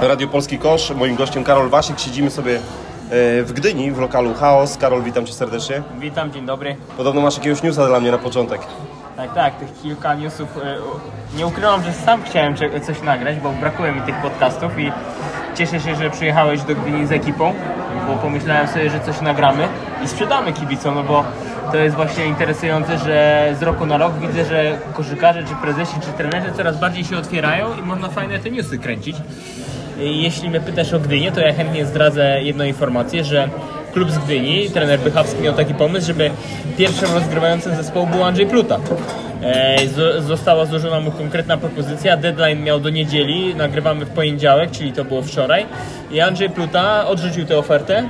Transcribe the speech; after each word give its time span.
Radio 0.00 0.28
Polski 0.28 0.58
Kosz. 0.58 0.90
Moim 0.90 1.16
gościem 1.16 1.44
Karol 1.44 1.68
Wasik. 1.68 1.98
Siedzimy 2.00 2.30
sobie 2.30 2.54
e, 2.56 2.60
w 3.42 3.52
Gdyni, 3.52 3.92
w 3.92 3.98
lokalu 3.98 4.34
Chaos. 4.34 4.76
Karol, 4.76 5.02
witam 5.02 5.26
Cię 5.26 5.32
serdecznie. 5.32 5.82
Witam, 5.98 6.32
dzień 6.32 6.46
dobry. 6.46 6.76
Podobno 6.96 7.20
masz 7.20 7.36
jakiegoś 7.36 7.62
newsa 7.62 7.86
dla 7.86 8.00
mnie 8.00 8.10
na 8.10 8.18
początek. 8.18 8.60
Tak, 9.16 9.34
tak, 9.34 9.54
tych 9.58 9.68
kilka 9.82 10.14
newsów. 10.14 10.48
e, 10.64 10.76
Nie 11.36 11.46
ukrywam, 11.46 11.82
że 11.82 11.92
sam 11.92 12.22
chciałem 12.22 12.54
coś 12.86 13.02
nagrać, 13.02 13.36
bo 13.40 13.50
brakuje 13.50 13.92
mi 13.92 14.00
tych 14.00 14.14
podcastów 14.22 14.78
i 14.78 14.92
cieszę 15.54 15.80
się, 15.80 15.94
że 15.96 16.10
przyjechałeś 16.10 16.62
do 16.62 16.74
Gdyni 16.74 17.06
z 17.06 17.12
ekipą, 17.12 17.52
bo 18.08 18.14
pomyślałem 18.16 18.68
sobie, 18.68 18.90
że 18.90 19.00
coś 19.00 19.20
nagramy 19.20 19.68
i 20.04 20.08
sprzedamy 20.08 20.52
kibicom, 20.52 20.94
no 20.94 21.02
bo 21.02 21.24
to 21.72 21.76
jest 21.76 21.96
właśnie 21.96 22.26
interesujące, 22.26 22.98
że 22.98 23.48
z 23.58 23.62
roku 23.62 23.86
na 23.86 23.96
rok 23.98 24.12
widzę, 24.20 24.44
że 24.44 24.78
koszykarze, 24.94 25.44
czy 25.44 25.54
prezesi, 25.54 25.94
czy 26.00 26.06
trenerzy 26.12 26.52
coraz 26.56 26.80
bardziej 26.80 27.04
się 27.04 27.16
otwierają 27.18 27.76
i 27.78 27.82
można 27.82 28.08
fajne 28.08 28.38
te 28.38 28.50
newsy 28.50 28.78
kręcić. 28.78 29.16
Jeśli 29.98 30.50
mnie 30.50 30.60
pytasz 30.60 30.92
o 30.92 31.00
Gdynię, 31.00 31.32
to 31.32 31.40
ja 31.40 31.52
chętnie 31.52 31.86
zdradzę 31.86 32.42
jedną 32.42 32.64
informację, 32.64 33.24
że 33.24 33.48
klub 33.92 34.10
z 34.10 34.18
Gdyni, 34.18 34.70
trener 34.70 35.00
Bychawski 35.00 35.42
miał 35.42 35.54
taki 35.54 35.74
pomysł, 35.74 36.06
żeby 36.06 36.30
pierwszym 36.76 37.14
rozgrywającym 37.14 37.76
zespołu 37.76 38.06
był 38.06 38.24
Andrzej 38.24 38.46
Pluta. 38.46 38.78
E, 39.42 39.76
Została 40.20 40.66
złożona 40.66 41.00
mu 41.00 41.10
konkretna 41.10 41.56
propozycja, 41.56 42.16
deadline 42.16 42.62
miał 42.62 42.80
do 42.80 42.90
niedzieli, 42.90 43.54
nagrywamy 43.54 44.04
w 44.04 44.10
poniedziałek, 44.10 44.70
czyli 44.70 44.92
to 44.92 45.04
było 45.04 45.22
wczoraj 45.22 45.66
i 46.10 46.20
Andrzej 46.20 46.50
Pluta 46.50 47.06
odrzucił 47.08 47.46
tę 47.46 47.58
ofertę. 47.58 48.08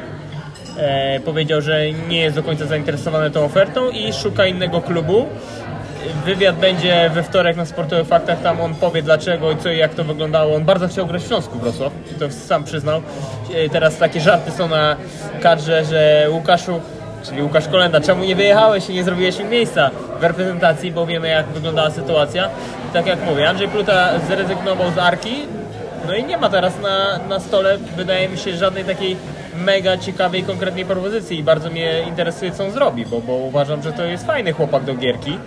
E, 0.78 1.20
powiedział, 1.20 1.60
że 1.60 1.92
nie 2.08 2.20
jest 2.20 2.36
do 2.36 2.42
końca 2.42 2.66
zainteresowany 2.66 3.30
tą 3.30 3.44
ofertą 3.44 3.90
i 3.90 4.12
szuka 4.12 4.46
innego 4.46 4.80
klubu. 4.80 5.26
Wywiad 6.24 6.56
będzie 6.56 7.10
we 7.14 7.22
wtorek 7.22 7.56
na 7.56 7.64
Sportowych 7.66 8.06
Faktach, 8.06 8.42
tam 8.42 8.60
on 8.60 8.74
powie 8.74 9.02
dlaczego 9.02 9.50
i 9.50 9.56
co 9.56 9.70
i 9.70 9.78
jak 9.78 9.94
to 9.94 10.04
wyglądało. 10.04 10.56
On 10.56 10.64
bardzo 10.64 10.88
chciał 10.88 11.06
grać 11.06 11.22
w 11.22 11.26
Śląsku 11.26 11.58
Wrocław, 11.58 11.92
to 12.18 12.30
sam 12.30 12.64
przyznał. 12.64 13.02
E, 13.54 13.68
Teraz 13.68 13.96
takie 13.98 14.20
żarty 14.20 14.50
są 14.50 14.68
na 14.68 14.96
kadrze, 15.42 15.84
że 15.84 16.26
Łukaszu, 16.30 16.80
czyli 17.24 17.42
Łukasz 17.42 17.68
Kolenda, 17.68 18.00
czemu 18.00 18.24
nie 18.24 18.36
wyjechałeś 18.36 18.90
i 18.90 18.94
nie 18.94 19.04
zrobiłeś 19.04 19.40
im 19.40 19.48
miejsca 19.48 19.90
w 20.20 20.22
reprezentacji, 20.22 20.92
bo 20.92 21.06
wiemy 21.06 21.28
jak 21.28 21.46
wyglądała 21.46 21.90
sytuacja. 21.90 22.48
I 22.90 22.92
tak 22.92 23.06
jak 23.06 23.24
mówię, 23.26 23.48
Andrzej 23.48 23.68
Pluta 23.68 24.18
zrezygnował 24.28 24.90
z 24.90 24.98
Arki, 24.98 25.34
no 26.06 26.14
i 26.14 26.24
nie 26.24 26.38
ma 26.38 26.48
teraz 26.48 26.72
na, 26.82 27.18
na 27.28 27.40
stole, 27.40 27.78
wydaje 27.96 28.28
mi 28.28 28.38
się, 28.38 28.56
żadnej 28.56 28.84
takiej 28.84 29.16
mega 29.56 29.96
ciekawej, 29.98 30.42
konkretnej 30.42 30.84
propozycji 30.84 31.38
i 31.38 31.42
bardzo 31.42 31.70
mnie 31.70 32.00
interesuje, 32.08 32.50
co 32.52 32.64
on 32.64 32.70
zrobi, 32.70 33.06
bo, 33.06 33.20
bo 33.20 33.32
uważam, 33.32 33.82
że 33.82 33.92
to 33.92 34.04
jest 34.04 34.26
fajny 34.26 34.52
chłopak 34.52 34.84
do 34.84 34.94
gierki, 34.94 35.38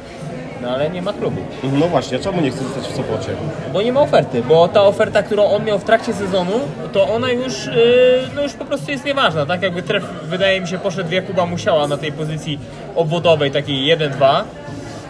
no 0.62 0.70
ale 0.70 0.90
nie 0.90 1.02
ma 1.02 1.14
klubu. 1.14 1.42
No 1.64 1.88
właśnie, 1.88 2.18
a 2.18 2.22
czemu 2.22 2.42
nie 2.42 2.52
chcesz 2.52 2.64
zostać 2.64 2.84
w 2.84 2.96
Sopocie? 2.96 3.30
Bo 3.74 3.82
nie 3.82 3.94
ma 3.94 4.02
oferty, 4.02 4.44
bo 4.44 4.68
ta 4.68 4.84
oferta, 4.84 5.24
którą 5.24 5.46
on 5.46 5.66
miał 5.66 5.80
w 5.80 5.84
trakcie 5.84 6.14
sezonu, 6.14 6.54
to 6.94 7.08
ona 7.08 7.32
już, 7.32 7.66
yy, 7.66 7.74
no 8.36 8.42
już 8.42 8.54
po 8.54 8.66
prostu 8.66 8.92
jest 8.92 9.06
nieważna, 9.06 9.46
tak? 9.46 9.62
Jakby 9.62 9.82
tref, 9.82 10.04
wydaje 10.24 10.62
mi 10.62 10.68
się, 10.68 10.78
poszedł 10.78 11.14
Jakuba 11.14 11.46
Musiała 11.46 11.88
na 11.88 11.98
tej 11.98 12.12
pozycji 12.12 12.60
obwodowej, 12.96 13.52
takiej 13.52 13.98
1-2. 13.98 14.44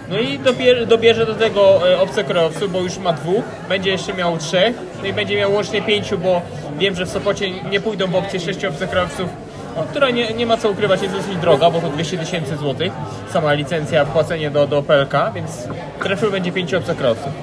No 0.09 0.19
i 0.19 0.39
dobierze, 0.39 0.85
dobierze 0.85 1.25
do 1.25 1.35
tego 1.35 1.91
e, 1.91 1.99
obcokrajowców, 1.99 2.71
bo 2.71 2.79
już 2.79 2.97
ma 2.97 3.13
dwóch, 3.13 3.43
będzie 3.69 3.89
jeszcze 3.89 4.13
miał 4.13 4.37
trzech, 4.37 4.75
no 5.01 5.07
i 5.07 5.13
będzie 5.13 5.35
miał 5.37 5.53
łącznie 5.53 5.81
pięciu, 5.81 6.17
bo 6.17 6.41
wiem, 6.79 6.95
że 6.95 7.05
w 7.05 7.09
Sopocie 7.09 7.51
nie 7.51 7.79
pójdą 7.79 8.07
w 8.07 8.15
opcję 8.15 8.39
sześciu 8.39 8.67
obcokrajowców, 8.67 9.29
no, 9.77 9.83
która 9.83 10.09
nie, 10.09 10.33
nie 10.33 10.45
ma 10.45 10.57
co 10.57 10.69
ukrywać, 10.69 11.01
jest 11.01 11.15
dosyć 11.15 11.35
droga, 11.37 11.69
bo 11.69 11.81
to 11.81 11.89
200 11.89 12.17
tysięcy 12.17 12.57
złotych, 12.57 12.91
sama 13.33 13.53
licencja, 13.53 14.05
wpłacenie 14.05 14.51
do, 14.51 14.67
do 14.67 14.83
PLK, 14.83 15.13
więc 15.35 15.67
trefil 16.03 16.31
będzie 16.31 16.51
pięciu 16.51 16.77
obcokrajowców. 16.77 17.33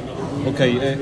Okej, 0.48 0.78
e, 0.78 0.96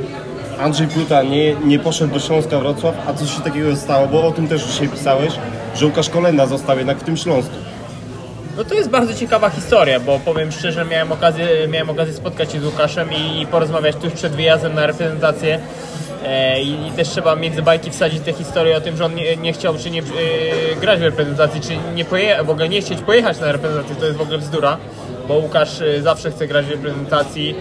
Andrzej 0.62 0.86
Pluta 0.86 1.22
nie, 1.22 1.54
nie 1.54 1.78
poszedł 1.78 2.14
do 2.14 2.20
Śląska 2.20 2.58
Wrocław, 2.58 2.94
a 3.08 3.14
coś 3.14 3.34
się 3.34 3.40
takiego 3.40 3.76
stało, 3.76 4.06
bo 4.06 4.26
o 4.26 4.32
tym 4.32 4.48
też 4.48 4.64
dzisiaj 4.64 4.88
pisałeś, 4.88 5.32
że 5.76 5.86
Łukasz 5.86 6.10
Kolenda 6.10 6.46
został 6.46 6.78
jednak 6.78 6.98
w 6.98 7.04
tym 7.04 7.16
Śląsku. 7.16 7.54
No 8.56 8.64
to 8.64 8.74
jest 8.74 8.90
bardzo 8.90 9.14
ciekawa 9.14 9.50
historia, 9.50 10.00
bo 10.00 10.18
powiem 10.18 10.52
szczerze, 10.52 10.84
miałem 10.84 11.12
okazję, 11.12 11.48
miałem 11.68 11.90
okazję 11.90 12.14
spotkać 12.14 12.52
się 12.52 12.60
z 12.60 12.64
Łukaszem 12.64 13.08
i, 13.12 13.40
i 13.40 13.46
porozmawiać 13.46 13.96
tuż 13.96 14.12
przed 14.12 14.32
wyjazdem 14.32 14.74
na 14.74 14.86
reprezentację. 14.86 15.60
E, 16.24 16.60
i, 16.62 16.88
I 16.88 16.90
też 16.90 17.08
trzeba 17.08 17.36
między 17.36 17.62
bajki 17.62 17.90
wsadzić 17.90 18.22
tę 18.22 18.32
historię 18.32 18.76
o 18.76 18.80
tym, 18.80 18.96
że 18.96 19.04
on 19.04 19.14
nie, 19.14 19.36
nie 19.36 19.52
chciał 19.52 19.74
czy 19.78 19.90
nie 19.90 20.00
e, 20.00 20.04
grać 20.80 21.00
w 21.00 21.02
reprezentacji, 21.02 21.60
czy 21.60 21.76
nie 21.94 22.04
poje, 22.04 22.44
w 22.44 22.50
ogóle 22.50 22.68
nie 22.68 22.80
chcieć 22.80 23.00
pojechać 23.00 23.40
na 23.40 23.52
reprezentację, 23.52 23.96
to 23.96 24.06
jest 24.06 24.18
w 24.18 24.20
ogóle 24.20 24.38
bzdura, 24.38 24.78
bo 25.28 25.34
Łukasz 25.34 25.80
e, 25.80 26.02
zawsze 26.02 26.30
chce 26.30 26.46
grać 26.46 26.66
w 26.66 26.70
reprezentacji. 26.70 27.54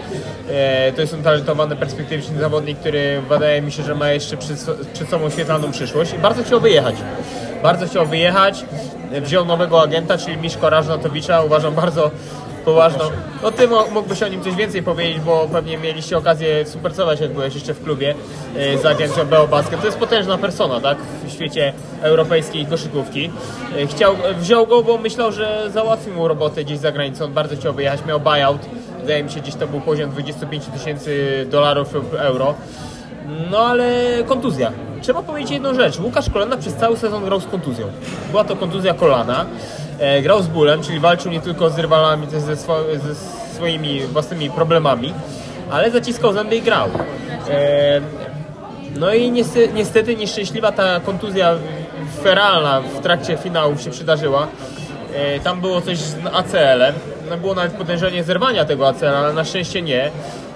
E, 0.50 0.92
to 0.92 1.00
jest 1.00 1.14
utalentowany, 1.14 1.76
perspektywiczny 1.76 2.38
zawodnik, 2.38 2.78
który 2.78 3.22
wydaje 3.28 3.62
mi 3.62 3.72
się, 3.72 3.82
że 3.82 3.94
ma 3.94 4.10
jeszcze 4.10 4.36
przed, 4.36 4.66
przed 4.92 5.08
sobą 5.08 5.30
świetlaną 5.30 5.72
przyszłość 5.72 6.12
i 6.12 6.18
bardzo 6.18 6.42
chciał 6.42 6.60
wyjechać. 6.60 6.94
Bardzo 7.62 7.86
chciał 7.86 8.06
wyjechać, 8.06 8.64
wziął 9.20 9.44
nowego 9.44 9.82
agenta, 9.82 10.18
czyli 10.18 10.36
Miszko 10.36 10.70
Rażnatowicza, 10.70 11.42
uważam 11.42 11.74
bardzo 11.74 12.10
poważną. 12.64 13.04
No 13.42 13.50
ty 13.50 13.68
mógłbyś 13.68 14.22
o 14.22 14.28
nim 14.28 14.42
coś 14.42 14.54
więcej 14.54 14.82
powiedzieć, 14.82 15.20
bo 15.20 15.48
pewnie 15.52 15.78
mieliście 15.78 16.18
okazję 16.18 16.64
współpracować, 16.64 17.20
jak 17.20 17.32
byłeś 17.32 17.54
jeszcze 17.54 17.74
w 17.74 17.84
klubie 17.84 18.14
e, 18.56 18.78
z 18.78 18.86
agencją 18.86 19.26
Beo 19.26 19.46
Basket. 19.48 19.80
To 19.80 19.86
jest 19.86 19.98
potężna 19.98 20.38
persona, 20.38 20.80
tak, 20.80 20.98
w 21.24 21.30
świecie 21.32 21.72
europejskiej 22.02 22.66
koszykówki. 22.66 23.30
E, 23.78 23.86
Chciał, 23.86 24.14
wziął 24.38 24.66
go, 24.66 24.82
bo 24.82 24.98
myślał, 24.98 25.32
że 25.32 25.70
załatwi 25.70 26.10
mu 26.10 26.28
robotę 26.28 26.64
gdzieś 26.64 26.78
za 26.78 26.92
granicą. 26.92 27.24
On 27.24 27.32
bardzo 27.32 27.56
chciał 27.56 27.72
wyjechać, 27.74 28.00
miał 28.06 28.20
buyout. 28.20 28.60
Wydaje 29.00 29.24
mi 29.24 29.30
się, 29.30 29.40
gdzieś 29.40 29.54
to 29.54 29.66
był 29.66 29.80
poziom 29.80 30.10
25 30.10 30.64
tysięcy 30.66 31.46
dolarów 31.50 31.92
lub 31.94 32.14
euro. 32.14 32.54
No 33.50 33.58
ale 33.58 33.92
kontuzja. 34.26 34.72
Trzeba 35.00 35.22
powiedzieć 35.22 35.50
jedną 35.50 35.74
rzecz. 35.74 36.00
Łukasz 36.00 36.30
Kolenda 36.30 36.56
przez 36.56 36.74
cały 36.74 36.96
sezon 36.96 37.24
grał 37.24 37.40
z 37.40 37.46
kontuzją. 37.46 37.86
Była 38.30 38.44
to 38.44 38.56
kontuzja 38.56 38.94
kolana. 38.94 39.46
E, 40.02 40.22
grał 40.22 40.42
z 40.42 40.46
bólem, 40.46 40.82
czyli 40.82 41.00
walczył 41.00 41.32
nie 41.32 41.40
tylko 41.40 41.70
z 41.70 41.78
rywalami, 41.78 42.26
też 42.26 42.42
ze, 42.42 42.54
swo- 42.56 42.98
ze 42.98 43.14
swoimi 43.54 44.00
własnymi 44.00 44.50
problemami, 44.50 45.14
ale 45.70 45.90
zaciskał 45.90 46.32
zęby 46.32 46.56
i 46.56 46.62
grał. 46.62 46.88
E, 47.50 48.00
no 48.98 49.14
i 49.14 49.30
niestety, 49.30 49.72
niestety 49.74 50.16
nieszczęśliwa 50.16 50.72
ta 50.72 51.00
kontuzja 51.00 51.54
feralna 52.22 52.80
w 52.80 53.00
trakcie 53.02 53.36
finałów 53.36 53.82
się 53.82 53.90
przydarzyła. 53.90 54.46
E, 55.14 55.40
Tam 55.40 55.60
było 55.60 55.80
coś 55.80 55.98
z 55.98 56.16
ACL-em. 56.32 56.94
No 57.30 57.36
było 57.36 57.54
nawet 57.54 57.72
podejrzenie 57.72 58.24
zerwania 58.24 58.64
tego 58.64 58.88
ACL, 58.88 59.06
ale 59.08 59.32
na 59.32 59.44
szczęście 59.44 59.82
nie. 59.82 60.10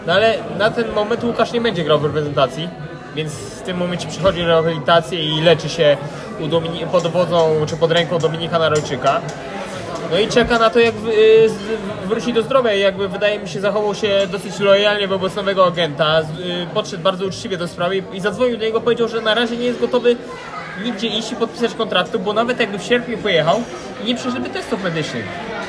No 0.06 0.12
ale 0.12 0.34
na 0.58 0.70
ten 0.70 0.92
moment 0.92 1.24
Łukasz 1.24 1.52
nie 1.52 1.60
będzie 1.60 1.84
grał 1.84 1.98
w 1.98 2.04
reprezentacji, 2.04 2.68
więc 3.16 3.32
w 3.32 3.62
tym 3.62 3.76
momencie 3.76 4.08
przychodzi 4.08 4.42
rehabilitację 4.42 5.24
i 5.24 5.40
leczy 5.40 5.68
się 5.68 5.96
u 6.40 6.86
pod 6.86 7.06
wodzą 7.06 7.66
czy 7.66 7.76
pod 7.76 7.92
ręką 7.92 8.18
Dominika 8.18 8.58
Narojczyka. 8.58 9.20
No 10.10 10.18
i 10.18 10.28
czeka 10.28 10.58
na 10.58 10.70
to, 10.70 10.80
jak 10.80 10.94
y, 10.94 11.48
wróci 12.06 12.32
do 12.32 12.42
zdrowia 12.42 12.72
jakby 12.72 13.08
wydaje 13.08 13.38
mi 13.38 13.48
się 13.48 13.60
zachował 13.60 13.94
się 13.94 14.26
dosyć 14.32 14.58
lojalnie 14.60 15.08
wobec 15.08 15.34
nowego 15.34 15.66
agenta. 15.66 16.20
Y, 16.20 16.24
Podszedł 16.74 17.02
bardzo 17.02 17.26
uczciwie 17.26 17.56
do 17.56 17.68
sprawy 17.68 18.02
i 18.12 18.20
zadzwonił 18.20 18.56
do 18.56 18.64
niego, 18.64 18.80
powiedział, 18.80 19.08
że 19.08 19.20
na 19.20 19.34
razie 19.34 19.56
nie 19.56 19.64
jest 19.64 19.80
gotowy 19.80 20.16
nigdzie 20.84 21.06
iść 21.06 21.32
i 21.32 21.36
podpisać 21.36 21.74
kontraktu, 21.74 22.18
bo 22.18 22.32
nawet 22.32 22.60
jakby 22.60 22.78
w 22.78 22.82
sierpniu 22.82 23.18
pojechał 23.18 23.62
nie 24.04 24.14
przeszedłby 24.14 24.50
testów 24.50 24.84
medycznych. 24.84 25.24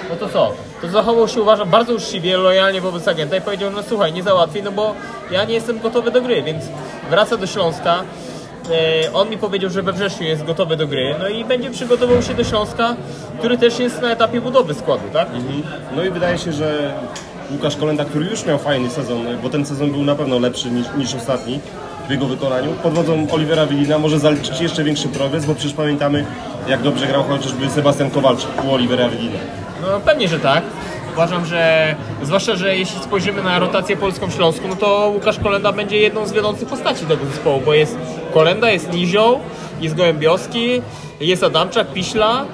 No 0.09 0.15
to 0.15 0.29
co? 0.29 0.53
To 0.81 0.87
zachował 0.89 1.27
się, 1.27 1.41
uważam, 1.41 1.69
bardzo 1.69 1.93
uczciwie, 1.93 2.37
lojalnie 2.37 2.81
wobec 2.81 3.07
agenta 3.07 3.35
i 3.37 3.41
powiedział, 3.41 3.71
no 3.71 3.83
słuchaj, 3.89 4.13
nie 4.13 4.23
załatwi, 4.23 4.63
no 4.63 4.71
bo 4.71 4.93
ja 5.31 5.45
nie 5.45 5.53
jestem 5.53 5.79
gotowy 5.79 6.11
do 6.11 6.21
gry, 6.21 6.43
więc 6.43 6.63
wraca 7.09 7.37
do 7.37 7.47
Śląska. 7.47 8.03
E, 9.05 9.13
On 9.13 9.29
mi 9.29 9.37
powiedział, 9.37 9.69
że 9.69 9.81
we 9.81 9.93
wrześniu 9.93 10.27
jest 10.27 10.43
gotowy 10.43 10.77
do 10.77 10.87
gry, 10.87 11.15
no 11.19 11.27
i 11.27 11.45
będzie 11.45 11.71
przygotował 11.71 12.21
się 12.21 12.33
do 12.33 12.43
Śląska, 12.43 12.95
który 13.39 13.57
też 13.57 13.79
jest 13.79 14.01
na 14.01 14.11
etapie 14.11 14.41
budowy 14.41 14.73
składu, 14.73 15.03
tak? 15.13 15.27
No 15.95 16.03
i 16.03 16.09
wydaje 16.09 16.37
się, 16.37 16.51
że 16.53 16.93
Łukasz 17.51 17.75
Kolenda, 17.75 18.05
który 18.05 18.25
już 18.25 18.45
miał 18.45 18.57
fajny 18.57 18.89
sezon, 18.89 19.25
bo 19.43 19.49
ten 19.49 19.65
sezon 19.65 19.91
był 19.91 20.03
na 20.03 20.15
pewno 20.15 20.39
lepszy 20.39 20.71
niż, 20.71 20.87
niż 20.97 21.15
ostatni 21.15 21.59
w 22.07 22.11
jego 22.11 22.25
wykonaniu, 22.25 22.73
pod 22.83 22.93
wodzą 22.93 23.27
Olivera 23.31 23.65
Wilina 23.65 23.97
może 23.97 24.19
zaliczyć 24.19 24.61
jeszcze 24.61 24.83
większy 24.83 25.07
progres, 25.07 25.45
bo 25.45 25.55
przecież 25.55 25.73
pamiętamy, 25.73 26.25
jak 26.67 26.81
dobrze 26.81 27.07
grał 27.07 27.23
chociażby 27.23 27.69
Sebastian 27.69 28.11
Kowalczyk 28.11 28.49
u 28.65 28.73
Olivera 28.73 29.09
Wilina. 29.09 29.39
No 29.81 29.99
pewnie, 30.05 30.27
że 30.27 30.39
tak. 30.39 30.63
Uważam, 31.13 31.45
że 31.45 31.95
zwłaszcza, 32.23 32.55
że 32.55 32.77
jeśli 32.77 32.99
spojrzymy 32.99 33.43
na 33.43 33.59
rotację 33.59 33.97
polską 33.97 34.29
Śląsku, 34.29 34.67
no 34.67 34.75
to 34.75 35.11
Łukasz 35.13 35.39
Kolenda 35.39 35.71
będzie 35.71 35.97
jedną 35.97 36.25
z 36.27 36.31
wiodących 36.31 36.67
postaci 36.67 37.05
tego 37.05 37.25
zespołu, 37.25 37.61
bo 37.65 37.73
jest 37.73 37.97
Kolenda, 38.33 38.71
jest 38.71 38.93
Nizioł, 38.93 39.39
jest 39.81 39.95
Gołębioski, 39.95 40.81
jest 41.19 41.43
Adamczak, 41.43 41.93
Piśla, 41.93 42.45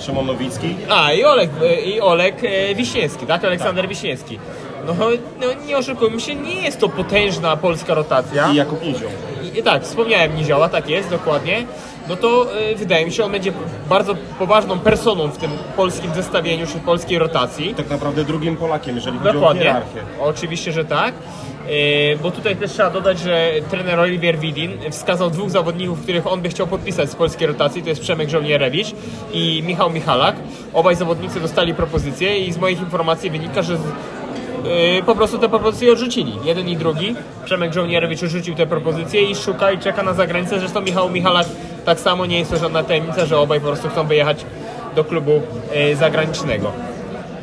Szymon 0.00 0.26
Nowicki, 0.26 0.76
a 0.90 1.12
i 1.12 1.24
Olek, 1.24 1.50
i 1.84 2.00
Olek 2.00 2.36
e, 2.44 2.74
Wiśniewski, 2.74 3.26
tak? 3.26 3.44
Aleksander 3.44 3.88
Wiśniewski. 3.88 4.38
No, 4.86 4.94
no 5.40 5.46
nie 5.66 5.76
oszukujmy 5.76 6.20
się, 6.20 6.34
nie 6.34 6.54
jest 6.54 6.80
to 6.80 6.88
potężna 6.88 7.56
polska 7.56 7.94
rotacja. 7.94 8.48
i 8.52 8.54
Jakub 8.54 8.82
Nizioł. 8.82 9.10
I, 9.54 9.62
tak, 9.62 9.82
wspomniałem 9.82 10.36
Nizioła, 10.36 10.68
tak 10.68 10.88
jest, 10.88 11.10
dokładnie. 11.10 11.64
No 12.08 12.16
to 12.16 12.46
y, 12.72 12.76
wydaje 12.76 13.06
mi 13.06 13.12
się, 13.12 13.24
on 13.24 13.32
będzie 13.32 13.52
bardzo 13.88 14.14
poważną 14.38 14.78
personą 14.78 15.28
w 15.28 15.36
tym 15.38 15.50
polskim 15.76 16.14
zestawieniu 16.14 16.66
czy 16.66 16.78
polskiej 16.78 17.18
rotacji. 17.18 17.74
Tak 17.74 17.90
naprawdę 17.90 18.24
drugim 18.24 18.56
Polakiem, 18.56 18.96
jeżeli 18.96 19.18
chodzi 19.18 19.30
o 19.30 19.32
Dokładnie. 19.32 19.62
hierarchię. 19.62 20.00
Oczywiście, 20.20 20.72
że 20.72 20.84
tak. 20.84 21.14
Yy, 21.68 22.18
Bo 22.22 22.30
tutaj 22.30 22.56
też 22.56 22.72
trzeba 22.72 22.90
dodać, 22.90 23.18
że 23.18 23.50
trener 23.70 24.00
Olivier 24.00 24.38
Widin 24.38 24.72
wskazał 24.90 25.30
dwóch 25.30 25.50
zawodników, 25.50 26.02
których 26.02 26.26
on 26.26 26.40
by 26.42 26.48
chciał 26.48 26.66
podpisać 26.66 27.10
z 27.10 27.14
polskiej 27.14 27.46
rotacji. 27.46 27.82
To 27.82 27.88
jest 27.88 28.00
Przemek 28.00 28.28
Żołnierewicz 28.30 28.86
i 29.32 29.62
Michał 29.66 29.90
Michalak. 29.90 30.36
Obaj 30.74 30.96
zawodnicy 30.96 31.40
dostali 31.40 31.74
propozycje 31.74 32.38
i 32.38 32.52
z 32.52 32.58
moich 32.58 32.80
informacji 32.80 33.30
wynika, 33.30 33.62
że 33.62 33.76
po 35.06 35.14
prostu 35.14 35.38
te 35.38 35.48
propozycje 35.48 35.92
odrzucili. 35.92 36.32
Jeden 36.44 36.68
i 36.68 36.76
drugi. 36.76 37.14
Przemek 37.44 37.72
Żołnierewicz 37.72 38.22
odrzucił 38.22 38.54
te 38.54 38.66
propozycje 38.66 39.22
i 39.22 39.34
szuka 39.34 39.72
i 39.72 39.78
czeka 39.78 40.02
na 40.02 40.14
zagranicę. 40.14 40.58
Zresztą 40.58 40.80
Michał 40.80 41.10
Michalak 41.10 41.46
tak 41.84 42.00
samo 42.00 42.26
nie 42.26 42.38
jest 42.38 42.50
to 42.50 42.56
żadna 42.56 42.82
tajemnica, 42.82 43.26
że 43.26 43.38
obaj 43.38 43.60
po 43.60 43.66
prostu 43.66 43.88
chcą 43.88 44.06
wyjechać 44.06 44.46
do 44.96 45.04
klubu 45.04 45.42
yy, 45.74 45.96
zagranicznego. 45.96 46.72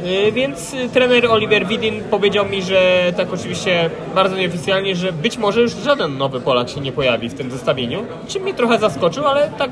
Y, 0.06 0.32
Więc 0.32 0.74
y, 0.74 0.90
trener 0.90 1.26
Oliver 1.26 1.68
Widin 1.68 2.04
powiedział 2.04 2.46
mi, 2.46 2.62
że 2.62 3.14
tak 3.18 3.34
oczywiście 3.34 3.90
bardzo 4.16 4.38
nieoficjalnie, 4.38 4.96
że 4.96 5.12
być 5.12 5.38
może 5.38 5.62
już 5.62 5.72
żaden 5.72 6.18
nowy 6.18 6.42
Polak 6.42 6.70
się 6.70 6.82
nie 6.82 6.92
pojawi 6.92 7.30
w 7.30 7.34
tym 7.34 7.52
zestawieniu. 7.52 8.06
Czym 8.28 8.44
mnie 8.44 8.54
trochę 8.54 8.80
zaskoczył, 8.80 9.28
ale 9.28 9.50
tak, 9.58 9.72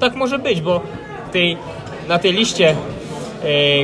tak 0.00 0.14
może 0.14 0.38
być, 0.38 0.60
bo 0.60 0.80
tej, 1.32 1.56
na 2.08 2.18
tej 2.18 2.32
liście. 2.32 2.76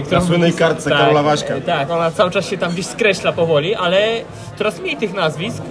Którą- 0.04 0.20
Na 0.20 0.26
słynnej 0.26 0.52
kartce 0.52 0.90
Karola 0.90 1.22
Waśka. 1.22 1.56
y, 1.56 1.60
Tak, 1.60 1.90
ona 1.90 2.10
cały 2.10 2.30
czas 2.30 2.46
się 2.48 2.58
tam 2.58 2.72
gdzieś 2.72 2.86
skreśla 2.86 3.32
powoli, 3.32 3.74
ale 3.74 4.08
coraz 4.58 4.80
mniej 4.80 4.96
tych 4.96 5.14
nazwisk. 5.14 5.62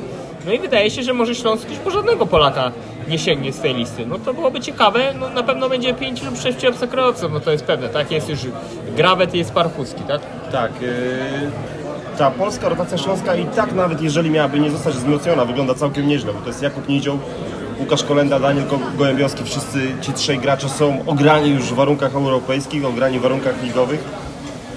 No 0.46 0.52
i 0.52 0.60
wydaje 0.60 0.90
się, 0.92 1.04
że 1.04 1.14
może 1.14 1.36
Śląsk 1.36 1.70
już 1.70 1.78
po 1.80 1.92
żadnego 1.92 2.26
Polaka 2.26 2.72
nie 3.08 3.20
sięgnie 3.20 3.54
z 3.54 3.60
tej 3.60 3.74
listy. 3.76 4.06
No 4.06 4.20
to 4.20 4.34
byłoby 4.34 4.60
ciekawe, 4.60 5.00
no 5.20 5.30
na 5.30 5.44
pewno 5.44 5.70
będzie 5.70 5.94
5 5.94 6.24
lub 6.24 6.38
6 6.42 6.66
obcokrajowców, 6.66 7.32
no 7.34 7.40
to 7.40 7.52
jest 7.52 7.64
pewne, 7.66 7.90
tak? 7.90 8.12
Jest 8.12 8.30
już 8.30 8.40
Grawet 8.96 9.36
i 9.36 9.38
jest 9.38 9.52
Parchuski, 9.54 10.02
tak? 10.08 10.22
Tak. 10.52 10.72
yy, 10.82 10.88
Ta 12.18 12.32
polska 12.32 12.70
rotacja 12.70 12.98
śląska 12.98 13.36
i 13.36 13.46
tak 13.46 13.74
nawet 13.74 14.02
jeżeli 14.02 14.30
miałaby 14.30 14.60
nie 14.60 14.72
zostać 14.72 14.94
wzmocniona, 14.94 15.46
wygląda 15.46 15.74
całkiem 15.74 16.08
nieźle, 16.08 16.34
bo 16.34 16.40
to 16.42 16.48
jest 16.48 16.62
Jakub 16.64 16.90
Nizioł, 16.90 17.20
Łukasz 17.82 18.04
Kolenda, 18.04 18.40
Daniel 18.40 18.68
Go- 18.68 18.80
Gołębiowski, 18.98 19.44
wszyscy 19.44 19.80
ci 20.02 20.14
trzej 20.14 20.40
gracze 20.40 20.70
są 20.70 21.04
ograni 21.08 21.50
już 21.50 21.64
w 21.64 21.74
warunkach 21.74 22.16
europejskich, 22.16 22.86
ograni 22.86 23.20
w 23.20 23.22
warunkach 23.22 23.64
ligowych. 23.64 24.04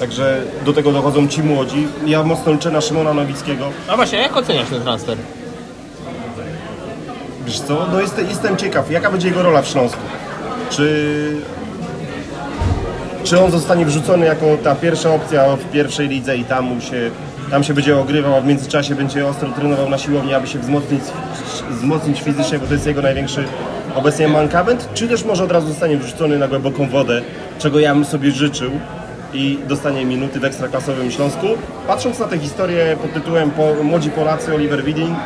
Także 0.01 0.43
do 0.65 0.73
tego 0.73 0.93
dochodzą 0.93 1.29
ci 1.29 1.43
młodzi. 1.43 1.87
Ja 2.07 2.23
mocno 2.23 2.53
liczę 2.53 2.71
na 2.71 2.81
Szymona 2.81 3.15
Nowickiego. 3.15 3.65
A 3.89 3.97
właśnie, 3.97 4.19
jak 4.19 4.37
oceniasz 4.37 4.69
ten 4.69 4.83
transfer? 4.83 5.17
Wiesz 7.47 7.61
co, 7.61 7.87
no 7.93 8.01
jestem, 8.01 8.29
jestem 8.29 8.57
ciekaw, 8.57 8.91
jaka 8.91 9.11
będzie 9.11 9.29
jego 9.29 9.43
rola 9.43 9.63
w 9.63 9.69
Śląsku. 9.69 10.01
Czy, 10.71 11.37
czy 13.25 13.41
on 13.41 13.51
zostanie 13.51 13.87
wrzucony 13.87 14.27
jako 14.27 14.47
ta 14.65 14.75
pierwsza 14.75 15.15
opcja 15.15 15.57
w 15.57 15.65
pierwszej 15.71 16.09
lidze 16.09 16.37
i 16.37 16.45
tam 16.45 16.65
mu 16.65 16.81
się, 16.81 17.11
tam 17.51 17.65
się 17.65 17.75
będzie 17.75 17.99
ogrywał, 17.99 18.37
a 18.37 18.41
w 18.41 18.47
międzyczasie 18.47 18.95
będzie 18.95 19.27
ostro 19.27 19.49
trenował 19.51 19.89
na 19.91 19.99
siłowni, 19.99 20.35
aby 20.35 20.47
się 20.47 20.59
wzmocnić, 20.59 21.01
wzmocnić 21.75 22.21
fizycznie, 22.23 22.59
bo 22.59 22.67
to 22.67 22.73
jest 22.73 22.87
jego 22.87 23.03
największy 23.03 23.45
obecnie 23.95 24.29
mankament, 24.29 24.89
czy 24.95 25.09
też 25.09 25.25
może 25.25 25.45
od 25.45 25.53
razu 25.53 25.67
zostanie 25.69 25.97
wrzucony 25.97 26.39
na 26.39 26.49
głęboką 26.49 26.89
wodę, 26.89 27.23
czego 27.59 27.79
ja 27.81 27.95
bym 27.95 28.05
sobie 28.05 28.31
życzył 28.31 28.71
i 29.35 29.59
dostanie 29.69 30.05
minuty 30.05 30.41
w 30.41 30.45
ekstraklasowym 30.45 31.11
Śląsku. 31.11 31.47
Patrząc 31.87 32.19
na 32.19 32.27
tę 32.27 32.39
historię 32.39 32.97
pod 33.03 33.13
tytułem 33.13 33.51
Młodzi 33.83 34.11
Polacy, 34.11 34.55
Oliver 34.55 34.85
Widing, 34.85 35.19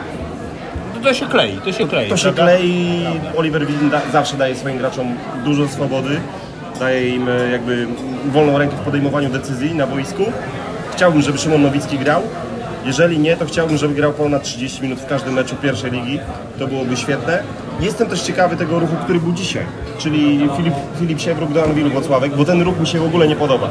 To, 0.95 1.01
to 1.01 1.15
się 1.15 1.27
klei, 1.27 1.59
to 1.65 1.73
się 1.73 1.89
klei. 1.89 2.09
to 2.11 2.17
się 2.17 2.23
prawda? 2.33 2.43
klei. 2.43 3.07
Oliver 3.37 3.67
Widin 3.67 3.91
da, 3.91 4.01
zawsze 4.13 4.37
daje 4.37 4.55
swoim 4.57 4.79
graczom 4.79 5.15
dużo 5.45 5.69
swobody. 5.69 6.21
Daje 6.81 7.09
im 7.09 7.29
e, 7.29 7.51
jakby 7.51 7.87
wolną 8.33 8.59
rękę 8.59 8.77
w 8.77 8.81
podejmowaniu 8.81 9.29
decyzji 9.31 9.75
na 9.75 9.87
boisku. 9.87 10.23
Chciałbym, 10.93 11.23
żeby 11.23 11.39
Szymon 11.39 11.63
Nowicki 11.63 11.99
grał. 11.99 12.23
Jeżeli 12.85 13.19
nie, 13.19 13.37
to 13.37 13.45
chciałbym, 13.47 13.77
żeby 13.77 13.95
grał 13.95 14.13
ponad 14.13 14.43
30 14.43 14.83
minut 14.83 14.99
w 15.01 15.07
każdym 15.07 15.35
meczu 15.35 15.57
pierwszej 15.57 15.91
ligi. 15.91 16.21
To 16.59 16.67
byłoby 16.67 16.97
świetne. 16.97 17.43
Jestem 17.81 18.09
też 18.09 18.23
ciekawy 18.23 18.57
tego 18.57 18.79
ruchu, 18.79 18.97
który 19.05 19.21
był 19.21 19.33
dzisiaj, 19.33 19.65
czyli 19.99 20.49
Filip, 20.57 20.75
Filip 20.99 21.21
Siewruk 21.21 21.53
do 21.53 21.65
Anwilu 21.65 21.91
Włocławek, 21.91 22.37
bo 22.37 22.45
ten 22.45 22.63
ruch 22.63 22.81
mi 22.81 22.87
się 22.87 22.99
w 22.99 23.05
ogóle 23.05 23.29
nie 23.29 23.37
podoba. 23.37 23.69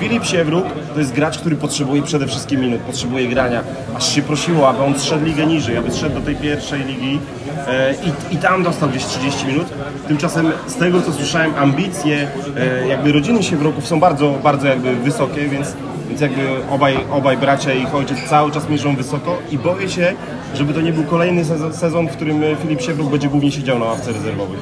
Filip 0.00 0.24
Siewruk 0.24 0.64
to 0.94 1.00
jest 1.00 1.12
gracz, 1.12 1.38
który 1.38 1.56
potrzebuje 1.56 2.02
przede 2.02 2.26
wszystkim 2.26 2.60
minut, 2.60 2.80
potrzebuje 2.80 3.28
grania. 3.28 3.62
Aż 3.96 4.14
się 4.14 4.22
prosiło, 4.22 4.68
aby 4.68 4.82
on 4.82 4.98
zszedł 4.98 5.24
ligę 5.24 5.46
niżej, 5.46 5.76
aby 5.76 5.90
zszedł 5.90 6.14
do 6.14 6.20
tej 6.20 6.36
pierwszej 6.36 6.84
ligi 6.84 7.20
e, 7.66 7.94
i, 7.94 8.34
i 8.34 8.36
tam 8.36 8.62
dostał 8.62 8.88
gdzieś 8.88 9.04
30 9.04 9.46
minut. 9.46 9.66
Tymczasem 10.08 10.52
z 10.66 10.74
tego 10.74 11.02
co 11.02 11.12
słyszałem, 11.12 11.54
ambicje 11.56 12.28
e, 12.56 12.88
jakby 12.88 13.12
rodziny 13.12 13.42
Siewruków 13.42 13.86
są 13.86 14.00
bardzo, 14.00 14.30
bardzo 14.42 14.66
jakby 14.66 14.96
wysokie, 14.96 15.48
więc 15.48 15.74
więc 16.08 16.20
jakby 16.20 16.48
obaj, 16.70 16.96
obaj 17.10 17.36
bracia 17.36 17.72
i 17.72 17.82
ich 17.82 17.94
ojciec 17.94 18.18
cały 18.28 18.52
czas 18.52 18.68
mierzą 18.68 18.96
wysoko 18.96 19.38
i 19.50 19.58
boję 19.58 19.88
się, 19.88 20.14
żeby 20.54 20.74
to 20.74 20.80
nie 20.80 20.92
był 20.92 21.04
kolejny 21.04 21.44
sezon, 21.72 22.08
w 22.08 22.12
którym 22.12 22.42
Filip 22.62 22.82
Siewruk 22.82 23.10
będzie 23.10 23.28
głównie 23.28 23.52
siedział 23.52 23.78
na 23.78 23.84
ławce 23.84 24.12
rezerwowej. 24.12 24.58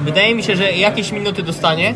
Wydaje 0.00 0.34
mi 0.34 0.42
się, 0.42 0.56
że 0.56 0.72
jakieś 0.72 1.12
minuty 1.12 1.42
dostanie, 1.42 1.94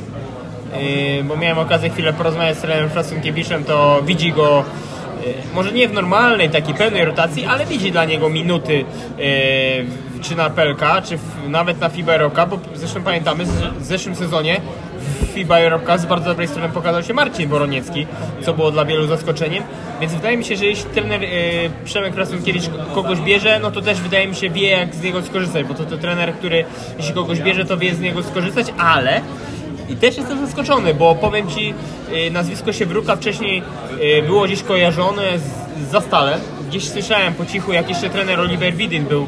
yy, 1.19 1.25
bo 1.25 1.37
miałem 1.37 1.59
okazję 1.59 1.91
chwilę 1.91 2.13
porozmawiać 2.13 2.59
z 2.59 2.61
trenerem 2.61 2.91
Frasunkiewicz,em 2.91 3.65
to 3.65 4.03
widzi 4.07 4.33
go 4.33 4.65
yy, 5.27 5.35
może 5.55 5.73
nie 5.73 5.89
w 5.89 5.93
normalnej, 5.93 6.51
takiej 6.51 6.75
pełnej 6.75 7.05
rotacji, 7.05 7.47
ale 7.47 7.67
widzi 7.67 7.93
dla 7.93 8.05
niego 8.05 8.29
minuty 8.31 8.85
yy, 9.19 9.25
czy 10.23 10.37
na 10.37 10.51
Pelka, 10.51 11.03
czy 11.03 11.19
nawet 11.49 11.81
na 11.81 11.89
FIBA 11.89 12.13
Europa, 12.13 12.47
bo 12.47 12.59
zresztą 12.75 13.03
pamiętamy, 13.03 13.45
w 13.79 13.85
zeszłym 13.85 14.15
sezonie 14.15 14.61
FIBA 15.27 15.59
Europa 15.59 15.99
z 15.99 16.07
bardzo 16.07 16.31
dobrej 16.31 16.49
strony 16.49 16.69
pokazał 16.69 17.03
się 17.03 17.15
Marcin 17.15 17.49
Boroniecki, 17.49 18.07
co 18.45 18.55
było 18.55 18.71
dla 18.71 18.85
wielu 18.85 19.07
zaskoczeniem, 19.07 19.65
więc 20.01 20.15
wydaje 20.15 20.37
mi 20.37 20.45
się, 20.45 20.57
że 20.57 20.67
jeśli 20.67 20.91
trener 20.91 21.23
yy, 21.23 21.29
Przemek 21.85 22.15
Krasunkiewicz 22.15 22.63
kogoś 22.95 23.21
bierze, 23.21 23.59
no 23.63 23.71
to 23.71 23.81
też 23.81 24.01
wydaje 24.01 24.29
mi 24.29 24.35
się 24.35 24.51
wie 24.51 24.71
jak 24.71 24.95
z 24.95 25.03
niego 25.03 25.23
skorzystać, 25.23 25.67
bo 25.67 25.75
to, 25.75 25.85
to 25.85 25.99
trener, 25.99 26.35
który 26.35 26.65
jeśli 26.99 27.15
kogoś 27.15 27.41
bierze, 27.41 27.65
to 27.65 27.77
wie 27.77 27.95
z 27.95 28.01
niego 28.01 28.23
skorzystać, 28.23 28.67
ale 28.79 29.21
i 29.89 29.97
też 29.97 30.17
jestem 30.17 30.47
zaskoczony, 30.47 30.95
bo 30.95 31.15
powiem 31.15 31.51
Ci, 31.51 31.75
yy, 32.13 32.31
nazwisko 32.31 32.73
Siewruka 32.73 33.17
wcześniej 33.17 33.63
yy, 34.01 34.23
było 34.23 34.45
gdzieś 34.45 34.63
kojarzone 34.63 35.39
z, 35.39 35.63
Zastalem. 35.91 36.41
Gdzieś 36.69 36.89
słyszałem 36.89 37.35
po 37.35 37.47
cichu, 37.47 37.73
jak 37.73 37.89
jeszcze 37.89 38.11
trener 38.11 38.41
Oliver 38.41 38.75
Widin 38.75 39.05
był, 39.05 39.27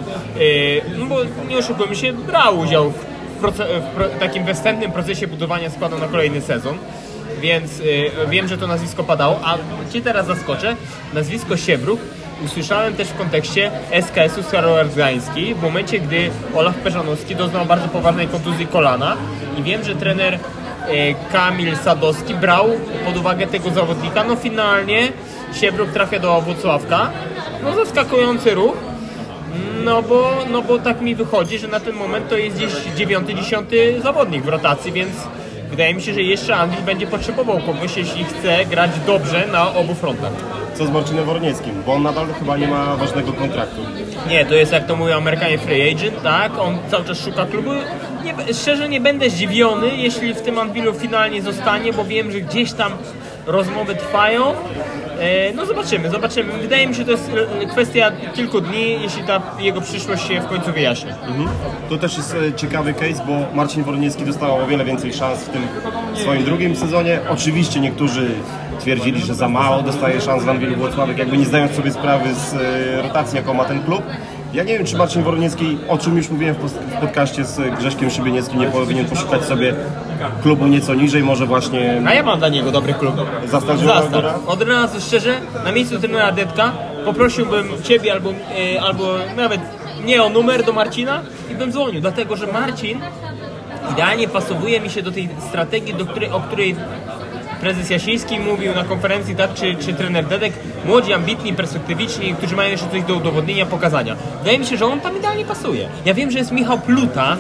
no 0.99 1.07
bo 1.07 1.17
nie 1.49 1.59
oszukujmy 1.59 1.97
się, 1.97 2.13
brał 2.13 2.59
udział 2.59 2.91
w, 2.91 3.14
w 3.53 4.19
takim 4.21 4.55
wstępnym 4.55 4.93
procesie 4.93 5.27
budowania 5.27 5.71
składu 5.71 5.99
na 5.99 6.09
kolejny 6.09 6.41
sezon. 6.41 6.79
Więc 7.41 7.81
y, 7.81 8.11
wiem, 8.29 8.49
że 8.49 8.59
to 8.59 8.67
nazwisko 8.67 9.05
padało, 9.05 9.41
a 9.45 9.59
Cię 9.93 10.01
teraz 10.01 10.27
zaskoczę. 10.27 10.77
Nazwisko 11.15 11.57
Siewruk 11.57 12.01
usłyszałem 12.45 12.95
też 12.95 13.09
w 13.09 13.19
kontekście 13.19 13.71
SKS-u 13.91 14.43
Starower 14.43 14.89
Gdański 14.89 15.55
w 15.55 15.63
momencie, 15.63 15.99
gdy 15.99 16.31
Olaf 16.55 16.75
Peżanowski 16.75 17.37
doznał 17.37 17.67
bardzo 17.67 17.89
poważnej 17.89 18.29
kontuzji 18.29 18.67
kolana 18.67 19.17
i 19.59 19.63
wiem, 19.63 19.85
że 19.85 19.95
trener 19.95 20.35
y, 20.35 20.39
Kamil 21.33 21.77
Sadowski 21.77 22.35
brał 22.35 22.69
pod 23.05 23.17
uwagę 23.17 23.47
tego 23.47 23.71
zawodnika. 23.71 24.25
No 24.25 24.37
finalnie 24.37 25.13
Siewruk 25.61 25.91
trafia 25.93 26.19
do 26.19 26.41
Włocławka. 26.41 27.11
No 27.63 27.75
zaskakujący 27.75 28.55
ruch. 28.55 28.77
No 29.85 30.03
bo, 30.03 30.31
no 30.51 30.63
bo 30.63 30.79
tak 30.79 31.01
mi 31.01 31.15
wychodzi, 31.15 31.59
że 31.59 31.69
na 31.69 31.81
ten 31.81 31.95
moment 31.95 32.29
to 32.29 32.37
jest 32.37 32.57
gdzieś 32.57 32.73
dziewiąty, 32.97 33.35
dziesiąty 33.35 34.01
zawodnik 34.03 34.43
w 34.43 34.49
rotacji, 34.49 34.93
więc 34.93 35.11
wydaje 35.71 35.95
mi 35.95 36.03
się, 36.03 36.15
że 36.15 36.23
jeszcze 36.23 36.57
Anwil 36.57 36.83
będzie 36.83 37.07
potrzebował 37.07 37.61
kogoś, 37.61 37.97
jeśli 37.97 38.25
chce 38.25 38.65
grać 38.65 38.91
dobrze 39.07 39.47
na 39.53 39.75
obu 39.75 39.95
frontach. 39.95 40.33
Co 40.75 40.87
z 40.87 40.91
Marcinem 40.91 41.25
Wornieckim? 41.25 41.83
Bo 41.87 41.93
on 41.93 42.03
nadal 42.03 42.27
chyba 42.39 42.57
nie 42.57 42.69
ma 42.69 42.97
ważnego 42.97 43.33
kontraktu. 43.33 43.81
Nie, 44.29 44.47
to 44.47 44.55
jest 44.55 44.73
jak 44.73 44.87
to 44.87 44.97
mówią 44.97 45.17
Amerykanie 45.17 45.59
free 45.59 45.91
agent, 45.91 46.23
tak? 46.23 46.59
On 46.59 46.79
cały 46.91 47.05
czas 47.05 47.19
szuka 47.19 47.47
klubu. 47.47 47.71
Nie, 48.25 48.55
szczerze 48.55 48.89
nie 48.89 49.01
będę 49.01 49.31
zdziwiony, 49.31 49.89
jeśli 49.97 50.35
w 50.35 50.41
tym 50.43 50.59
Anwilu 50.59 50.95
finalnie 50.95 51.43
zostanie, 51.43 51.93
bo 51.93 52.05
wiem, 52.05 52.33
że 52.33 52.41
gdzieś 52.41 52.73
tam 52.73 52.93
rozmowy 53.47 53.95
trwają. 53.95 54.55
E, 55.21 55.53
No 55.53 55.67
zobaczymy, 55.67 56.11
zobaczymy. 56.11 56.53
Wydaje 56.53 56.87
mi 56.87 56.95
się, 56.95 57.05
to 57.05 57.11
jest 57.11 57.31
e, 57.63 57.67
kwestia 57.67 58.13
kilku 58.35 58.61
dni, 58.61 59.03
jeśli 59.03 59.23
ta 59.25 59.43
jego 59.61 59.81
przyszłość 59.81 60.29
się 60.29 60.41
w 60.41 60.47
końcu 60.47 60.73
wyjaśni. 60.73 61.11
Mhm. 61.11 61.49
To 61.89 61.97
też 61.99 62.17
jest 62.17 62.37
e, 62.49 62.53
ciekawy 62.53 62.95
case, 62.95 63.25
bo 63.27 63.57
Marcin 63.57 63.85
Worniecki 63.85 64.25
dostał 64.25 64.63
o 64.63 64.67
wiele 64.67 64.85
więcej 64.85 65.13
szans 65.13 65.39
w 65.41 65.49
tym 65.49 65.63
swoim 66.15 66.45
drugim 66.45 66.77
sezonie. 66.77 67.19
Oczywiście 67.31 67.81
niektórzy 67.81 68.31
twierdzili, 68.81 69.21
że 69.21 69.35
za 69.35 69.49
mało 69.49 69.83
dostaje 69.83 70.21
szans 70.21 70.45
w 70.45 70.49
Anwilu 70.49 70.77
Włocławek, 70.77 71.19
jakby 71.19 71.37
nie 71.39 71.45
zdając 71.45 71.73
sobie 71.73 71.93
sprawy 71.93 72.35
z 72.35 72.55
rotacji, 73.03 73.37
jaką 73.37 73.55
ma 73.55 73.65
ten 73.65 73.83
klub. 73.83 74.03
Ja 74.55 74.65
nie 74.65 74.79
wiem, 74.79 74.87
czy 74.87 74.97
Marcin 74.97 75.23
Woroniecki, 75.23 75.79
o 75.89 75.99
czym 75.99 76.17
już 76.17 76.29
mówiłem 76.29 76.55
w 76.55 77.01
podcaście 77.01 77.45
z 77.45 77.79
Grześkiem 77.79 78.11
Szybienieckim, 78.11 78.61
nie 78.61 78.67
powinien 78.67 79.07
poszukać 79.07 79.45
sobie 79.45 79.75
klubu 80.43 80.67
nieco 80.67 80.95
niżej, 80.95 81.23
może 81.23 81.47
właśnie 81.47 82.03
A 82.07 82.15
ja 82.15 82.23
mam 82.23 82.39
dla 82.39 82.49
niego 82.49 82.71
dobry 82.71 82.95
klub. 82.95 83.15
Zastaw 83.47 83.79
Zastaw. 83.79 84.49
Od 84.49 84.63
razu 84.63 85.01
szczerze, 85.01 85.41
na 85.65 85.73
miejscu 85.73 85.99
trenera 85.99 86.33
Detka 86.33 86.73
poprosiłbym 87.05 87.69
Ciebie 87.83 88.13
albo, 88.13 88.31
e, 88.31 88.83
albo 88.83 89.15
nawet 89.37 89.61
nie 90.05 90.23
o 90.23 90.29
numer 90.29 90.65
do 90.65 90.73
Marcina 90.73 91.23
i 91.51 91.55
bym 91.55 91.73
dzwonił, 91.73 92.01
dlatego 92.01 92.37
że 92.37 92.47
Marcin 92.47 93.01
idealnie 93.93 94.29
pasowuje 94.29 94.81
mi 94.81 94.91
się 94.91 95.03
do 95.03 95.13
tej 95.13 95.29
strategii, 95.49 95.95
do 95.95 96.07
której, 96.07 96.31
o 96.31 96.41
której 96.41 96.77
prezes 97.61 97.91
Jasiński 97.91 98.41
mówił 98.41 98.75
na 98.75 98.85
konferencji, 98.85 99.37
tak, 99.37 99.55
czy, 99.55 99.75
czy 99.75 99.95
trener 99.95 100.25
Dedek, 100.27 100.53
młodzi, 100.87 101.13
ambitni, 101.13 101.53
perspektywiczni, 101.53 102.35
którzy 102.35 102.57
mają 102.57 102.71
jeszcze 102.71 102.89
coś 102.91 103.03
do 103.03 103.15
udowodnienia, 103.15 103.67
pokazania. 103.67 104.17
Wydaje 104.39 104.59
mi 104.59 104.67
się, 104.67 104.77
że 104.77 104.87
on 104.87 105.01
tam 105.01 105.17
idealnie 105.17 105.45
pasuje. 105.45 105.89
Ja 106.05 106.15
wiem, 106.15 106.31
że 106.31 106.39
jest 106.39 106.53
Michał 106.53 106.79
Pluta, 106.79 107.37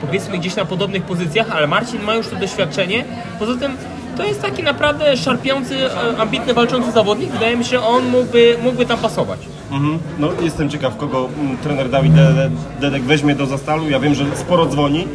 powiedzmy 0.00 0.38
gdzieś 0.38 0.56
na 0.56 0.64
podobnych 0.64 1.02
pozycjach, 1.02 1.50
ale 1.50 1.66
Marcin 1.66 2.02
ma 2.02 2.14
już 2.14 2.28
to 2.28 2.36
doświadczenie. 2.36 3.04
Poza 3.38 3.54
tym 3.60 3.72
to 4.16 4.24
jest 4.24 4.42
taki 4.42 4.62
naprawdę 4.62 5.16
szarpiący, 5.16 5.76
e, 5.90 6.16
ambitny, 6.18 6.54
walczący 6.54 6.92
zawodnik. 6.92 7.30
Wydaje 7.30 7.56
mi 7.56 7.64
się, 7.64 7.70
że 7.70 7.82
on 7.86 8.04
mógłby, 8.08 8.56
mógłby 8.62 8.86
tam 8.86 8.98
pasować. 8.98 9.38
Mhm. 9.72 9.98
No 10.18 10.28
jestem 10.42 10.70
ciekaw, 10.70 10.96
kogo 10.96 11.28
mm, 11.40 11.56
trener 11.56 11.90
Dawid 11.90 12.12
Dede- 12.12 12.50
Dedek 12.80 13.02
weźmie 13.02 13.34
do 13.34 13.46
zastalu. 13.46 13.90
Ja 13.90 14.00
wiem, 14.00 14.14
że 14.14 14.24
sporo 14.36 14.66
dzwoni 14.66 15.06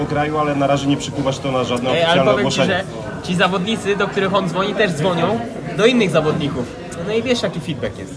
po 0.00 0.06
kraju, 0.06 0.38
ale 0.38 0.54
na 0.54 0.66
razie 0.66 0.86
nie 0.86 0.96
przykuwa 0.96 1.32
się 1.32 1.40
to 1.40 1.52
na 1.52 1.64
żadne 1.64 1.90
Ej, 1.90 1.96
ale 1.96 2.06
oficjalne 2.06 2.32
powiem 2.32 2.50
Ci, 2.50 2.60
ogłoszenie. 2.60 2.84
że 3.22 3.26
ci 3.26 3.34
zawodnicy, 3.34 3.96
do 3.96 4.08
których 4.08 4.34
on 4.34 4.48
dzwoni, 4.48 4.74
też 4.74 4.90
dzwonią 4.92 5.40
do 5.76 5.86
innych 5.86 6.10
zawodników. 6.10 6.64
No 7.06 7.14
i 7.14 7.22
wiesz, 7.22 7.42
jaki 7.42 7.60
feedback 7.60 7.98
jest. 7.98 8.14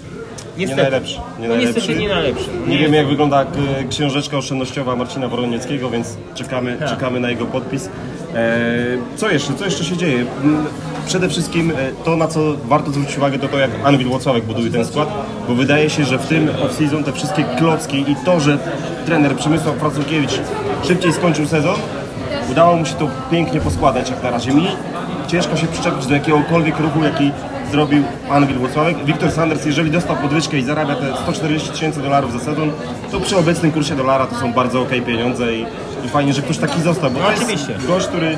Niestety. 0.57 0.81
najlepszy, 0.81 1.15
nie 1.39 1.47
no 1.47 1.55
najlepszy. 1.55 1.79
niestety 1.79 1.99
nie 1.99 2.09
najlepszy. 2.09 2.49
Nie 2.67 2.77
wiemy 2.77 2.97
jak 2.97 3.07
wygląda 3.07 3.41
e, 3.41 3.47
książeczka 3.89 4.37
oszczędnościowa 4.37 4.95
Marcina 4.95 5.27
Woronieckiego, 5.27 5.89
więc 5.89 6.17
czekamy, 6.35 6.77
Tak. 6.79 6.89
czekamy 6.89 7.19
na 7.19 7.29
jego 7.29 7.45
podpis. 7.45 7.89
E, 8.35 9.17
co 9.17 9.29
jeszcze? 9.29 9.53
Co 9.53 9.65
jeszcze 9.65 9.83
się 9.85 9.97
dzieje? 9.97 10.25
Mm, 10.43 10.65
Przede 11.05 11.29
wszystkim 11.29 11.71
e, 11.71 11.73
to, 12.05 12.15
na 12.15 12.27
co 12.27 12.39
warto 12.65 12.91
zwrócić 12.91 13.17
uwagę, 13.17 13.39
to 13.39 13.47
to 13.47 13.57
jak 13.57 13.71
Anwil 13.83 14.07
Łocławek 14.07 14.43
buduje 14.43 14.71
ten 14.71 14.85
skład, 14.85 15.09
bo 15.47 15.55
wydaje 15.55 15.89
się, 15.89 16.03
że 16.03 16.17
w 16.17 16.27
tym 16.27 16.47
off-season 16.47 17.03
te 17.03 17.11
wszystkie 17.13 17.43
klocki 17.57 18.11
i 18.11 18.15
to, 18.25 18.39
że 18.39 18.57
trener 19.05 19.35
Przemysław 19.35 19.75
Frasunkiewicz 19.75 20.39
szybciej 20.87 21.13
skończył 21.13 21.47
sezon, 21.47 21.75
udało 22.51 22.75
mu 22.75 22.85
się 22.85 22.93
to 22.93 23.07
pięknie 23.31 23.59
poskładać 23.61 24.09
jak 24.09 24.23
na 24.23 24.29
razie. 24.29 24.53
Mi 24.53 24.67
ciężko 25.27 25.57
się 25.57 25.67
przyczepić 25.67 26.05
do 26.07 26.13
jakiegokolwiek 26.13 26.79
ruchu, 26.79 27.03
jaki 27.03 27.31
zrobił 27.71 28.03
Anwil 28.29 28.57
Włocławek. 28.57 29.05
Wiktor 29.05 29.31
Sanders, 29.31 29.65
jeżeli 29.65 29.91
dostał 29.91 30.15
podwyżkę 30.15 30.57
i 30.57 30.63
zarabia 30.63 30.95
te 30.95 31.17
140 31.23 31.69
tysięcy 31.69 32.01
dolarów 32.01 32.31
za 32.33 32.39
sezon, 32.39 32.71
to 33.11 33.19
przy 33.19 33.37
obecnym 33.37 33.71
kursie 33.71 33.95
dolara 33.95 34.25
to 34.27 34.35
są 34.35 34.53
bardzo 34.53 34.81
okej 34.81 35.01
pieniądze 35.01 35.55
i, 35.55 35.65
i 36.05 36.09
fajnie, 36.09 36.33
że 36.33 36.41
ktoś 36.41 36.57
taki 36.57 36.81
został, 36.81 37.11
bo 37.11 37.19
No 37.19 37.25
to 37.25 37.31
jest 37.31 37.43
oczywiście. 37.43 37.73
gość, 37.87 38.07
który 38.07 38.37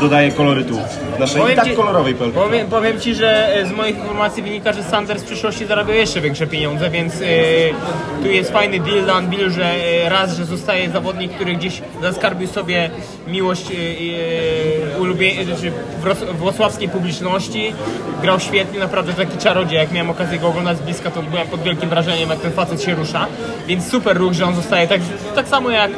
dodaje 0.00 0.30
kolorytu 0.32 0.74
w 1.16 1.18
naszej 1.18 1.52
i 1.52 1.56
tak 1.56 1.64
ci- 1.64 1.76
kolorowej 1.76 2.14
pelki. 2.14 2.34
powiem, 2.34 2.66
powiem 2.66 3.00
Ci, 3.00 3.14
że 3.14 3.56
e, 3.56 3.66
z 3.66 3.72
moich 3.72 3.96
informacji 3.98 4.42
wynika, 4.42 4.72
że 4.72 4.82
Sanders 4.84 5.22
w 5.22 5.26
przyszłości 5.26 5.66
zarabiał 5.66 5.96
jeszcze 5.96 6.20
większe 6.20 6.46
pieniądze, 6.46 6.90
więc 6.90 7.14
e, 7.14 7.24
tu 8.22 8.28
jest 8.28 8.52
fajny 8.52 8.80
deal 8.80 9.04
dla 9.04 9.14
Anbilu, 9.14 9.50
że 9.50 9.64
e, 10.04 10.08
raz, 10.08 10.36
że 10.36 10.44
zostaje 10.44 10.90
zawodnik, 10.90 11.32
który 11.32 11.54
gdzieś 11.54 11.82
zaskarbił 12.02 12.48
sobie 12.48 12.90
miłość 13.26 13.66
e, 13.70 14.98
ulubie, 15.00 15.44
znaczy 15.44 15.72
włocławskiej 16.38 16.88
publiczności, 16.88 17.72
grał 18.22 18.40
świetnie, 18.40 18.78
naprawdę 18.80 19.12
taki 19.12 19.38
czarodziej, 19.38 19.78
jak 19.78 19.92
miałem 19.92 20.10
okazję 20.10 20.38
go 20.38 20.48
oglądać 20.48 20.78
z 20.78 20.80
bliska, 20.80 21.10
to 21.10 21.22
byłem 21.22 21.46
pod 21.48 21.62
wielkim 21.62 21.88
wrażeniem, 21.88 22.30
jak 22.30 22.40
ten 22.40 22.52
facet 22.52 22.82
się 22.82 22.94
rusza, 22.94 23.26
więc 23.66 23.88
super 23.90 24.16
ruch, 24.16 24.32
że 24.32 24.44
on 24.46 24.54
zostaje 24.54 24.86
tak, 24.88 25.00
tak 25.34 25.48
samo 25.48 25.70
jak 25.70 25.90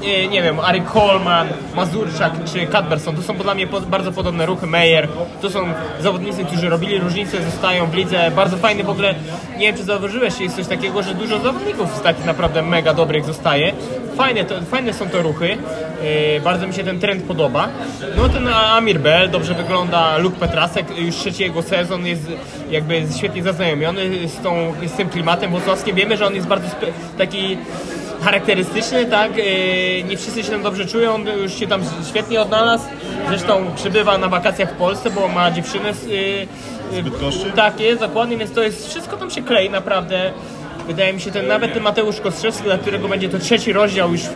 nie, 0.00 0.28
nie 0.28 0.42
wiem, 0.42 0.60
Arik 0.60 0.86
Holman, 0.86 1.48
Mazurczak 1.76 2.32
czy 2.52 2.66
Cadberson, 2.66 3.16
to 3.16 3.22
są 3.22 3.36
dla 3.36 3.54
mnie 3.54 3.66
bardzo 3.66 4.12
podobne 4.12 4.46
ruchy, 4.46 4.66
Meyer, 4.66 5.08
to 5.42 5.50
są 5.50 5.60
zawodnicy, 6.00 6.44
którzy 6.44 6.68
robili 6.68 6.98
różnicę, 6.98 7.42
zostają 7.42 7.86
w 7.86 7.94
lidze, 7.94 8.30
bardzo 8.36 8.56
fajny 8.56 8.84
w 8.84 8.90
ogóle, 8.90 9.14
nie 9.58 9.66
wiem 9.66 9.76
czy 9.76 9.84
zauważyłeś, 9.84 10.40
jest 10.40 10.56
coś 10.56 10.66
takiego, 10.66 11.02
że 11.02 11.14
dużo 11.14 11.38
zawodników 11.38 12.00
takich 12.00 12.24
naprawdę 12.24 12.62
mega 12.62 12.94
dobrych 12.94 13.24
zostaje, 13.24 13.72
fajne, 14.16 14.44
to, 14.44 14.62
fajne 14.62 14.94
są 14.94 15.08
to 15.08 15.22
ruchy, 15.22 15.48
yy, 15.48 16.40
bardzo 16.44 16.66
mi 16.66 16.74
się 16.74 16.84
ten 16.84 17.00
trend 17.00 17.24
podoba, 17.24 17.68
no 18.16 18.28
ten 18.28 18.48
Amir 18.48 19.00
Bell 19.00 19.30
dobrze 19.30 19.54
wygląda, 19.54 20.16
Luke 20.18 20.38
Petrasek, 20.38 20.98
już 20.98 21.16
trzeci 21.16 21.42
jego 21.42 21.62
sezon 21.62 22.06
jest 22.06 22.22
jakby 22.70 23.02
świetnie 23.18 23.42
zaznajomiony 23.42 24.28
z, 24.28 24.42
tą, 24.42 24.74
z 24.86 24.92
tym 24.92 25.08
klimatem 25.08 25.50
włocławskim, 25.50 25.96
wiemy, 25.96 26.16
że 26.16 26.26
on 26.26 26.34
jest 26.34 26.46
bardzo 26.46 26.68
taki 27.18 27.58
charakterystyczny, 28.24 29.06
tak? 29.06 29.36
Yy, 29.36 29.44
Nie 30.04 30.16
wszyscy 30.16 30.42
się 30.44 30.50
tam 30.50 30.62
dobrze 30.62 30.86
czują, 30.86 31.18
już 31.42 31.54
się 31.54 31.66
tam 31.66 31.82
świetnie 32.08 32.40
odnalazł. 32.40 32.84
Zresztą 33.28 33.66
przybywa 33.76 34.18
na 34.18 34.28
wakacjach 34.28 34.72
w 34.72 34.76
Polsce, 34.76 35.10
bo 35.10 35.28
ma 35.28 35.50
dziewczynę 35.50 35.94
z, 35.94 36.06
yy, 36.06 36.46
yy, 36.92 37.02
Bydgoszczy? 37.02 37.52
Tak 37.56 37.80
jest, 37.80 38.00
dokładnie, 38.00 38.36
więc 38.36 38.52
to 38.52 38.62
jest 38.62 38.88
wszystko 38.88 39.16
tam 39.16 39.30
się 39.30 39.42
klei 39.42 39.70
naprawdę. 39.70 40.32
Wydaje 40.86 41.12
mi 41.12 41.20
się, 41.20 41.30
ten 41.30 41.46
nawet 41.46 41.74
ten 41.74 41.82
Mateusz 41.82 42.20
Kostrzewski, 42.20 42.64
dla 42.64 42.78
którego 42.78 43.08
będzie 43.08 43.28
to 43.28 43.38
trzeci 43.38 43.72
rozdział 43.72 44.12
już 44.12 44.20
w, 44.20 44.34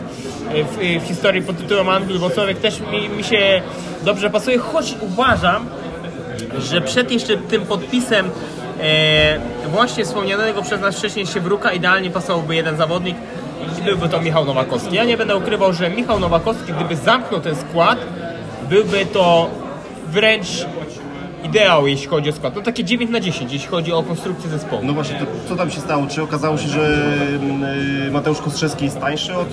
w, 0.53 1.03
w 1.03 1.07
historii 1.07 1.41
pod 1.41 1.57
tytułem 1.57 1.89
Anwil 1.89 2.19
Włocławek 2.19 2.57
też 2.59 2.79
mi, 2.91 3.09
mi 3.09 3.23
się 3.23 3.61
dobrze 4.03 4.29
pasuje, 4.29 4.57
choć 4.57 4.95
uważam, 5.01 5.69
że 6.59 6.81
przed 6.81 7.11
jeszcze 7.11 7.37
tym 7.37 7.61
podpisem 7.61 8.29
e, 8.81 9.39
właśnie 9.69 10.05
wspomnianego 10.05 10.61
przez 10.61 10.81
nas 10.81 10.97
wcześniej 10.97 11.27
Siewruka 11.27 11.71
idealnie 11.71 12.11
pasowałby 12.11 12.55
jeden 12.55 12.77
zawodnik 12.77 13.15
byłby 13.85 14.09
to 14.09 14.21
Michał 14.21 14.45
Nowakowski. 14.45 14.95
Ja 14.95 15.03
nie 15.03 15.17
będę 15.17 15.35
ukrywał, 15.35 15.73
że 15.73 15.89
Michał 15.89 16.19
Nowakowski, 16.19 16.73
gdyby 16.73 16.95
zamknął 16.95 17.41
ten 17.41 17.55
skład, 17.55 17.99
byłby 18.69 19.05
to 19.05 19.49
wręcz 20.07 20.65
ideał, 21.43 21.87
jeśli 21.87 22.07
chodzi 22.07 22.29
o 22.29 22.33
skład. 22.33 22.55
No 22.55 22.61
takie 22.61 22.83
9 22.83 23.11
na 23.11 23.19
10, 23.19 23.53
jeśli 23.53 23.67
chodzi 23.67 23.93
o 23.93 24.03
konstrukcję 24.03 24.49
zespołu. 24.49 24.81
No 24.85 24.93
właśnie, 24.93 25.19
to 25.19 25.25
co 25.49 25.55
tam 25.55 25.71
się 25.71 25.79
stało? 25.79 26.07
Czy 26.07 26.23
okazało 26.23 26.57
się, 26.57 26.67
że 26.67 26.97
mm, 27.41 28.11
Mateusz 28.11 28.41
Kostrzewski 28.41 28.85
jest 28.85 28.99
tańszy 28.99 29.35
od 29.35 29.47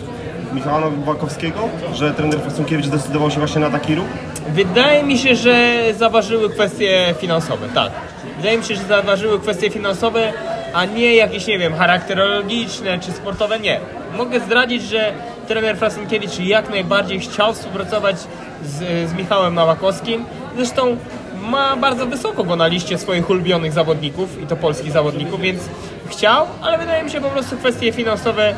Michała 0.55 0.81
Nowakowskiego? 0.81 1.69
Że 1.95 2.11
trener 2.15 2.41
Fasunkiewicz 2.41 2.87
zdecydował 2.87 3.31
się 3.31 3.39
właśnie 3.39 3.61
na 3.61 3.71
taki 3.71 3.95
ruch? 3.95 4.07
Wydaje 4.49 5.03
mi 5.03 5.19
się, 5.19 5.37
że 5.37 5.83
zaważyły 5.99 6.51
kwestie 6.51 7.15
finansowe, 7.19 7.69
tak. 7.75 7.93
Wydaje 8.37 8.59
mi 8.59 8.65
się, 8.65 8.75
że 8.75 8.83
zaważyły 8.83 9.41
kwestie 9.41 9.71
finansowe, 9.71 10.33
a 10.75 10.85
nie 10.85 11.15
jakieś, 11.15 11.47
nie 11.47 11.59
wiem, 11.59 11.75
charakterologiczne 11.75 12.99
czy 12.99 13.13
sportowe, 13.13 13.61
nie. 13.61 13.81
Mogę 14.17 14.41
zdradzić, 14.41 14.83
że 14.83 15.13
trener 15.49 15.77
Frasenkiewicz 15.77 16.39
jak 16.39 16.71
najbardziej 16.71 17.21
chciał 17.21 17.55
współpracować 17.55 18.17
z, 18.65 19.11
z 19.11 19.15
Michałem 19.15 19.55
Nowakowskim. 19.55 20.25
Zresztą 20.57 20.97
ma 21.43 21.77
bardzo 21.77 22.07
wysoko 22.07 22.45
go 22.45 22.57
na 22.57 22.67
liście 22.67 22.99
swoich 22.99 23.31
ulubionych 23.31 23.73
zawodników 23.73 24.43
i 24.43 24.47
to 24.47 24.57
polskich 24.57 24.93
zawodników, 24.93 25.41
więc 25.41 25.63
chciał, 26.07 26.47
ale 26.63 26.79
wydaje 26.79 27.03
mi 27.03 27.11
się 27.11 27.21
po 27.21 27.29
prostu 27.29 27.57
kwestie 27.57 27.93
finansowe 27.93 28.55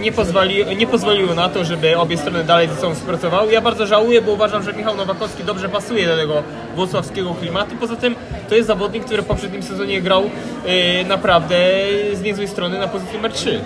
nie, 0.00 0.12
pozwoli, 0.12 0.76
nie 0.76 0.86
pozwoliły 0.86 1.34
na 1.34 1.48
to, 1.48 1.64
żeby 1.64 1.98
obie 1.98 2.16
strony 2.16 2.44
dalej 2.44 2.68
ze 2.68 2.76
sobą 2.76 2.94
współpracowały. 2.94 3.52
Ja 3.52 3.60
bardzo 3.60 3.86
żałuję, 3.86 4.22
bo 4.22 4.32
uważam, 4.32 4.62
że 4.62 4.72
Michał 4.72 4.96
Nowakowski 4.96 5.44
dobrze 5.44 5.68
pasuje 5.68 6.06
do 6.06 6.16
tego 6.16 6.42
włocławskiego 6.76 7.34
klimatu. 7.34 7.76
Poza 7.80 7.96
tym 7.96 8.14
to 8.48 8.54
jest 8.54 8.66
zawodnik, 8.66 9.04
który 9.04 9.22
w 9.22 9.26
poprzednim 9.26 9.62
sezonie 9.62 10.02
grał 10.02 10.30
e, 10.66 11.04
naprawdę 11.04 11.56
z 12.12 12.22
niezłej 12.22 12.48
strony 12.48 12.78
na 12.78 12.88
pozycji 12.88 13.16
numer 13.16 13.32
3. 13.32 13.60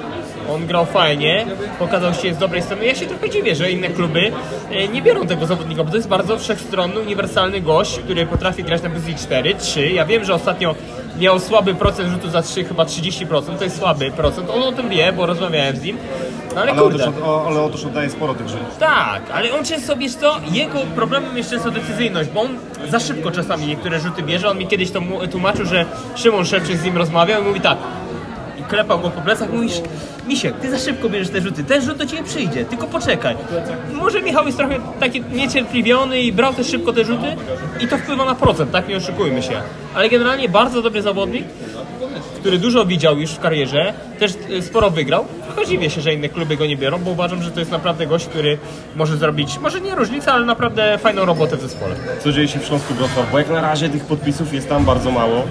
On 0.55 0.67
grał 0.67 0.87
fajnie, 0.87 1.47
pokazał 1.79 2.15
się 2.15 2.35
z 2.35 2.39
dobrej 2.39 2.63
strony. 2.63 2.87
Ja 2.87 2.95
się 2.95 3.07
trochę 3.07 3.31
dziwię, 3.31 3.55
że 3.55 3.71
inne 3.71 3.89
kluby 3.89 4.33
e, 4.71 4.89
nie 4.89 5.03
biorą 5.03 5.27
tego 5.27 5.47
zawodnika, 5.47 5.85
bo 5.85 5.91
to 5.91 5.97
jest 5.97 6.09
bardzo 6.09 6.39
wszechstronny, 6.39 7.01
uniwersalny 7.01 7.61
gość, 7.61 7.99
który 7.99 8.27
potrafi 8.27 8.65
grać 8.65 8.83
na 8.83 8.91
pozycji 8.91 9.15
4, 9.15 9.55
3. 9.55 9.91
Ja 9.91 10.05
wiem, 10.05 10.25
że 10.25 10.35
ostatnio 10.35 10.75
miał 11.19 11.41
słaby 11.41 11.75
procent 11.75 12.11
rzutu 12.11 12.31
za 12.31 12.43
3, 12.43 12.65
chyba 12.65 12.85
30%, 12.85 13.59
to 13.59 13.65
jest 13.65 13.79
słaby 13.79 14.11
procent. 14.11 14.51
On 14.51 14.63
o 14.63 14.73
tym 14.73 14.89
wie, 14.89 15.13
bo 15.13 15.27
rozmawiałem 15.27 15.77
z 15.77 15.83
nim. 15.83 15.97
No 16.55 16.63
ale, 16.63 16.73
Ale 16.73 16.81
kurde. 16.83 17.05
otóż, 17.09 17.23
o, 17.25 17.47
ale 17.47 17.63
otóż 17.63 17.85
oddaje 17.85 18.11
sporo 18.11 18.35
tych 18.35 18.49
rzutów. 18.49 18.77
Tak, 18.79 19.23
ale 19.35 19.53
on 19.59 19.65
często, 19.65 19.97
wiesz 19.97 20.15
co, 20.15 20.37
jego 20.53 20.79
problemem 20.95 21.37
jest 21.37 21.51
często 21.51 21.71
decyzyjność, 21.71 22.31
bo 22.31 22.41
on 22.41 22.49
za 22.89 23.01
szybko 23.01 23.31
czasami 23.31 23.67
niektóre 23.67 24.01
rzuty 24.01 24.23
bierze. 24.23 24.49
On 24.51 24.59
mi 24.59 24.67
kiedyś 24.67 24.91
to 24.91 25.01
tłumaczył, 25.31 25.67
że 25.67 25.85
Szymon 26.15 26.45
Szewczyk 26.45 26.77
z 26.77 26.85
nim 26.85 26.97
rozmawiał 26.97 27.43
i 27.43 27.45
mówi 27.45 27.61
tak, 27.61 27.79
klepał 28.67 29.01
go 29.01 29.11
po 29.11 29.21
plecach, 29.21 29.53
mówisz, 29.53 29.81
Misiek, 30.27 30.55
ty 30.61 30.71
za 30.71 30.79
szybko 30.79 31.09
bierzesz 31.09 31.31
te 31.31 31.41
rzuty, 31.41 31.65
ten 31.65 31.83
rzut 31.83 31.97
do 31.99 32.07
ciebie 32.07 32.25
przyjdzie, 32.25 32.65
tylko 32.65 32.87
poczekaj. 32.87 33.37
Może 33.93 34.23
Michał 34.23 34.47
jest 34.47 34.59
trochę 34.59 34.75
taki 35.01 35.23
niecierpliwiony 35.33 36.21
i 36.21 36.33
brał 36.33 36.55
też 36.55 36.67
szybko 36.67 36.93
te 36.93 37.05
rzuty 37.05 37.37
i 37.81 37.89
to 37.89 37.99
wpływa 37.99 38.25
na 38.25 38.35
procent, 38.35 38.71
tak, 38.73 38.89
nie 38.89 38.97
oszukujmy 38.97 39.43
się. 39.43 39.61
Ale 39.95 40.09
generalnie 40.09 40.49
bardzo 40.49 40.83
dobry 40.83 41.03
zawodnik, 41.03 41.45
który 42.41 42.59
dużo 42.59 42.87
widział 42.87 43.19
już 43.19 43.31
w 43.31 43.41
karierze, 43.41 43.95
też 44.19 44.33
e, 44.59 44.63
sporo 44.63 44.91
wygrał. 44.91 45.25
Trochę 45.45 45.67
dziwię 45.67 45.91
się, 45.91 46.01
że 46.01 46.15
inne 46.15 46.29
kluby 46.29 46.57
go 46.57 46.67
nie 46.67 46.77
biorą, 46.77 46.99
bo 46.99 47.11
uważam, 47.11 47.43
że 47.43 47.51
to 47.51 47.61
jest 47.61 47.73
naprawdę 47.73 48.07
gość, 48.07 48.27
który 48.27 48.59
może 48.97 49.17
zrobić, 49.17 49.59
może 49.59 49.81
nie 49.81 49.95
różnicę, 49.95 50.33
ale 50.33 50.47
naprawdę 50.47 50.99
fajną 50.99 51.25
robotę 51.25 51.57
w 51.57 51.61
zespole. 51.61 51.95
Co 52.25 52.33
dzieje 52.33 52.49
się 52.49 52.59
w 52.59 52.65
Śląsku 52.65 52.95
Wrocław? 52.95 53.33
Bo 53.33 53.39
jak 53.39 53.51
na 53.51 53.61
razie 53.61 53.89
tych 53.89 54.05
podpisów 54.05 54.55
jest 54.55 54.69
tam 54.69 54.85
bardzo 54.85 55.11
mało. 55.11 55.43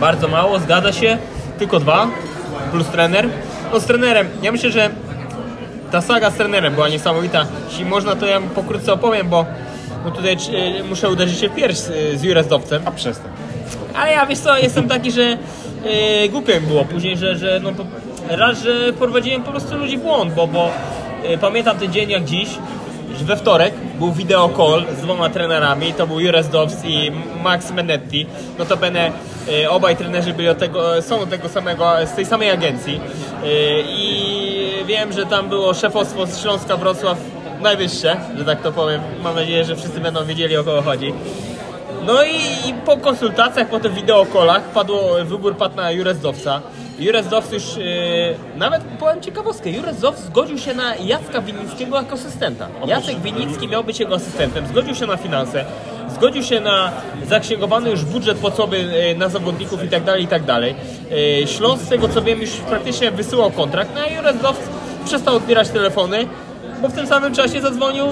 Bardzo 0.00 0.28
mało, 0.28 0.58
zgadza 0.58 0.92
się, 0.92 1.18
tylko 1.58 1.80
dwa, 1.80 2.08
plus 2.70 2.86
trener. 2.86 3.28
No 3.72 3.80
z 3.80 3.84
trenerem, 3.84 4.28
ja 4.42 4.52
myślę, 4.52 4.70
że 4.70 4.90
ta 5.90 6.00
saga 6.00 6.30
z 6.30 6.34
trenerem 6.34 6.74
była 6.74 6.88
niesamowita. 6.88 7.46
Jeśli 7.68 7.84
można, 7.84 8.16
to 8.16 8.26
ja 8.26 8.40
pokrótce 8.40 8.92
opowiem, 8.92 9.28
bo, 9.28 9.46
bo 10.04 10.10
tutaj 10.10 10.32
e, 10.32 10.82
muszę 10.82 11.10
uderzyć 11.10 11.38
się 11.38 11.48
w 11.48 11.54
pierś 11.54 11.76
z, 11.76 12.20
z 12.20 12.22
Jurezdowcem. 12.22 12.82
A 12.84 12.90
przestań. 12.90 13.32
Ale 13.96 14.12
ja 14.12 14.26
wiesz 14.26 14.38
co, 14.38 14.58
jestem 14.58 14.88
taki, 14.88 15.12
że 15.12 15.38
e, 15.84 16.28
głupio 16.28 16.60
mi 16.60 16.66
było 16.66 16.84
później, 16.84 17.16
że, 17.16 17.36
że 17.36 17.60
no, 17.62 17.70
raz, 18.28 18.62
że 18.62 18.92
prowadziłem 18.92 19.42
po 19.42 19.50
prostu 19.50 19.76
ludzi 19.76 19.98
w 19.98 20.00
błąd, 20.00 20.34
bo, 20.34 20.46
bo 20.46 20.70
e, 21.24 21.38
pamiętam 21.38 21.78
ten 21.78 21.92
dzień 21.92 22.10
jak 22.10 22.24
dziś, 22.24 22.48
że 23.18 23.24
we 23.24 23.36
wtorek 23.36 23.74
był 23.98 24.12
video 24.12 24.50
call 24.56 24.84
z 24.98 25.02
dwoma 25.02 25.28
trenerami, 25.28 25.94
to 25.94 26.06
był 26.06 26.20
Jures 26.20 26.48
Dows 26.48 26.84
i 26.84 27.12
Max 27.42 27.70
Menetti. 27.70 28.26
Notabene 28.58 29.12
e, 29.62 29.70
obaj 29.70 29.96
trenerzy 29.96 30.32
byli 30.32 30.48
od 30.48 30.58
tego, 30.58 31.02
są 31.02 31.20
od 31.20 31.30
tego 31.30 31.48
samego, 31.48 31.92
z 32.06 32.12
tej 32.12 32.26
samej 32.26 32.50
agencji. 32.50 33.00
E, 33.44 33.46
I 33.80 34.84
wiem, 34.86 35.12
że 35.12 35.26
tam 35.26 35.48
było 35.48 35.74
szefostwo 35.74 36.26
z 36.26 36.42
Śląska 36.42 36.76
Wrocław 36.76 37.18
najwyższe, 37.60 38.16
że 38.38 38.44
tak 38.44 38.62
to 38.62 38.72
powiem. 38.72 39.00
Mam 39.22 39.34
nadzieję, 39.34 39.64
że 39.64 39.76
wszyscy 39.76 40.00
będą 40.00 40.24
wiedzieli 40.24 40.56
o 40.56 40.64
kogo 40.64 40.82
chodzi. 40.82 41.12
No 42.06 42.24
i, 42.24 42.68
i 42.68 42.74
po 42.86 42.96
konsultacjach, 42.96 43.68
po 43.68 43.80
tych 43.80 43.94
wideokolach 43.94 44.62
padło, 44.62 45.14
wybór 45.24 45.56
padł 45.56 45.76
na 45.76 45.90
Jurezdowca. 45.90 46.60
Jurezdowc 46.98 47.52
już, 47.52 47.76
yy, 47.76 47.84
nawet 48.56 48.82
powiem 48.82 49.20
ciekawostkę, 49.20 49.70
Jurezdow 49.70 50.18
zgodził 50.18 50.58
się 50.58 50.74
na 50.74 50.96
Jacka 50.96 51.40
Winickiego 51.40 51.96
jako 51.96 52.14
asystenta. 52.14 52.68
Jacek 52.86 53.18
Winicki 53.20 53.68
miał 53.68 53.84
być 53.84 54.00
jego 54.00 54.14
asystentem, 54.14 54.66
zgodził 54.66 54.94
się 54.94 55.06
na 55.06 55.16
finanse, 55.16 55.64
zgodził 56.14 56.42
się 56.42 56.60
na 56.60 56.92
zaksięgowany 57.28 57.90
już 57.90 58.04
budżet 58.04 58.38
płacowy 58.38 58.78
yy, 58.78 59.14
na 59.18 59.28
zawodników 59.28 59.84
i 59.84 59.88
dalej, 59.88 60.24
i 60.24 60.26
tak 60.26 60.44
dalej. 60.44 60.74
Yy, 61.40 61.46
Śląsk, 61.46 61.84
z 61.84 61.88
tego 61.88 62.08
co 62.08 62.22
wiem, 62.22 62.40
już 62.40 62.50
praktycznie 62.50 63.10
wysyłał 63.10 63.50
kontrakt, 63.50 63.90
no 63.94 64.00
a 64.00 64.06
Jurezdowc 64.06 64.60
przestał 65.04 65.36
odbierać 65.36 65.68
telefony, 65.68 66.26
bo 66.82 66.88
w 66.88 66.92
tym 66.92 67.06
samym 67.06 67.34
czasie 67.34 67.60
zadzwonił 67.60 68.06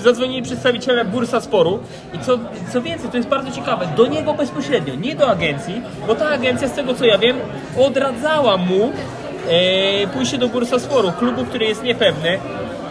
zadzwonili 0.00 0.42
przedstawiciele 0.42 1.04
Bursa 1.04 1.40
Sporu 1.40 1.78
i 2.14 2.18
co, 2.18 2.38
co 2.72 2.82
więcej, 2.82 3.10
to 3.10 3.16
jest 3.16 3.28
bardzo 3.28 3.50
ciekawe, 3.50 3.88
do 3.96 4.06
niego 4.06 4.34
bezpośrednio, 4.34 4.94
nie 4.94 5.14
do 5.14 5.28
agencji, 5.28 5.82
bo 6.06 6.14
ta 6.14 6.28
agencja, 6.28 6.68
z 6.68 6.72
tego 6.72 6.94
co 6.94 7.04
ja 7.04 7.18
wiem, 7.18 7.36
odradzała 7.78 8.56
mu 8.56 8.92
e, 9.48 10.06
pójście 10.06 10.38
do 10.38 10.48
Bursa 10.48 10.78
Sporu, 10.78 11.12
klubu, 11.12 11.44
który 11.44 11.64
jest 11.66 11.82
niepewny, 11.82 12.38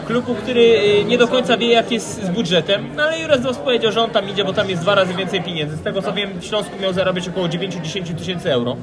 klubu, 0.07 0.35
który 0.35 0.79
e, 1.01 1.03
nie 1.03 1.17
do 1.17 1.27
końca 1.27 1.57
wie 1.57 1.67
jak 1.69 1.91
jest 1.91 2.23
z 2.23 2.29
budżetem, 2.29 2.87
no 2.95 3.03
ale 3.03 3.19
Jurek 3.19 3.41
Zos 3.41 3.57
powiedział, 3.57 3.91
że 3.91 4.01
on 4.01 4.09
tam 4.09 4.29
idzie, 4.29 4.43
bo 4.45 4.53
tam 4.53 4.69
jest 4.69 4.81
dwa 4.81 4.95
razy 4.95 5.13
więcej 5.13 5.43
pieniędzy. 5.43 5.77
Z 5.77 5.81
tego 5.81 6.01
co 6.01 6.13
wiem, 6.13 6.29
w 6.39 6.45
Śląsku 6.45 6.71
miał 6.81 6.93
zarabiać 6.93 7.27
około 7.29 7.47
9-10 7.47 8.15
tysięcy 8.15 8.53
euro. 8.53 8.75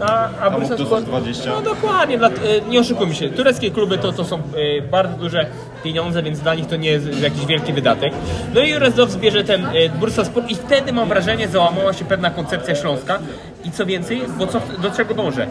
A, 0.00 0.28
a 0.40 0.50
mógł 0.50 0.66
Bursa 0.66 0.84
Sport- 0.84 1.02
20. 1.04 1.50
No 1.50 1.62
dokładnie, 1.62 2.16
e, 2.16 2.30
nie 2.68 2.80
oszukujmy 2.80 3.14
się, 3.14 3.28
tureckie 3.28 3.70
kluby 3.70 3.98
to, 3.98 4.12
to 4.12 4.24
są 4.24 4.36
e, 4.36 4.82
bardzo 4.82 5.16
duże 5.16 5.46
pieniądze, 5.84 6.22
więc 6.22 6.40
dla 6.40 6.54
nich 6.54 6.66
to 6.66 6.76
nie 6.76 6.90
jest 6.90 7.20
jakiś 7.20 7.46
wielki 7.46 7.72
wydatek. 7.72 8.12
No 8.54 8.60
i 8.60 8.70
Jurezdowc 8.70 9.12
zbierze 9.12 9.44
ten 9.44 9.66
e, 9.66 9.88
Bursa 9.88 10.24
Sport 10.24 10.50
i 10.50 10.54
wtedy 10.54 10.92
mam 10.92 11.08
wrażenie 11.08 11.48
załamała 11.48 11.92
się 11.92 12.04
pewna 12.04 12.30
koncepcja 12.30 12.74
śląska 12.74 13.18
i 13.64 13.70
co 13.70 13.86
więcej, 13.86 14.22
bo 14.38 14.46
co, 14.46 14.60
do 14.82 14.90
czego 14.90 15.14
dążę? 15.14 15.46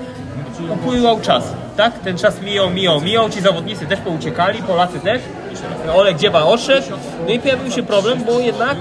Upływał 0.74 1.22
czas, 1.22 1.54
tak? 1.78 2.00
Ten 2.00 2.18
czas 2.18 2.42
mijał, 2.42 2.70
mijał, 2.70 3.02
mijał, 3.02 3.30
ci 3.30 3.42
zawodnicy 3.42 3.86
też 3.86 4.00
pouciekali, 4.00 4.62
Polacy 4.62 5.00
też, 5.00 5.22
Olek 5.96 6.18
Dziewa 6.18 6.46
odszedł, 6.46 6.88
no 7.28 7.34
i 7.34 7.40
pojawił 7.40 7.72
się 7.72 7.84
problem, 7.84 8.24
bo 8.24 8.40
jednak 8.40 8.78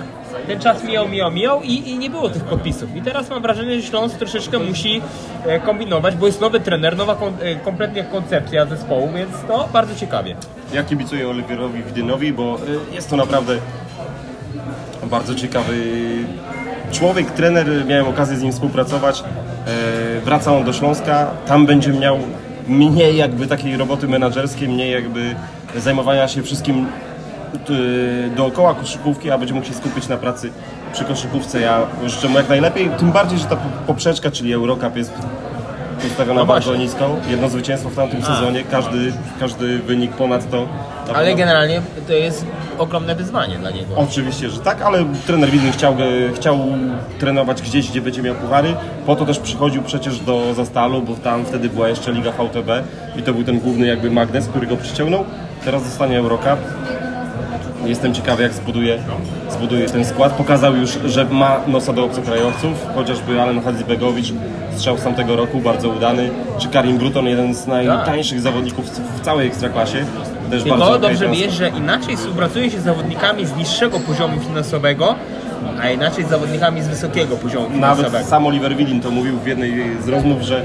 ten 0.46 0.60
czas 0.60 0.84
mijał, 0.84 1.08
mijał, 1.08 1.30
mijał 1.30 1.62
i, 1.62 1.90
i 1.90 1.98
nie 1.98 2.10
było 2.10 2.30
tych 2.30 2.44
podpisów. 2.44 2.96
I 2.96 3.02
teraz 3.02 3.30
mam 3.30 3.42
wrażenie, 3.42 3.80
że 3.80 3.86
Śląsk 3.88 4.18
troszeczkę 4.18 4.58
musi 4.58 5.02
e, 5.46 5.60
kombinować, 5.60 6.16
bo 6.16 6.26
jest 6.26 6.40
nowy 6.40 6.60
trener, 6.60 6.96
nowa 6.96 7.14
kon, 7.14 7.34
e, 7.40 7.56
kompletnie 7.56 8.04
koncepcja 8.04 8.66
zespołu, 8.66 9.08
więc 9.14 9.30
to 9.48 9.68
bardzo 9.72 9.94
ciekawie. 9.94 10.36
Ja 10.74 10.82
kibicuję 10.82 11.28
Oliwierowi 11.28 11.82
Widynowi, 11.82 12.32
bo 12.32 12.58
y, 12.90 12.94
jest 12.94 13.10
to 13.10 13.16
naprawdę 13.16 13.56
bardzo 15.10 15.34
ciekawy 15.34 15.74
człowiek, 16.92 17.30
trener. 17.30 17.86
Miałem 17.86 18.08
okazję 18.08 18.36
z 18.36 18.42
nim 18.42 18.52
współpracować. 18.52 19.24
E, 20.16 20.20
Wraca 20.20 20.56
on 20.56 20.64
do 20.64 20.72
Śląska. 20.72 21.30
Tam 21.46 21.66
będzie 21.66 21.92
miał 21.92 22.18
mniej 22.68 23.16
jakby 23.16 23.46
takiej 23.46 23.76
roboty 23.76 24.08
menedżerskiej, 24.08 24.68
mniej 24.68 24.92
jakby 24.92 25.34
zajmowania 25.76 26.28
się 26.28 26.42
wszystkim 26.42 26.86
dookoła 28.36 28.74
koszykówki, 28.74 29.30
a 29.30 29.38
będzie 29.38 29.54
mógł 29.54 29.66
się 29.66 29.74
skupić 29.74 30.08
na 30.08 30.16
pracy 30.16 30.50
przy 30.92 31.04
koszykówce. 31.04 31.60
Ja 31.60 31.78
życzę 32.06 32.28
mu 32.28 32.38
jak 32.38 32.48
najlepiej, 32.48 32.90
tym 32.98 33.12
bardziej, 33.12 33.38
że 33.38 33.44
ta 33.44 33.56
poprzeczka, 33.86 34.30
czyli 34.30 34.52
Eurocup 34.52 34.96
jest 34.96 35.12
ustawiona 36.06 36.40
No 36.40 36.46
bardzo 36.46 36.76
nisko. 36.76 37.16
Jedno 37.30 37.48
zwycięstwo 37.48 37.90
w 37.90 37.96
tamtym 37.96 38.22
sezonie, 38.22 38.64
każdy, 38.70 39.12
każdy 39.40 39.78
wynik 39.78 40.12
ponad 40.12 40.50
to. 40.50 40.66
Ale 41.08 41.14
pewno- 41.18 41.36
generalnie 41.36 41.82
to 42.06 42.12
jest 42.12 42.46
ogromne 42.78 43.14
wyzwanie 43.14 43.56
dla 43.56 43.70
niego. 43.70 43.94
Oczywiście, 43.96 44.50
że 44.50 44.60
tak, 44.60 44.82
ale 44.82 45.04
trener 45.26 45.50
Widny 45.50 45.72
chciał, 45.72 45.96
chciał 46.34 46.58
trenować 47.18 47.62
gdzieś, 47.62 47.90
gdzie 47.90 48.00
będzie 48.00 48.22
miał 48.22 48.34
puchary. 48.34 48.74
Po 49.06 49.16
to 49.16 49.24
też 49.26 49.38
przychodził 49.38 49.82
przecież 49.82 50.20
do 50.20 50.54
Zastalu, 50.54 51.02
bo 51.02 51.14
tam 51.14 51.44
wtedy 51.44 51.68
była 51.68 51.88
jeszcze 51.88 52.12
Liga 52.12 52.30
VTB 52.32 52.68
i 53.18 53.22
to 53.22 53.32
był 53.32 53.44
ten 53.44 53.58
główny 53.60 53.86
jakby 53.86 54.10
magnes, 54.10 54.46
który 54.48 54.66
go 54.66 54.76
przyciągnął. 54.76 55.24
Teraz 55.64 55.82
zostanie 55.84 56.18
Eurocup. 56.18 56.58
Jestem 57.86 58.14
ciekawy, 58.14 58.42
jak 58.42 58.52
zbuduje, 58.52 58.98
zbuduje 59.50 59.86
ten 59.86 60.04
skład. 60.04 60.32
Pokazał 60.32 60.76
już, 60.76 60.98
że 61.04 61.24
ma 61.24 61.60
nosa 61.66 61.92
do 61.92 62.04
obcokrajowców, 62.04 62.86
chociażby 62.94 63.42
Alen 63.42 63.62
Hadzibegowicz, 63.62 64.32
strzał 64.76 64.98
z 64.98 65.02
tamtego 65.02 65.36
roku, 65.36 65.60
bardzo 65.60 65.88
udany, 65.88 66.30
czy 66.58 66.68
Karim 66.68 66.98
Bruton, 66.98 67.26
jeden 67.26 67.54
z 67.54 67.66
najtańszych 67.66 68.40
zawodników 68.40 68.84
w 69.16 69.20
całej 69.20 69.46
Ekstraklasie. 69.46 70.04
Też 70.50 70.62
Tylko 70.62 70.78
bardzo 70.78 70.98
dobrze 70.98 71.26
okej 71.26 71.38
wiesz, 71.40 71.54
że 71.54 71.68
inaczej 71.68 72.16
współpracuje 72.16 72.70
się 72.70 72.80
z 72.80 72.84
zawodnikami 72.84 73.46
z 73.46 73.56
niższego 73.56 74.00
poziomu 74.00 74.40
finansowego, 74.40 75.14
a 75.82 75.90
inaczej 75.90 76.24
z 76.24 76.28
zawodnikami 76.28 76.82
z 76.82 76.88
wysokiego 76.88 77.36
poziomu 77.36 77.70
finansowego. 77.70 78.12
Nawet 78.12 78.28
sam 78.28 78.46
Oliver 78.46 78.76
Willin 78.76 79.00
to 79.00 79.10
mówił 79.10 79.38
w 79.38 79.46
jednej 79.46 79.72
z 80.04 80.08
rozmów, 80.08 80.42
że 80.42 80.62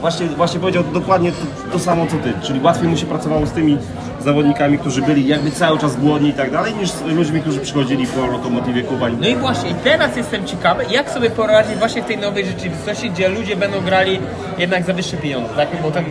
właśnie, 0.00 0.26
właśnie 0.26 0.60
powiedział 0.60 0.84
dokładnie 0.94 1.32
to, 1.32 1.72
to 1.72 1.78
samo 1.78 2.06
co 2.06 2.16
ty, 2.16 2.32
czyli 2.42 2.60
łatwiej 2.60 2.88
mu 2.88 2.96
się 2.96 3.06
pracowało 3.06 3.46
z 3.46 3.50
tymi 3.50 3.78
zawodnikami, 4.24 4.78
którzy 4.78 5.02
byli 5.02 5.26
jakby 5.26 5.50
cały 5.50 5.78
czas 5.78 5.96
głodni 5.96 6.28
i 6.28 6.32
tak 6.32 6.50
dalej, 6.50 6.74
niż 6.74 6.90
z 6.90 7.02
ludźmi, 7.02 7.40
którzy 7.40 7.60
przychodzili 7.60 8.06
po 8.06 8.26
lokomotywie 8.26 8.82
Kubań. 8.82 9.16
No 9.20 9.28
i 9.28 9.36
właśnie, 9.36 9.70
i 9.70 9.74
teraz 9.74 10.16
jestem 10.16 10.46
ciekawy, 10.46 10.84
jak 10.90 11.10
sobie 11.10 11.30
poradzić 11.30 11.76
właśnie 11.76 12.02
w 12.02 12.06
tej 12.06 12.18
nowej 12.18 12.46
rzeczywistości, 12.46 13.10
gdzie 13.10 13.28
ludzie 13.28 13.56
będą 13.56 13.80
grali 13.80 14.18
jednak 14.58 14.84
za 14.84 14.92
wyższe 14.92 15.16
pieniądze, 15.16 15.54
tak? 15.56 15.68
Bo 15.82 15.90
ten 15.90 16.04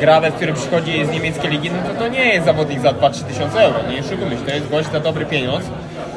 grawec, 0.00 0.34
który 0.34 0.52
przychodzi 0.52 1.04
z 1.06 1.10
niemieckiej 1.10 1.50
ligi, 1.50 1.70
no 1.70 1.92
to 1.92 1.98
to 1.98 2.08
nie 2.08 2.34
jest 2.34 2.46
zawodnik 2.46 2.80
za 2.80 2.90
2-3 2.90 3.24
tysiące 3.24 3.60
euro, 3.60 3.78
nie 3.90 4.00
oszukujmy 4.00 4.30
się, 4.30 4.42
to 4.46 4.54
jest 4.54 4.68
gość 4.70 4.92
za 4.92 5.00
dobry 5.00 5.26
pieniądz. 5.26 5.64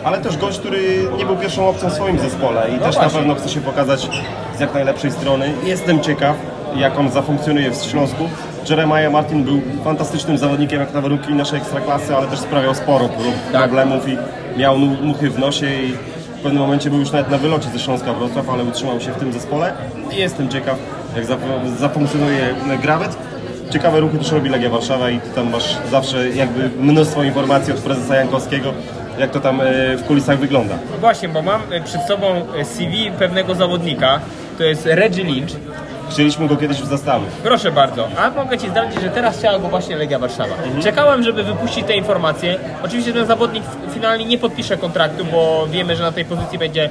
Ale 0.04 0.18
też 0.18 0.38
gość, 0.38 0.60
który 0.60 0.80
nie 1.18 1.26
był 1.26 1.36
pierwszą 1.36 1.70
opcją 1.70 1.90
w 1.90 1.94
swoim 1.94 2.20
zespole 2.20 2.70
i 2.70 2.80
też 2.80 2.96
na 2.96 3.02
właśnie. 3.02 3.20
pewno 3.20 3.36
chce 3.36 3.50
się 3.50 3.62
pokazać 3.62 4.10
z 4.58 4.60
jak 4.60 4.74
najlepszej 4.74 5.12
strony. 5.12 5.54
Jestem 5.64 6.02
ciekaw, 6.02 6.36
jak 6.76 7.00
on 7.00 7.12
zafunkcjonuje 7.12 7.72
w 7.72 7.76
Śląsku. 7.76 8.30
Jeremiah 8.70 9.12
Martin 9.12 9.44
był 9.44 9.62
fantastycznym 9.84 10.38
zawodnikiem 10.38 10.80
jak 10.80 10.94
na 10.94 11.02
warunki 11.02 11.34
naszej 11.34 11.58
ekstraklasy, 11.60 12.16
ale 12.16 12.28
też 12.28 12.40
sprawiał 12.40 12.76
sporo 12.76 13.10
Tak. 13.52 13.62
problemów 13.64 14.08
i 14.10 14.18
miał 14.58 14.78
muchy 14.78 15.30
w 15.30 15.40
nosie 15.40 15.66
i 15.84 15.92
w 16.38 16.44
pewnym 16.44 16.62
momencie 16.62 16.90
był 16.90 17.00
już 17.00 17.12
nawet 17.12 17.30
na 17.32 17.38
wylocie 17.38 17.70
ze 17.70 17.80
Śląska 17.80 18.14
Wrocław, 18.14 18.50
ale 18.50 18.64
utrzymał 18.64 19.00
się 19.02 19.12
w 19.12 19.16
tym 19.16 19.34
zespole. 19.34 19.74
I 20.12 20.16
jestem 20.16 20.50
ciekaw, 20.50 20.78
jak 21.16 21.26
zaf- 21.26 21.76
zafunkcjonuje 21.80 22.56
Grawet. 22.82 23.18
Ciekawe 23.70 24.00
ruchy 24.00 24.18
też 24.18 24.32
robi 24.32 24.50
Legia 24.50 24.70
Warszawa 24.70 25.10
i 25.10 25.20
tam 25.36 25.50
masz 25.52 25.78
zawsze 25.92 26.30
jakby 26.30 26.70
mnóstwo 26.80 27.24
informacji 27.24 27.74
od 27.74 27.80
prezesa 27.80 28.16
Jankowskiego, 28.16 28.74
jak 29.20 29.32
to 29.32 29.40
tam 29.40 29.62
e, 29.62 29.98
w 29.98 30.04
kulisach 30.04 30.40
wygląda. 30.40 30.76
No 30.92 30.98
właśnie, 30.98 31.30
bo 31.30 31.42
mam 31.42 31.62
e, 31.72 31.82
przed 31.82 32.02
sobą 32.02 32.28
e, 32.58 32.66
CV 32.66 33.12
pewnego 33.20 33.56
zawodnika, 33.56 34.20
to 34.58 34.64
jest 34.64 34.86
Reggie 34.86 35.24
Lynch, 35.24 35.52
Chcieliśmy 36.14 36.48
go 36.48 36.58
kiedyś 36.58 36.78
w 36.82 36.86
zastawie. 36.88 37.26
Proszę 37.44 37.72
bardzo, 37.72 38.08
a 38.18 38.30
mogę 38.30 38.58
Ci 38.58 38.70
zdradzić, 38.70 39.02
że 39.02 39.10
teraz 39.10 39.38
chciała 39.38 39.60
go 39.60 39.68
właśnie 39.68 39.96
Legia 39.96 40.20
Warszawa. 40.20 40.56
Czekałem, 40.84 41.24
żeby 41.24 41.44
wypuścić 41.44 41.86
te 41.86 41.96
informacje. 41.96 42.60
Oczywiście 42.86 43.14
ten 43.14 43.26
zawodnik 43.26 43.64
finalnie 43.94 44.26
nie 44.26 44.38
podpisze 44.38 44.78
kontraktu, 44.78 45.26
bo 45.26 45.68
wiemy, 45.72 45.96
że 45.96 46.04
na 46.04 46.12
tej 46.12 46.26
pozycji 46.26 46.60
będzie 46.60 46.90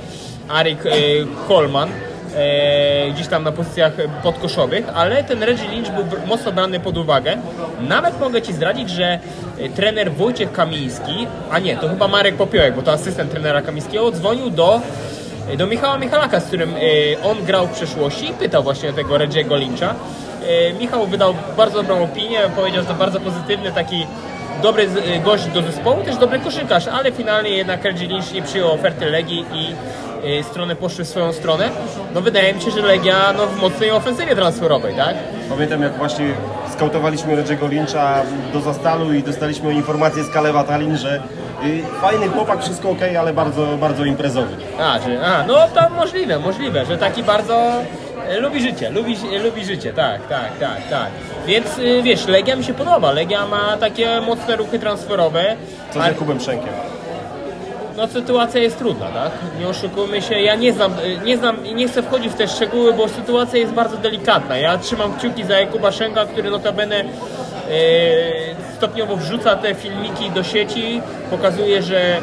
Arik 0.48 0.86
e, 0.86 0.90
Holman. 1.48 1.88
E, 2.36 3.10
gdzieś 3.10 3.28
tam 3.28 3.44
na 3.44 3.52
pozycjach 3.52 3.92
podkoszowych, 4.22 4.86
ale 4.94 5.24
ten 5.24 5.42
Reggie 5.42 5.68
Lynch 5.68 5.90
był 5.90 6.04
mocno 6.26 6.52
brany 6.52 6.80
pod 6.80 6.98
uwagę. 6.98 7.36
Nawet 7.80 8.20
mogę 8.20 8.42
Ci 8.42 8.52
zdradzić, 8.52 8.90
że 8.90 9.18
e, 9.58 9.68
trener 9.68 10.12
Wojciech 10.12 10.52
Kamiński, 10.52 11.26
a 11.50 11.58
nie, 11.58 11.76
to 11.76 11.88
chyba 11.88 12.08
Marek 12.08 12.36
Popiołek, 12.36 12.74
bo 12.76 12.82
to 12.82 12.92
asystent 12.92 13.30
trenera 13.30 13.62
Kamińskiego, 13.62 14.10
dzwonił 14.10 14.50
do 14.50 14.80
do 15.58 15.66
Michała 15.66 15.98
Michalaka, 15.98 16.40
z 16.40 16.44
którym 16.44 16.74
e, 16.74 17.22
on 17.22 17.44
grał 17.44 17.66
w 17.66 17.70
przeszłości 17.70 18.30
i 18.30 18.32
pytał 18.32 18.62
właśnie 18.62 18.92
tego 18.92 19.14
Reggie'ego 19.14 19.58
Lyncha. 19.58 19.94
E, 20.48 20.72
Michał 20.72 21.06
wydał 21.06 21.34
bardzo 21.56 21.82
dobrą 21.82 22.04
opinię, 22.04 22.38
powiedział, 22.56 22.82
że 22.82 22.88
to 22.88 22.94
bardzo 22.94 23.20
pozytywny 23.20 23.72
taki 23.72 24.06
dobry 24.62 24.88
e, 25.06 25.18
gość 25.18 25.46
do 25.46 25.62
zespołu, 25.62 26.02
też 26.04 26.16
dobry 26.16 26.38
koszykarz, 26.38 26.86
ale 26.88 27.12
finalnie 27.12 27.50
jednak 27.50 27.84
Reggie 27.84 28.08
Lynch 28.08 28.32
nie 28.32 28.42
przyjął 28.42 28.72
oferty 28.72 29.06
Legii 29.06 29.44
i 29.54 29.74
e, 30.38 30.44
strony 30.44 30.76
poszły 30.76 31.04
w 31.04 31.08
swoją 31.08 31.32
stronę. 31.32 31.70
No 32.14 32.20
wydaje 32.20 32.54
mi 32.54 32.60
się, 32.62 32.70
że 32.70 32.82
Legia 32.82 33.32
no, 33.36 33.46
w 33.46 33.60
mocnej 33.60 33.90
ofensywie 33.90 34.36
transferowej, 34.36 34.94
tak? 34.94 35.14
Pamiętam 35.48 35.82
jak 35.82 35.98
właśnie 35.98 36.34
skautowaliśmy 36.72 37.36
Reggie'ego 37.36 37.70
Lyncha 37.70 38.22
do 38.52 38.60
Zastalu 38.60 39.12
i 39.12 39.22
dostaliśmy 39.22 39.74
informację 39.74 40.24
z 40.24 40.30
Kalewa 40.30 40.64
Tallinn, 40.64 40.96
że 40.96 41.22
fajny 42.00 42.28
chłopak, 42.28 42.62
wszystko 42.62 42.90
ok, 42.90 42.98
ale 43.18 43.32
bardzo, 43.32 43.66
bardzo 43.66 44.04
imprezowy. 44.04 44.56
A, 44.80 44.98
że, 44.98 45.26
a, 45.26 45.46
no 45.46 45.54
to 45.74 45.90
możliwe, 45.90 46.38
możliwe, 46.38 46.86
że 46.86 46.98
taki 46.98 47.22
bardzo 47.22 47.72
E, 48.28 48.40
Lubi 48.40 48.60
życie, 48.60 48.90
lubi, 48.90 49.16
lubi 49.44 49.64
życie, 49.64 49.92
tak, 49.92 50.26
tak, 50.28 50.58
tak, 50.58 50.88
tak. 50.90 51.10
Więc 51.46 51.78
y, 51.78 52.02
wiesz, 52.02 52.26
Legia 52.26 52.56
mi 52.56 52.64
się 52.64 52.74
podoba. 52.74 53.12
Legia 53.12 53.46
ma 53.46 53.76
takie 53.76 54.20
mocne 54.20 54.56
ruchy 54.56 54.78
transferowe. 54.78 55.56
Co 55.90 56.02
z 56.02 56.06
Jakubem 56.06 56.40
Szenkiem? 56.40 56.72
no 57.96 58.08
sytuacja 58.08 58.60
jest 58.60 58.78
trudna, 58.78 59.06
tak? 59.06 59.32
Nie 59.60 59.68
oszukujmy 59.68 60.22
się, 60.22 60.40
ja 60.40 60.54
nie 60.54 60.72
znam, 60.72 60.92
nie 61.24 61.36
znam 61.36 61.66
i 61.66 61.74
nie 61.74 61.88
chcę 61.88 62.02
wchodzić 62.02 62.32
w 62.32 62.34
te 62.34 62.48
szczegóły, 62.48 62.92
bo 62.92 63.08
sytuacja 63.08 63.58
jest 63.58 63.72
bardzo 63.72 63.96
delikatna. 63.96 64.56
Ja 64.56 64.78
trzymam 64.78 65.14
kciuki 65.14 65.44
za 65.44 65.60
Jakuba 65.60 65.92
Szenka, 65.92 66.26
który 66.26 66.50
notabene 66.50 66.96
e, 66.96 67.04
stopniowo 68.76 69.16
wrzuca 69.16 69.56
te 69.56 69.74
filmiki 69.74 70.30
do 70.30 70.42
sieci, 70.42 71.00
pokazuje, 71.30 71.82
że 71.82 72.20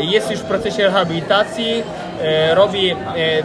jest 0.00 0.30
już 0.30 0.40
w 0.40 0.44
procesie 0.44 0.82
rehabilitacji, 0.82 1.82
e, 2.22 2.54
robi 2.54 2.90
e, 2.90 2.94
e, 2.94 3.42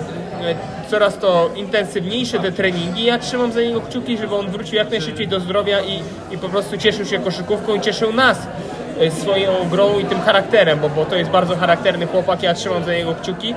coraz 0.89 1.17
to 1.17 1.49
intensywniejsze 1.55 2.39
te 2.39 2.51
treningi. 2.51 3.05
Ja 3.05 3.19
trzymam 3.19 3.51
za 3.51 3.61
niego 3.61 3.81
kciuki, 3.81 4.17
żeby 4.17 4.35
on 4.35 4.49
wrócił 4.49 4.75
jak 4.75 4.89
najszybciej 4.89 5.27
do 5.27 5.39
zdrowia 5.39 5.81
i, 5.81 6.01
i 6.31 6.37
po 6.37 6.49
prostu 6.49 6.77
cieszył 6.77 7.05
się 7.05 7.19
koszykówką 7.19 7.75
i 7.75 7.81
cieszył 7.81 8.13
nas 8.13 8.47
e, 8.99 9.11
swoją 9.11 9.69
grą 9.69 9.99
i 9.99 10.05
tym 10.05 10.21
charakterem, 10.21 10.79
bo, 10.79 10.89
bo 10.89 11.05
to 11.05 11.15
jest 11.15 11.29
bardzo 11.29 11.55
charakterny 11.55 12.07
chłopak, 12.07 12.43
ja 12.43 12.53
trzymam 12.53 12.83
za 12.83 12.93
niego 12.93 13.15
kciuki. 13.15 13.55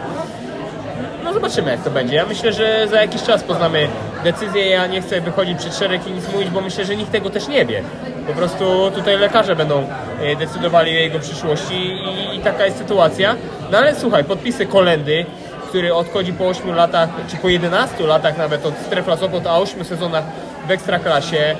No 1.30 1.34
zobaczymy 1.34 1.70
jak 1.70 1.84
to 1.84 1.90
będzie. 1.90 2.16
Ja 2.16 2.26
myślę, 2.26 2.52
że 2.52 2.88
za 2.88 3.00
jakiś 3.00 3.22
czas 3.22 3.42
poznamy 3.42 3.88
decyzję. 4.24 4.66
Ja 4.66 4.86
nie 4.86 5.02
chcę 5.02 5.20
wychodzić 5.20 5.58
przed 5.58 5.76
szereg 5.76 6.06
i 6.06 6.10
nic 6.10 6.32
mówić, 6.32 6.50
bo 6.50 6.60
myślę, 6.60 6.84
że 6.84 6.96
nikt 6.96 7.12
tego 7.12 7.30
też 7.30 7.48
nie 7.48 7.66
wie. 7.66 7.82
Po 8.26 8.32
prostu 8.32 8.90
tutaj 8.94 9.18
lekarze 9.18 9.56
będą 9.56 9.86
e, 10.20 10.36
decydowali 10.36 10.90
o 10.90 11.00
jego 11.00 11.18
przyszłości 11.18 11.74
i, 11.74 12.36
i 12.36 12.40
taka 12.40 12.66
jest 12.66 12.78
sytuacja. 12.78 13.36
No 13.72 13.78
ale 13.78 13.94
słuchaj, 13.94 14.24
podpisy 14.24 14.66
Kolendy, 14.66 15.26
który 15.68 15.94
odchodzi 15.94 16.32
po 16.32 16.48
8 16.48 16.74
latach, 16.74 17.08
czy 17.28 17.36
po 17.36 17.48
11 17.48 18.06
latach 18.06 18.38
nawet 18.38 18.66
od 18.66 18.74
Strefla 18.78 19.16
Sopot, 19.16 19.46
a 19.46 19.58
8 19.58 19.84
sezonach 19.84 20.24
w 20.68 20.70
Ekstraklasie. 20.70 21.38
E, 21.38 21.56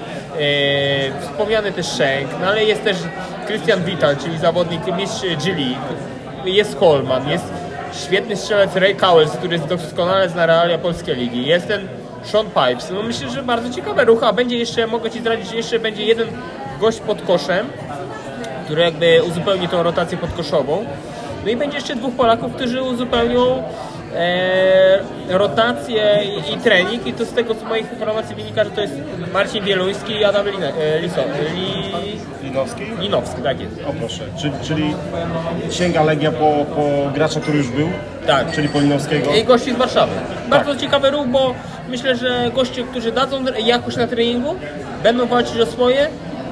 wspomniany 1.21 1.73
też 1.73 1.87
Schenk, 1.87 2.31
no 2.41 2.47
ale 2.47 2.65
jest 2.65 2.85
też 2.85 2.97
Christian 3.47 3.85
Vital, 3.85 4.17
czyli 4.17 4.39
zawodnik 4.39 4.97
mistrz 4.97 5.23
Gili. 5.37 5.77
Jest 6.45 6.79
Holman, 6.79 7.29
jest 7.29 7.70
świetny 7.93 8.37
strzelec 8.37 8.77
Ray 8.77 8.95
Cowles, 8.95 9.31
który 9.31 9.59
doskonale 9.59 10.29
zna 10.29 10.47
realia 10.47 10.79
polskiej 10.79 11.17
ligi. 11.17 11.47
Jest 11.47 11.69
ten 11.69 11.89
Sean 12.25 12.47
Pipes. 12.47 12.91
No 12.91 13.03
myślę, 13.03 13.31
że 13.31 13.43
bardzo 13.43 13.71
ciekawe 13.71 14.05
ruchy, 14.05 14.27
a 14.27 14.33
będzie 14.33 14.59
jeszcze, 14.59 14.87
mogę 14.87 15.11
Ci 15.11 15.21
zdradzić, 15.21 15.53
jeszcze 15.53 15.79
będzie 15.79 16.05
jeden 16.05 16.29
gość 16.81 17.01
pod 17.01 17.23
koszem, 17.23 17.67
który 18.65 18.83
jakby 18.83 19.23
uzupełni 19.29 19.69
tą 19.69 19.83
rotację 19.83 20.19
podkoszową. 20.19 20.85
No 21.45 21.51
i 21.51 21.57
będzie 21.57 21.77
jeszcze 21.77 21.97
dwóch 21.97 22.15
Polaków, 22.15 22.55
którzy 22.55 22.83
uzupełnią 22.83 23.63
e, 24.15 25.01
rotację 25.29 26.19
i, 26.25 26.55
i 26.55 26.57
trening 26.59 27.07
i 27.07 27.13
to 27.13 27.25
z 27.25 27.33
tego 27.33 27.55
z 27.55 27.63
moich 27.63 27.93
informacji 27.93 28.37
wynika, 28.37 28.65
że 28.65 28.71
to 28.71 28.81
jest 28.81 28.95
Marcin 29.33 29.65
Wieluński 29.65 30.13
i 30.13 30.25
Adam 30.25 30.47
Line, 30.47 30.65
e, 30.65 31.01
Liso, 31.01 31.21
Li, 31.55 31.93
Linowski? 32.43 32.83
Linowski, 33.01 33.43
tak 33.43 33.61
jest. 33.61 33.77
O 33.89 33.93
proszę, 33.93 34.25
czyli, 34.39 34.53
czyli 34.63 34.95
sięga 35.71 36.03
Legia 36.03 36.33
po, 36.33 36.65
po 36.75 37.11
gracza, 37.15 37.41
który 37.41 37.59
już 37.59 37.69
był? 37.69 37.89
Tak. 38.27 38.53
Czyli 38.53 38.69
po 38.69 38.81
Linowskiego? 38.81 39.35
i 39.35 39.45
gości 39.45 39.75
z 39.75 39.77
Warszawy. 39.77 40.13
Bardzo 40.49 40.77
ciekawy 40.77 41.11
ruch, 41.11 41.27
bo 41.27 41.55
myślę, 41.89 42.17
że 42.17 42.51
goście, 42.55 42.85
którzy 42.85 43.13
dadzą 43.13 43.45
jakość 43.65 43.97
na 43.97 44.07
treningu, 44.07 44.55
będą 45.03 45.27
walczyć 45.27 45.61
o 45.61 45.67
swoje 45.67 46.09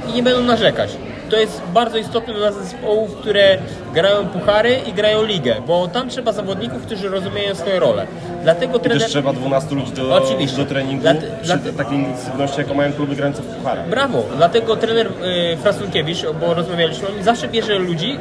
i 0.08 0.12
nie 0.12 0.22
będą 0.22 0.42
narzekać. 0.42 0.90
To 1.30 1.36
jest 1.36 1.62
bardzo 1.74 1.98
istotne 1.98 2.34
dla 2.34 2.52
zespołów, 2.52 3.16
które 3.16 3.58
grają 3.94 4.26
puchary 4.28 4.76
i 4.86 4.92
grają 4.92 5.24
ligę, 5.24 5.54
bo 5.66 5.88
tam 5.88 6.08
trzeba 6.08 6.32
zawodników, 6.32 6.82
którzy 6.82 7.08
rozumieją 7.08 7.54
swoje 7.54 7.80
role. 7.80 8.06
Dlatego 8.42 8.78
trener... 8.78 9.02
też 9.02 9.10
trzeba 9.10 9.32
12 9.32 9.74
ludzi 9.74 9.92
do, 9.92 10.14
Oczywiście. 10.16 10.56
do 10.56 10.64
treningu 10.64 11.04
Dlate- 11.04 11.22
przy 11.42 11.52
dlate- 11.52 11.76
takiej 11.76 11.98
intensywności, 11.98 12.60
jaką 12.60 12.74
mają 12.74 12.92
kluby 12.92 13.16
grające 13.16 13.42
w 13.42 13.46
pucharach. 13.46 13.88
Brawo, 13.88 14.22
dlatego 14.36 14.76
trener 14.76 15.06
y, 15.06 15.56
Frasunkiewicz, 15.56 16.18
bo 16.40 16.54
rozmawialiśmy, 16.54 17.08
on 17.08 17.22
zawsze 17.24 17.48
bierze 17.48 17.78
ludzi 17.78 18.18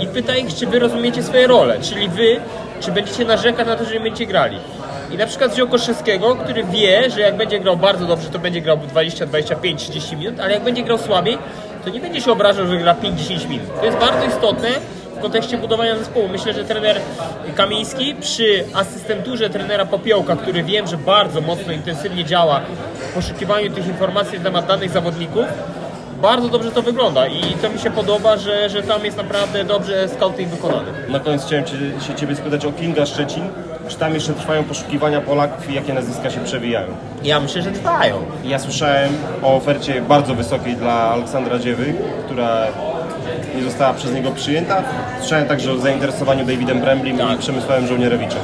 i 0.00 0.06
pyta 0.06 0.36
ich, 0.36 0.54
czy 0.54 0.66
wy 0.66 0.78
rozumiecie 0.78 1.22
swoje 1.22 1.46
role, 1.46 1.78
czyli 1.82 2.08
wy, 2.08 2.36
czy 2.80 2.92
będziecie 2.92 3.24
narzekać 3.24 3.66
na 3.66 3.76
to, 3.76 3.84
że 3.84 3.94
nie 3.94 4.00
będziecie 4.00 4.26
grali. 4.26 4.56
I 5.10 5.16
na 5.16 5.26
przykład 5.26 5.52
wziął 5.52 5.68
Koszewskiego, 5.68 6.36
który 6.36 6.64
wie, 6.64 7.10
że 7.10 7.20
jak 7.20 7.36
będzie 7.36 7.60
grał 7.60 7.76
bardzo 7.76 8.06
dobrze, 8.06 8.28
to 8.30 8.38
będzie 8.38 8.60
grał 8.60 8.76
20, 8.76 9.26
25, 9.26 9.82
30 9.82 10.16
minut, 10.16 10.40
ale 10.40 10.52
jak 10.54 10.64
będzie 10.64 10.82
grał 10.82 10.98
słabiej, 10.98 11.38
to 11.84 11.90
nie 11.90 12.00
będzie 12.00 12.20
się 12.20 12.32
obrażał, 12.32 12.66
że 12.66 12.78
gra 12.78 12.94
5-10 12.94 13.48
minut. 13.48 13.80
To 13.80 13.86
jest 13.86 13.98
bardzo 13.98 14.24
istotne 14.26 14.68
w 15.16 15.22
kontekście 15.22 15.58
budowania 15.58 15.98
zespołu. 15.98 16.28
Myślę, 16.28 16.52
że 16.52 16.64
trener 16.64 17.00
Kamiński 17.54 18.14
przy 18.14 18.64
asystenturze 18.74 19.50
trenera 19.50 19.86
Popiołka, 19.86 20.36
który 20.36 20.62
wiem, 20.62 20.86
że 20.86 20.96
bardzo 20.96 21.40
mocno, 21.40 21.72
intensywnie 21.72 22.24
działa 22.24 22.60
w 22.94 23.14
poszukiwaniu 23.14 23.70
tych 23.70 23.86
informacji 23.86 24.38
na 24.38 24.44
temat 24.44 24.66
danych 24.66 24.90
zawodników, 24.90 25.44
bardzo 26.22 26.48
dobrze 26.48 26.70
to 26.70 26.82
wygląda 26.82 27.26
i 27.26 27.42
to 27.62 27.70
mi 27.70 27.78
się 27.78 27.90
podoba, 27.90 28.36
że, 28.36 28.68
że 28.68 28.82
tam 28.82 29.04
jest 29.04 29.16
naprawdę 29.16 29.64
dobrze 29.64 30.08
scouting 30.08 30.48
wykonany. 30.48 30.92
Na 31.08 31.20
koniec 31.20 31.44
chciałem 31.46 31.66
się 31.66 32.14
Ciebie 32.16 32.36
spytać 32.36 32.64
o 32.64 32.72
Kinga 32.72 33.06
Szczecin. 33.06 33.42
Czy 33.90 33.96
tam 33.96 34.14
jeszcze 34.14 34.32
trwają 34.32 34.64
poszukiwania 34.64 35.20
Polaków 35.20 35.70
i 35.70 35.74
jakie 35.74 35.94
nazwiska 35.94 36.30
się 36.30 36.40
przewijają? 36.40 36.86
Ja 37.24 37.40
myślę, 37.40 37.62
że 37.62 37.72
trwają. 37.72 38.16
Ja 38.44 38.58
słyszałem 38.58 39.12
o 39.42 39.56
ofercie 39.56 40.02
bardzo 40.02 40.34
wysokiej 40.34 40.76
dla 40.76 40.92
Aleksandra 40.92 41.58
Dziewy, 41.58 41.94
która 42.24 42.66
nie 43.56 43.62
została 43.62 43.94
przez 43.94 44.12
niego 44.12 44.30
przyjęta. 44.30 44.82
Słyszałem 45.20 45.46
także 45.46 45.72
o 45.72 45.78
zainteresowaniu 45.78 46.44
Davidem 46.44 46.80
Bremblim 46.80 47.18
Tak. 47.18 47.34
i 47.34 47.38
Przemysławem 47.38 47.86
Żołnierewiczem. 47.86 48.38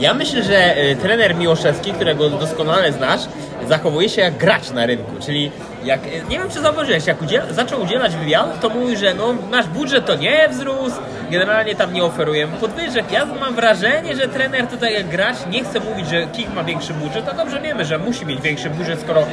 Ja 0.00 0.14
myślę, 0.14 0.42
że 0.42 0.78
y, 0.78 0.96
trener 0.96 1.34
Miłoszewski, 1.36 1.92
którego 1.92 2.30
doskonale 2.30 2.92
znasz, 2.92 3.20
zachowuje 3.68 4.08
się 4.08 4.20
jak 4.20 4.36
gracz 4.36 4.70
na 4.70 4.86
rynku, 4.86 5.12
czyli 5.20 5.50
jak, 5.84 6.06
y, 6.06 6.22
nie 6.28 6.38
wiem 6.38 6.50
czy 6.50 6.60
zauważyłeś, 6.60 7.06
jak 7.06 7.22
udziel, 7.22 7.42
zaczął 7.50 7.82
udzielać 7.82 8.16
wywiadów, 8.16 8.58
to 8.60 8.68
mówił, 8.68 8.96
że 8.96 9.14
no, 9.14 9.34
nasz 9.50 9.66
budżet 9.66 10.06
to 10.06 10.16
nie 10.16 10.48
wzrósł, 10.48 10.96
generalnie 11.30 11.74
tam 11.74 11.92
nie 11.92 12.04
oferujemy 12.04 12.56
podwyżek. 12.56 13.12
Ja 13.12 13.26
mam 13.26 13.54
wrażenie, 13.54 14.16
że 14.16 14.28
trener 14.28 14.66
tutaj 14.66 14.94
jak 14.94 15.08
gracz 15.08 15.36
nie 15.50 15.64
chce 15.64 15.80
mówić, 15.80 16.08
że 16.08 16.26
King 16.26 16.54
ma 16.54 16.64
większy 16.64 16.94
budżet, 16.94 17.28
a 17.28 17.32
dobrze 17.32 17.60
wiemy, 17.60 17.84
że 17.84 17.98
musi 17.98 18.26
mieć 18.26 18.40
większy 18.40 18.70
budżet, 18.70 19.00
skoro 19.00 19.26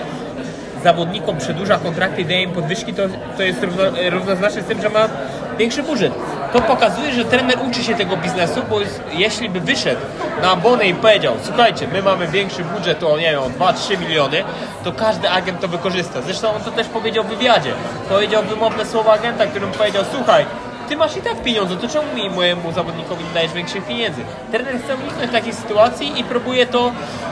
zawodnikom 0.84 1.38
przedłuża 1.38 1.78
kontrakty 1.78 2.22
i 2.22 2.26
daje 2.26 2.44
im 2.44 2.52
podwyżki, 2.52 2.94
to, 2.94 3.04
to 3.38 3.44
jest 3.44 3.64
równo, 3.64 3.84
równoznaczne 4.10 4.62
z 4.62 4.66
tym, 4.66 4.82
że 4.82 4.90
ma 4.90 5.10
większy 5.58 5.84
budżet. 5.84 6.14
To 6.54 6.62
pokazuje, 6.62 7.14
że 7.14 7.26
trener 7.26 7.56
uczy 7.70 7.84
się 7.84 7.96
tego 7.96 8.18
biznesu, 8.18 8.62
bo 8.70 8.80
jeśli 9.14 9.50
by 9.50 9.60
wyszedł 9.60 10.02
na 10.42 10.52
abonę 10.52 10.88
i 10.88 10.94
powiedział, 10.94 11.36
słuchajcie, 11.44 11.88
my 11.88 12.02
mamy 12.02 12.28
większy 12.28 12.64
budżet 12.64 13.04
o, 13.04 13.18
nie 13.18 13.32
wiem, 13.32 13.40
o 13.40 13.50
2-3 13.50 14.00
miliony, 14.00 14.44
to 14.84 14.92
każdy 14.92 15.30
agent 15.30 15.62
to 15.62 15.68
wykorzysta. 15.68 16.22
Zresztą 16.22 16.54
on 16.54 16.62
to 16.62 16.72
też 16.72 16.88
powiedział 16.88 17.24
w 17.24 17.28
wywiadzie. 17.28 17.74
Powiedział 18.10 18.44
wymowne 18.44 18.86
słowa 18.86 19.14
agenta, 19.14 19.48
którym 19.48 19.72
powiedział, 19.72 20.04
słuchaj, 20.16 20.46
ty 20.90 20.98
masz 20.98 21.18
i 21.18 21.22
tak 21.22 21.44
pieniądze, 21.44 21.78
to 21.78 21.88
czemu 21.88 22.16
mi 22.16 22.30
mojemu 22.30 22.72
zawodnikowi 22.72 23.24
nie 23.24 23.34
dajesz 23.34 23.54
większych 23.54 23.86
pieniędzy? 23.86 24.22
Trener 24.52 24.80
chce 24.84 24.96
uniknąć 24.96 25.32
takiej 25.32 25.54
sytuacji 25.54 26.20
i 26.20 26.24
próbuje 26.24 26.66
to 26.66 26.92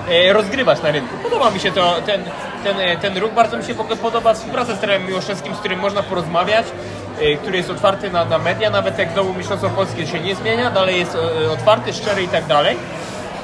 e, 0.10 0.34
rozgrywać 0.34 0.82
na 0.84 0.92
rynku. 0.92 1.16
Podoba 1.24 1.52
mi 1.52 1.60
się 1.60 1.72
to, 1.72 1.96
ten, 2.06 2.24
ten, 2.64 2.80
e, 2.80 2.98
ten 2.98 3.18
ruch, 3.18 3.34
bardzo 3.34 3.58
mi 3.58 3.64
się 3.64 3.74
w 3.74 3.82
ogóle 3.82 3.98
podoba 3.98 4.34
współpraca 4.34 4.76
z 4.76 4.80
trenerem 4.80 5.08
Miłoszewskim, 5.08 5.56
z 5.56 5.58
którym 5.60 5.80
można 5.80 6.04
porozmawiać, 6.04 6.66
który 7.42 7.58
jest 7.58 7.70
otwarty 7.70 8.10
na, 8.10 8.26
na 8.26 8.38
media, 8.38 8.70
nawet 8.70 8.98
jak 9.00 9.12
znowu 9.12 9.34
Mistrzostwo 9.34 9.70
Polskie 9.70 10.08
się 10.08 10.20
nie 10.20 10.36
zmienia, 10.36 10.72
dalej 10.72 11.00
jest 11.00 11.16
e, 11.16 11.52
otwarty, 11.52 11.94
szczery 11.94 12.24
i 12.24 12.28
tak 12.28 12.46
dalej. 12.46 12.78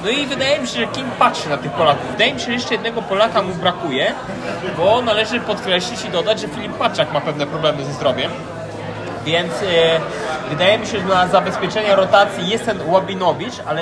No 0.04 0.10
i 0.10 0.26
wydaje 0.26 0.60
mi 0.60 0.68
się, 0.68 0.80
że 0.80 0.88
Kim 0.88 1.06
patrzy 1.20 1.50
na 1.50 1.58
tych 1.58 1.72
Polaków. 1.72 2.12
Wydaje 2.12 2.34
mi 2.34 2.40
się, 2.40 2.46
że 2.46 2.54
jeszcze 2.54 2.74
jednego 2.74 3.02
Polaka 3.02 3.42
mu 3.42 3.54
brakuje, 3.54 4.14
bo 4.78 5.02
należy 5.02 5.40
podkreślić 5.40 6.06
i 6.06 6.10
dodać, 6.10 6.40
że 6.40 6.48
Filip 6.48 6.74
Paczak 6.74 7.14
ma 7.14 7.22
pewne 7.22 7.48
problemy 7.48 7.86
ze 7.86 7.94
zdrowiem. 7.94 8.32
Więc 9.26 9.54
e, 9.54 10.00
wydaje 10.50 10.78
mi 10.78 10.86
się, 10.86 11.00
że 11.00 11.06
dla 11.06 11.28
zabezpieczenia 11.28 11.96
rotacji 11.96 12.50
jest 12.50 12.66
ten 12.66 12.90
Łabinowicz, 12.90 13.54
ale 13.68 13.82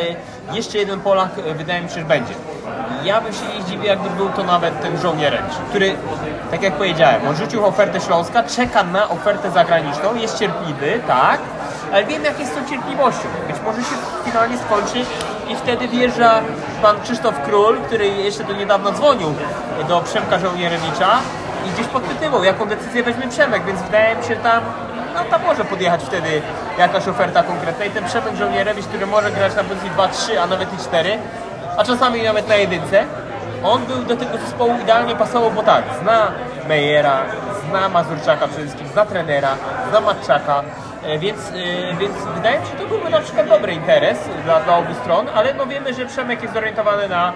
jeszcze 0.53 0.77
jeden 0.77 0.99
Polak 0.99 1.29
e, 1.37 1.53
wydaje 1.53 1.81
mi 1.81 1.89
się, 1.89 1.95
że 1.95 2.05
będzie. 2.05 2.33
Ja 3.03 3.21
bym 3.21 3.33
się 3.33 3.41
nie 3.55 3.61
zdziwił, 3.63 3.83
jakby 3.83 4.09
był 4.09 4.29
to 4.29 4.43
nawet 4.43 4.81
ten 4.81 4.97
żołnieręcz, 4.97 5.53
który, 5.69 5.95
tak 6.51 6.63
jak 6.63 6.73
powiedziałem, 6.73 7.27
on 7.27 7.35
rzucił 7.35 7.65
ofertę 7.65 8.01
Śląska, 8.01 8.43
czeka 8.43 8.83
na 8.83 9.09
ofertę 9.09 9.51
zagraniczną, 9.51 10.15
jest 10.15 10.39
cierpliwy, 10.39 10.99
tak, 11.07 11.39
ale 11.93 12.05
wiem 12.05 12.23
jak 12.23 12.39
jest 12.39 12.55
tą 12.55 12.69
cierpliwością. 12.69 13.27
Być 13.47 13.55
może 13.65 13.81
się 13.81 13.95
finalnie 14.25 14.57
skończy 14.57 15.05
i 15.49 15.55
wtedy 15.55 15.87
wjeżdża 15.87 16.41
pan 16.81 17.01
Krzysztof 17.01 17.35
Król, 17.45 17.77
który 17.77 18.07
jeszcze 18.07 18.43
do 18.43 18.53
niedawna 18.53 18.91
dzwonił 18.91 19.33
do 19.87 20.01
Przemka 20.01 20.39
Żołnierewicza 20.39 21.09
i 21.67 21.69
gdzieś 21.69 21.87
podpytywał, 21.87 22.43
jaką 22.43 22.65
decyzję 22.65 23.03
weźmie 23.03 23.27
Przemek, 23.27 23.65
więc 23.65 23.81
wydaje 23.81 24.15
mi 24.15 24.23
się, 24.23 24.35
tam 24.35 24.63
no 25.13 25.23
tam 25.29 25.45
może 25.45 25.65
podjechać 25.65 26.03
wtedy 26.03 26.41
jakaś 26.77 27.07
oferta 27.07 27.43
konkretna 27.43 27.85
i 27.85 27.89
ten 27.89 28.05
Przemek 28.05 28.35
Żołnierewicz, 28.35 28.85
który 28.85 29.05
może 29.05 29.31
grać 29.31 29.55
na 29.55 29.63
pozycji 29.63 29.89
2-3, 29.89 30.37
a 30.37 30.47
nawet 30.47 30.73
i 30.73 30.77
4, 30.77 31.17
a 31.77 31.83
czasami 31.83 32.23
nawet 32.23 32.47
na 32.47 32.55
jedynce, 32.55 33.03
on 33.63 33.85
był 33.85 34.03
do 34.03 34.15
tego 34.17 34.37
zespołu 34.37 34.73
idealnie 34.83 35.15
pasował, 35.15 35.51
bo 35.51 35.63
tak, 35.63 35.83
zna 36.01 36.31
Mejera, 36.67 37.17
zna 37.69 37.89
Mazurczaka 37.89 38.47
przede 38.47 38.61
wszystkim, 38.63 38.87
zna 38.87 39.05
trenera, 39.05 39.55
zna 39.89 40.01
Matczaka, 40.01 40.63
e, 41.05 41.19
więc, 41.19 41.39
e, 41.39 41.95
więc 41.99 42.13
wydaje 42.35 42.59
mi 42.59 42.65
się, 42.65 42.71
że 42.71 42.77
to 42.77 42.87
byłby 42.87 43.09
na 43.09 43.19
przykład 43.21 43.49
dobry 43.49 43.73
interes 43.73 44.17
dla, 44.45 44.59
dla 44.59 44.77
obu 44.77 44.93
stron, 45.01 45.25
ale 45.35 45.53
no 45.53 45.65
wiemy, 45.65 45.93
że 45.93 46.05
Przemek 46.05 46.41
jest 46.41 46.53
zorientowany 46.53 47.09
na 47.09 47.33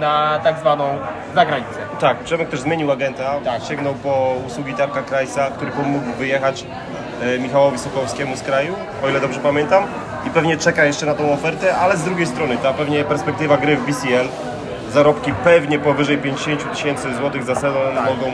na 0.00 0.40
tak 0.44 0.58
zwaną 0.58 0.98
zagranicę. 1.34 1.78
Tak, 2.00 2.18
Przemek 2.18 2.48
też 2.48 2.60
zmienił 2.60 2.92
agenta, 2.92 3.34
Tak. 3.44 3.62
sięgnął 3.64 3.94
po 3.94 4.34
usługi 4.46 4.74
Darka 4.74 5.02
Krajsa, 5.02 5.50
który 5.50 5.70
pomógł 5.70 6.12
wyjechać 6.12 6.66
e, 7.22 7.38
Michałowi 7.38 7.78
Sokołowskiemu 7.78 8.36
z 8.36 8.42
kraju, 8.42 8.74
o 9.04 9.08
ile 9.08 9.20
dobrze 9.20 9.40
pamiętam. 9.40 9.84
I 10.26 10.30
pewnie 10.30 10.56
czeka 10.56 10.84
jeszcze 10.84 11.06
na 11.06 11.14
tą 11.14 11.32
ofertę, 11.32 11.76
ale 11.76 11.96
z 11.96 12.02
drugiej 12.02 12.26
strony 12.26 12.56
ta 12.56 12.72
pewnie 12.72 13.04
perspektywa 13.04 13.56
gry 13.56 13.76
w 13.76 13.86
BCL, 13.86 14.28
zarobki 14.92 15.32
pewnie 15.44 15.78
powyżej 15.78 16.18
50 16.18 16.72
tysięcy 16.72 17.14
złotych 17.14 17.44
za 17.44 17.54
sezon 17.54 17.94
mogą 17.94 18.32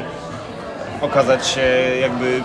okazać 1.00 1.46
się 1.46 1.60
jakby 2.00 2.42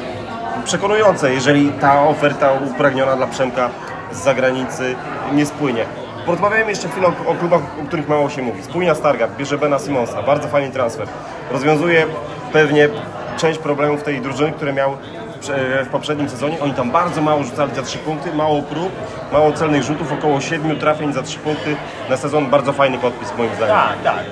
przekonujące, 0.65 1.33
jeżeli 1.33 1.71
ta 1.71 2.03
oferta 2.03 2.51
upragniona 2.51 3.15
dla 3.15 3.27
Przemka 3.27 3.69
z 4.11 4.23
zagranicy 4.23 4.95
nie 5.33 5.45
spłynie. 5.45 5.85
Porozmawiajmy 6.25 6.69
jeszcze 6.69 6.89
chwilę 6.89 7.07
o, 7.07 7.31
o 7.31 7.35
klubach, 7.35 7.61
o 7.83 7.87
których 7.87 8.09
mało 8.09 8.29
się 8.29 8.41
mówi. 8.41 8.63
Spójnia 8.63 8.95
Stargard 8.95 9.37
bierze 9.37 9.57
Bena 9.57 9.79
Simonsa, 9.79 10.23
bardzo 10.23 10.47
fajny 10.47 10.71
transfer. 10.71 11.07
Rozwiązuje 11.51 12.05
pewnie 12.53 12.89
część 13.37 13.59
problemów 13.59 14.03
tej 14.03 14.21
drużyny, 14.21 14.51
które 14.51 14.73
miał 14.73 14.97
w 15.37 15.39
prze- 15.39 15.83
w 15.85 15.87
poprzednim 15.89 16.29
sezonie. 16.29 16.57
Oni 16.61 16.73
tam 16.73 16.91
bardzo 16.91 17.21
mało 17.21 17.43
rzucali 17.43 17.75
za 17.75 17.81
3 17.83 17.97
punkty, 17.97 18.33
mało 18.33 18.61
prób, 18.61 18.91
mało 19.33 19.51
celnych 19.51 19.83
rzutów, 19.83 20.11
około 20.13 20.41
7 20.41 20.79
trafień 20.79 21.13
za 21.13 21.23
3 21.23 21.39
punkty 21.39 21.75
na 22.09 22.17
sezon. 22.17 22.45
Bardzo 22.49 22.73
fajny 22.73 22.97
podpis 22.97 23.33
moim 23.37 23.55
zdaniem. 23.55 23.75
Tak, 23.75 23.95
tak. 24.03 24.23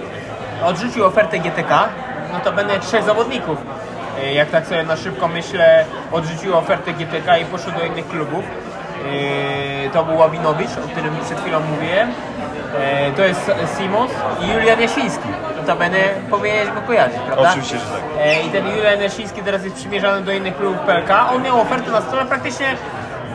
Odrzucił 0.66 1.06
ofertę 1.06 1.40
GTK, 1.40 1.90
no 2.34 2.40
to 2.40 2.52
będę 2.52 2.80
trzech 2.80 3.04
zawodników. 3.04 3.58
E, 4.24 4.34
Jak 4.34 4.50
tak 4.50 4.66
sobie 4.68 4.84
na 4.84 4.96
szybko 4.98 5.28
myślę, 5.28 5.86
odrzucił 6.12 6.58
ofertę 6.58 6.94
GTK 6.94 7.38
i 7.38 7.46
poszedł 7.46 7.80
do 7.80 7.86
innych 7.86 8.08
klubów. 8.08 8.44
E, 9.86 9.90
To 9.90 10.04
był 10.04 10.18
Łabinowicz, 10.18 10.70
o 10.86 10.88
którym 10.88 11.16
przed 11.26 11.40
chwilą 11.42 11.60
mówiłem. 11.60 12.10
E, 12.82 13.12
To 13.12 13.22
jest 13.24 13.52
Simons 13.78 14.12
i 14.42 14.48
Julian 14.54 14.82
Jasiński. 14.82 15.28
Notabene 15.66 15.98
powinieneś 16.30 16.70
go 16.70 16.82
kojarzyć, 16.82 17.18
prawda? 17.28 17.50
Oczywiście, 17.50 17.80
że 17.80 17.86
tak. 17.86 18.02
E, 18.20 18.42
I 18.44 18.50
ten 18.50 18.68
Julian 18.68 19.02
Jasiński 19.02 19.42
teraz 19.42 19.64
jest 19.64 19.76
przymierzany 19.76 20.26
do 20.26 20.32
innych 20.32 20.58
klubów 20.58 20.80
PLK. 20.80 21.10
On 21.36 21.42
miał 21.44 21.62
ofertę 21.62 21.92
na 21.92 22.02
stole 22.02 22.26
praktycznie 22.26 22.76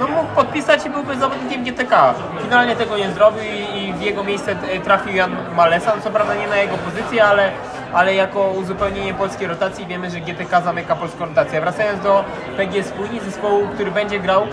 no, 0.01 0.09
mógł 0.09 0.35
podpisać 0.35 0.87
i 0.87 0.90
byłby 0.90 1.16
zawodnikiem 1.16 1.64
GTK. 1.64 2.14
Finalnie 2.43 2.77
tego 2.77 2.99
nie 2.99 3.11
zrobił 3.11 3.43
i, 3.43 3.79
i 3.79 3.93
w 3.93 4.01
jego 4.01 4.25
miejsce 4.25 4.57
trafił 4.85 5.14
Jan 5.16 5.37
Malesa. 5.57 5.93
Co 6.05 6.11
prawda 6.11 6.35
nie 6.35 6.47
na 6.47 6.57
jego 6.57 6.77
pozycję, 6.77 7.25
ale, 7.25 7.51
ale 7.92 8.14
jako 8.14 8.50
uzupełnienie 8.50 9.14
polskiej 9.14 9.48
rotacji 9.48 9.87
wiemy, 9.87 10.11
że 10.11 10.20
GTK 10.20 10.61
zamyka 10.61 10.96
polską 10.96 11.26
rotację. 11.26 11.61
Wracając 11.61 12.03
do 12.03 12.24
PG 12.57 12.83
Spójni, 12.83 13.20
zespołu, 13.20 13.68
który 13.74 13.90
będzie 13.90 14.20
grał, 14.20 14.46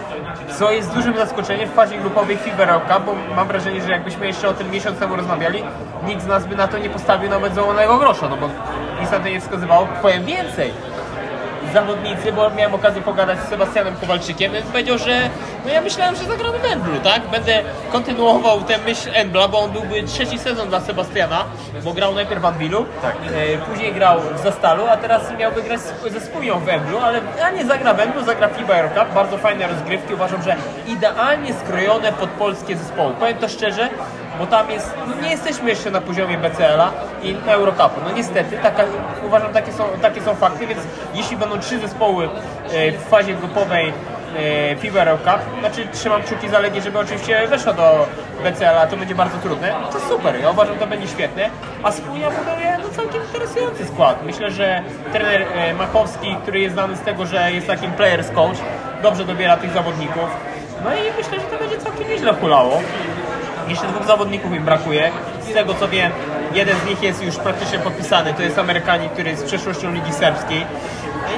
co 0.60 0.72
jest 0.72 0.94
dużym 0.94 1.16
zaskoczeniem 1.18 1.70
w 1.70 1.74
fazie 1.74 1.98
grupowej 1.98 2.38
FIBA 2.38 2.80
bo 3.06 3.16
mam 3.36 3.48
wrażenie, 3.48 3.82
że 3.82 3.92
jakbyśmy 3.92 4.28
jeszcze 4.28 4.50
o 4.50 4.54
tym 4.54 4.72
miesiąc 4.72 5.00
temu 5.00 5.16
rozmawiali, 5.16 5.64
nikt 6.08 6.22
z 6.22 6.28
nas 6.28 6.46
by 6.46 6.56
na 6.56 6.68
to 6.68 6.78
nie 6.78 6.90
postawił 6.90 7.30
nawet 7.30 7.54
załamanego 7.54 7.98
grosza, 7.98 8.30
no 8.30 8.38
bo 8.38 8.50
nic 9.02 9.12
na 9.12 9.20
to 9.20 9.30
nie 9.30 9.42
wskazywało. 9.42 9.88
Powiem 10.02 10.26
więcej, 10.26 10.74
zawodnicy, 11.82 12.32
bo 12.32 12.50
miałem 12.50 12.76
okazję 12.76 13.02
pogadać 13.02 13.38
z 13.40 13.50
Sebastianem 13.50 13.96
Kowalczykiem, 13.96 14.52
więc 14.54 14.66
powiedział, 14.66 14.98
że 14.98 15.30
no 15.66 15.72
ja 15.72 15.82
myślałem, 15.82 16.16
że 16.16 16.24
zagramy 16.24 16.60
w 16.60 16.66
Emblu, 16.66 17.00
tak? 17.04 17.22
Będę 17.28 17.62
kontynuował 17.92 18.62
tę 18.62 18.78
myśl 18.78 19.10
Embla, 19.14 19.48
bo 19.48 19.60
on 19.60 19.72
byłby 19.72 20.04
trzeci 20.04 20.40
sezon 20.40 20.70
dla 20.70 20.80
Sebastiana, 20.82 21.44
bo 21.84 21.94
grał 21.94 22.16
najpierw 22.16 22.42
w 22.42 22.46
Anwilu, 22.46 22.86
Tak. 23.02 23.16
e, 23.16 23.58
później 23.58 23.94
grał 23.94 24.20
w 24.36 24.44
Zastalu, 24.44 24.84
a 24.90 24.98
teraz 24.98 25.22
miałby 25.40 25.62
grać 25.64 25.80
ze 26.12 26.20
Spójnią 26.22 26.60
w 26.60 26.70
Emblu, 26.70 26.98
ale 27.00 27.22
a 27.44 27.50
nie 27.50 27.66
zagra 27.66 27.94
w 27.94 28.00
Emblu, 28.00 28.24
zagra 28.24 28.48
FIBA 28.48 28.74
Euro 28.76 28.90
Cup, 28.90 29.14
bardzo 29.14 29.38
fajne 29.38 29.68
rozgrywki, 29.68 30.14
uważam, 30.14 30.42
że 30.44 30.56
idealnie 30.88 31.54
skrojone 31.54 32.14
pod 32.14 32.30
polskie 32.30 32.78
zespoły. 32.78 33.14
Powiem 33.20 33.38
to 33.38 33.50
szczerze, 33.50 33.90
bo 34.40 34.46
tam 34.48 34.72
jest, 34.72 34.94
no 35.08 35.22
nie 35.22 35.30
jesteśmy 35.30 35.70
jeszcze 35.70 35.92
na 35.92 36.02
poziomie 36.02 36.38
BCL-a 36.38 36.92
i 37.24 37.36
Eurocupu. 37.48 38.02
No 38.04 38.12
niestety, 38.12 38.58
taka, 38.58 38.84
uważam, 39.26 39.54
takie 39.54 39.72
są, 39.72 39.84
takie 40.02 40.22
są 40.22 40.36
fakty, 40.36 40.68
więc 40.68 40.82
jeśli 41.14 41.38
będą 41.38 41.60
trzy 41.60 41.80
zespoły 41.80 42.30
e, 42.70 42.92
w 42.92 43.02
fazie 43.04 43.34
grupowej 43.34 43.94
e, 44.70 44.76
FIBA 44.76 45.00
Euro 45.00 45.18
Cup, 45.18 45.60
znaczy 45.60 45.88
trzymam 45.94 46.24
kciuki 46.24 46.50
za 46.50 46.60
Legię, 46.60 46.82
żeby 46.82 47.00
oczywiście 47.00 47.48
weszło 47.48 47.74
do 47.74 48.06
BCL-a, 48.44 48.88
to 48.88 48.98
będzie 48.98 49.16
bardzo 49.16 49.38
trudne, 49.38 49.74
to 49.92 50.00
super, 50.00 50.40
ja 50.42 50.50
uważam, 50.50 50.78
to 50.78 50.88
będzie 50.88 51.08
świetne, 51.08 51.50
a 51.84 51.92
Spójnia 51.92 52.30
buduje 52.32 52.78
no, 52.84 52.90
całkiem 52.90 53.24
interesujący 53.24 53.86
skład. 53.86 54.24
Myślę, 54.26 54.52
że 54.52 54.84
trener 55.14 55.42
e, 55.42 55.74
Machowski, 55.74 56.36
który 56.42 56.60
jest 56.60 56.76
znany 56.76 56.96
z 56.96 57.02
tego, 57.02 57.26
że 57.26 57.52
jest 57.52 57.68
takim 57.68 57.92
players 57.92 58.32
coach, 58.32 58.58
dobrze 59.04 59.26
dobiera 59.26 59.58
tych 59.58 59.72
zawodników, 59.72 60.30
no 60.84 60.94
i 60.94 61.00
myślę, 61.18 61.40
że 61.40 61.58
to 61.58 61.58
będzie 61.58 61.78
całkiem 61.78 62.10
nieźle 62.10 62.34
hulało. 62.34 62.82
Jeszcze 63.68 63.88
dwóch 63.88 64.08
zawodników 64.08 64.54
im 64.56 64.66
brakuje. 64.66 65.12
Z 65.42 65.54
tego 65.54 65.74
co 65.74 65.88
wiem, 65.88 66.12
jeden 66.54 66.80
z 66.80 66.86
nich 66.86 67.04
jest 67.04 67.24
już 67.24 67.36
praktycznie 67.36 67.80
podpisany. 67.80 68.34
To 68.34 68.42
jest 68.42 68.60
Amerykanin, 68.60 69.10
który 69.10 69.30
jest 69.30 69.46
przeszłością 69.46 69.94
Ligi 69.94 70.14
Serbskiej. 70.14 70.66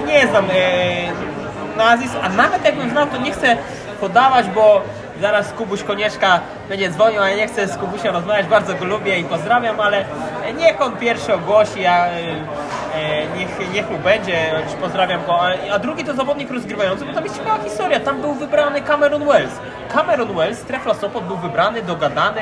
Nie 0.08 0.28
znam 0.28 0.46
e, 0.46 1.78
nazwisk, 1.78 2.14
a 2.22 2.30
nawet 2.30 2.66
jakbym 2.66 2.90
znał, 2.90 3.08
to 3.08 3.18
nie 3.18 3.32
chcę 3.32 3.58
podawać, 4.00 4.46
bo 4.48 4.82
zaraz 5.22 5.54
Kubuś 5.54 5.84
Konieczka 5.84 6.40
będzie 6.70 6.90
dzwonił, 6.90 7.22
a 7.22 7.30
ja 7.30 7.36
nie 7.36 7.48
chcę 7.48 7.68
z 7.68 7.78
Kubusiem 7.78 8.14
rozmawiać. 8.14 8.48
Bardzo 8.48 8.76
go 8.76 8.86
lubię 8.86 9.20
i 9.20 9.24
pozdrawiam, 9.24 9.80
ale 9.80 10.06
niech 10.54 10.82
on 10.82 10.98
pierwszy 10.98 11.34
ogłosi, 11.34 11.86
a 11.86 12.06
e, 12.08 12.12
e, 12.12 13.38
niech, 13.38 13.74
niech 13.74 13.90
mu 13.92 13.98
będzie, 13.98 14.52
pozdrawiam 14.82 15.26
go. 15.26 15.42
A- 15.42 15.74
A 15.74 15.80
drugi 15.80 16.04
to 16.06 16.14
zawodnik 16.14 16.52
rozgrywający, 16.52 17.06
bo 17.06 17.14
tam 17.14 17.24
jest 17.24 17.38
ciekawa 17.38 17.64
historia. 17.64 18.00
Tam 18.00 18.22
był 18.22 18.34
wybrany 18.34 18.82
Cameron 18.82 19.26
Wells. 19.26 19.52
Cameron 19.94 20.36
Wells, 20.36 20.62
Trefla 20.62 20.94
Sopot 20.94 21.24
był 21.24 21.38
wybrany, 21.38 21.82
dogadany. 21.82 22.42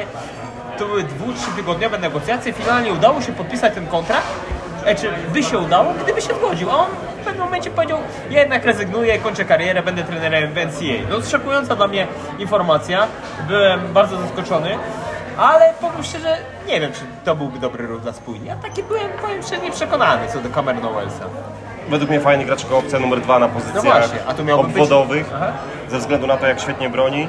To 0.77 0.85
były 0.85 1.03
dwu, 1.03 1.33
trzy 1.33 1.51
tygodniowe 1.55 1.97
negocjacje. 1.97 2.53
Finalnie 2.53 2.93
udało 2.93 3.21
się 3.21 3.31
podpisać 3.31 3.73
ten 3.73 3.87
kontrakt. 3.87 4.27
E, 4.85 4.95
czy 4.95 5.09
by 5.33 5.43
się 5.43 5.57
udało, 5.57 5.93
gdyby 6.03 6.21
się 6.21 6.33
zgodził. 6.33 6.71
A 6.71 6.77
on 6.77 6.87
w 7.21 7.25
pewnym 7.25 7.43
momencie 7.45 7.69
powiedział, 7.71 7.99
ja 8.29 8.39
jednak 8.39 8.65
rezygnuję, 8.65 9.17
kończę 9.19 9.45
karierę, 9.45 9.83
będę 9.83 10.03
trenerem 10.03 10.53
w 10.53 10.57
NCAA. 10.57 11.09
No 11.09 11.21
szokująca 11.21 11.75
dla 11.75 11.87
mnie 11.87 12.07
informacja. 12.39 13.07
Byłem 13.47 13.93
bardzo 13.93 14.17
zaskoczony. 14.17 14.69
Ale 15.37 15.73
powiem 15.81 16.03
szczerze, 16.03 16.37
nie 16.67 16.79
wiem, 16.81 16.91
czy 16.93 16.99
to 17.25 17.35
byłby 17.35 17.59
dobry 17.59 17.87
ruch 17.87 18.01
dla 18.01 18.13
spójni. 18.13 18.45
Ja 18.47 18.55
taki 18.55 18.83
byłem, 18.83 19.09
powiem 19.21 19.43
szczerze, 19.43 19.61
nieprzekonany 19.61 20.27
co 20.27 20.39
do 20.39 20.49
Camerona 20.49 20.89
Wellsa. 20.89 21.25
Według 21.89 22.09
mnie 22.09 22.19
fajny 22.19 22.45
gracz 22.45 22.63
jako 22.63 22.77
opcja 22.77 22.99
numer 22.99 23.21
dwa 23.21 23.39
na 23.39 23.47
pozycjach 23.47 23.75
No 23.75 23.91
właśnie, 23.91 24.19
a 24.27 24.33
to 24.33 24.43
miałby 24.43 24.63
być- 24.63 24.73
obwodowych, 24.73 25.29
Aha. 25.35 25.51
ze 25.89 25.97
względu 25.99 26.27
na 26.27 26.37
to, 26.37 26.47
jak 26.47 26.59
świetnie 26.59 26.89
broni, 26.89 27.27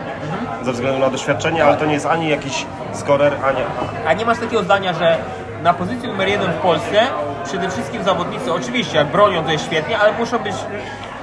ze 0.62 0.72
względu 0.72 0.98
na 1.00 1.10
doświadczenie, 1.10 1.64
ale 1.64 1.76
to 1.76 1.84
nie 1.86 1.92
jest 1.94 2.06
ani 2.06 2.28
jakiś 2.28 2.66
skorer, 2.92 3.32
ani... 3.44 3.58
A 4.06 4.12
nie 4.12 4.24
masz 4.24 4.38
takiego 4.38 4.62
zdania, 4.62 4.92
że 4.94 5.16
na 5.62 5.74
pozycji 5.74 6.08
numer 6.08 6.28
jeden 6.28 6.52
w 6.52 6.56
Polsce 6.56 7.00
przede 7.44 7.70
wszystkim 7.70 8.02
zawodnicy, 8.04 8.52
oczywiście 8.52 8.98
jak 8.98 9.06
bronią 9.06 9.44
to 9.44 9.50
jest 9.52 9.64
świetnie, 9.64 9.98
ale 9.98 10.12
muszą 10.12 10.38
być 10.38 10.54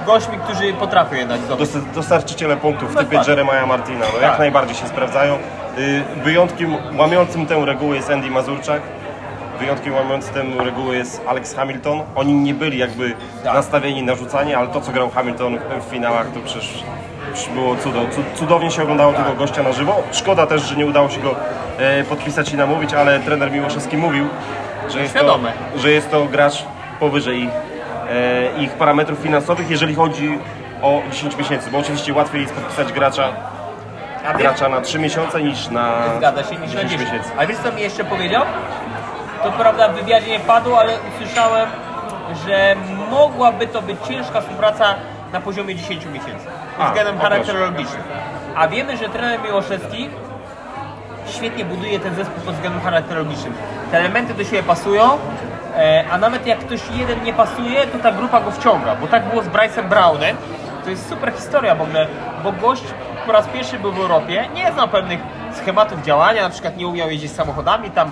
gośćmi, 0.06 0.38
którzy 0.44 0.72
potrafią 0.72 1.14
jednak 1.16 1.40
zdobyć. 1.40 1.68
Dos- 1.72 1.82
dostarczyciele 1.94 2.56
punktów 2.56 2.94
w 2.94 2.98
typie. 2.98 3.20
Jeremiah 3.28 3.66
Martina, 3.68 3.98
no 4.00 4.06
Tak. 4.12 4.22
jak 4.22 4.38
najbardziej 4.38 4.76
się 4.76 4.86
sprawdzają. 4.88 5.34
Y, 5.78 6.02
Wyjątkiem 6.24 6.76
łamiącym 6.98 7.46
tę 7.46 7.64
regułę 7.66 7.96
jest 7.96 8.10
Andy 8.10 8.30
Mazurczak, 8.30 8.82
wyjątkiem 9.60 9.94
łamiącym 9.94 10.34
tę 10.34 10.64
regułę 10.64 10.96
jest 10.96 11.22
Alex 11.28 11.54
Hamilton. 11.54 12.02
Oni 12.14 12.32
nie 12.34 12.54
byli 12.54 12.78
jakby 12.78 13.14
Tak. 13.44 13.54
nastawieni 13.54 14.02
na 14.02 14.14
rzucanie, 14.14 14.58
ale 14.58 14.68
to 14.68 14.80
co 14.80 14.92
grał 14.92 15.10
Hamilton 15.10 15.58
w- 15.58 15.90
finałach 15.90 16.26
to 16.34 16.40
przecież, 16.44 16.84
było 17.54 17.76
cudo. 17.76 18.00
Cu- 18.00 18.38
Cudownie 18.38 18.70
się 18.70 18.82
oglądało 18.82 19.12
tego 19.12 19.32
gościa 19.34 19.62
na 19.62 19.72
żywo. 19.72 20.02
Szkoda 20.12 20.46
też, 20.46 20.62
że 20.62 20.76
nie 20.76 20.86
udało 20.86 21.08
się 21.10 21.20
go 21.20 21.34
e, 21.78 22.04
podpisać 22.04 22.52
i 22.52 22.56
namówić, 22.56 22.94
ale 22.94 23.20
trener 23.20 23.52
Miłoszewski 23.52 23.96
mówił, 23.96 24.28
że 24.88 25.00
jest, 25.02 25.14
to, 25.14 25.38
że 25.76 25.90
jest 25.90 26.10
to 26.10 26.24
gracz 26.24 26.64
powyżej 27.00 27.50
ich, 28.06 28.12
e, 28.58 28.62
ich 28.62 28.70
parametrów 28.72 29.18
finansowych, 29.18 29.70
jeżeli 29.70 29.94
chodzi 29.94 30.38
o 30.82 31.02
10 31.12 31.36
miesięcy, 31.36 31.70
bo 31.70 31.78
oczywiście 31.78 32.14
łatwiej 32.14 32.42
jest 32.42 32.54
podpisać 32.54 32.92
gracza 32.92 33.28
gracza 34.38 34.68
na 34.68 34.80
3 34.80 34.98
miesiące 34.98 35.42
niż 35.42 35.68
na 35.68 35.92
zgadza 36.18 36.44
się, 36.44 36.56
niż 36.56 36.74
na 36.74 36.84
10 36.84 36.90
10. 36.90 37.02
miesięcy. 37.02 37.30
A 37.38 37.46
wiesz 37.46 37.58
co 37.58 37.72
mi 37.72 37.80
jeszcze 37.82 38.04
powiedział? 38.04 38.42
To 39.42 39.52
prawda 39.52 39.88
w 39.88 39.94
wywiadzie 39.94 40.30
nie 40.30 40.40
padło, 40.40 40.78
ale 40.80 40.92
usłyszałem, 41.14 41.68
że 42.46 42.76
mogłaby 43.10 43.66
to 43.66 43.82
być 43.82 43.96
ciężka 44.08 44.40
współpraca 44.40 44.94
na 45.32 45.40
poziomie 45.40 45.74
10 45.76 46.06
miesięcy. 46.06 46.46
A, 46.74 46.78
Pod 46.78 46.86
względem 46.86 47.18
charakterologicznym. 47.18 48.02
A 48.56 48.68
wiemy, 48.68 48.96
że 48.96 49.08
trener 49.08 49.40
Miłoszewski 49.42 50.10
świetnie 51.28 51.64
buduje 51.64 52.00
ten 52.00 52.14
zespół 52.14 52.42
pod 52.44 52.54
względem 52.54 52.80
charakterologicznym. 52.82 53.52
Te 53.90 53.98
elementy 53.98 54.34
do 54.34 54.44
siebie 54.44 54.62
pasują, 54.62 55.18
a 56.10 56.18
nawet 56.18 56.46
jak 56.46 56.58
ktoś 56.58 56.80
jeden 56.94 57.24
nie 57.24 57.32
pasuje, 57.32 57.86
to 57.86 57.98
ta 57.98 58.12
grupa 58.12 58.40
go 58.40 58.50
wciąga, 58.50 58.94
bo 58.94 59.06
tak 59.06 59.24
było 59.30 59.42
z 59.42 59.46
Bryce'em 59.46 59.88
Brownem. 59.88 60.36
To 60.84 60.90
jest 60.90 61.08
super 61.08 61.32
historia 61.32 61.74
w 61.74 61.82
ogóle, 61.82 62.06
bo 62.44 62.52
gość 62.52 62.84
po 63.26 63.32
raz 63.32 63.46
pierwszy 63.46 63.78
był 63.78 63.92
w 63.92 63.98
Europie, 64.00 64.48
nie 64.54 64.72
znał 64.72 64.88
pewnych 64.88 65.20
schematów 65.52 66.02
działania, 66.02 66.42
na 66.42 66.50
przykład 66.50 66.76
nie 66.76 66.86
umiał 66.86 67.10
jeździć 67.10 67.32
samochodami, 67.32 67.90
tam 67.90 68.10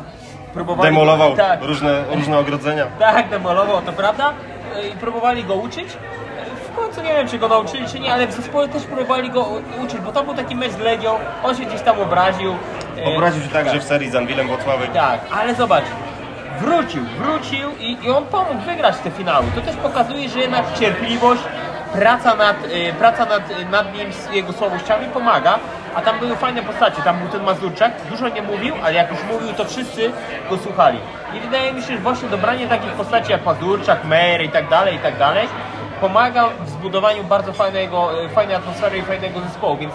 próbowali... 0.55 0.91
Demolował 0.91 1.37
Tak, 1.37 1.63
różne, 1.63 2.05
różne 2.15 2.39
ogrodzenia. 2.39 2.87
tak, 2.99 3.29
demolował, 3.29 3.83
to 3.83 3.93
prawda. 3.93 4.33
E, 4.77 4.89
I 4.89 4.93
próbowali 4.93 5.45
go 5.45 5.55
uczyć. 5.55 5.89
W 6.73 6.77
końcu 6.77 7.03
nie 7.03 7.09
wiem, 7.15 7.29
czy 7.29 7.39
go 7.39 7.49
nauczyli, 7.49 7.87
czy 7.89 8.01
nie, 8.01 8.13
ale 8.15 8.27
w 8.27 8.33
zespole 8.33 8.69
też 8.69 8.83
próbowali 8.83 9.31
go 9.31 9.47
uczyć, 9.85 9.99
bo 10.01 10.13
to 10.13 10.25
był 10.25 10.35
taki 10.35 10.57
mecz 10.57 10.73
z 10.73 10.79
Legią, 10.79 11.15
on 11.45 11.57
się 11.57 11.65
gdzieś 11.65 11.81
tam 11.81 12.01
obraził. 12.01 12.55
E, 12.99 13.17
Obraził 13.17 13.43
się 13.43 13.49
także 13.49 13.79
w 13.81 13.85
serii 13.85 14.11
z 14.11 14.15
Anwilem 14.17 14.49
Włocławek. 14.49 14.93
Tak, 14.93 15.21
ale 15.41 15.55
zobacz, 15.55 15.85
wrócił, 16.61 17.03
wrócił 17.19 17.71
i, 17.79 18.05
i 18.05 18.11
on 18.11 18.25
pomógł 18.25 18.61
wygrać 18.61 18.97
te 18.99 19.11
finały. 19.11 19.47
To 19.55 19.61
też 19.61 19.77
pokazuje, 19.77 20.29
że 20.29 20.39
jednak 20.39 20.79
cierpliwość, 20.79 21.43
praca 21.93 22.35
nad, 22.35 22.57
y, 22.65 22.93
praca 22.99 23.25
nad, 23.25 23.43
nad 23.71 23.95
nim 23.95 24.13
z 24.13 24.31
jego 24.33 24.53
słabościami 24.53 25.07
pomaga, 25.07 25.59
a 25.95 26.03
tam 26.03 26.19
były 26.19 26.37
fajne 26.37 26.63
postacie. 26.63 27.03
Tam 27.03 27.19
był 27.19 27.29
ten 27.29 27.43
Mazurczak, 27.43 27.93
dużo 28.11 28.29
nie 28.29 28.43
mówił, 28.43 28.75
ale 28.85 28.95
jak 28.95 29.11
już 29.11 29.19
mówił, 29.33 29.55
to 29.57 29.65
wszyscy 29.65 30.13
go 30.51 30.59
słuchali. 30.59 30.99
I 31.37 31.41
wydaje 31.41 31.73
mi 31.73 31.83
się, 31.83 31.93
że 31.93 31.99
właśnie 31.99 32.29
dobranie 32.29 32.69
takich 32.69 32.93
postaci 32.93 33.33
jak 33.33 33.45
Mazurczak, 33.45 34.05
Mary 34.05 34.45
i 34.45 34.49
tak 34.49 34.69
dalej, 34.69 34.95
i 34.95 34.99
tak 34.99 35.19
dalej, 35.19 35.49
pomaga 36.01 36.49
w 36.61 36.71
zbudowaniu 36.71 37.25
bardzo 37.25 37.53
fajnego, 37.53 38.25
y, 38.25 38.29
fajnej 38.29 38.57
atmosfery 38.57 38.99
i 38.99 39.03
fajnego 39.03 39.41
zespołu, 39.41 39.77
więc 39.77 39.95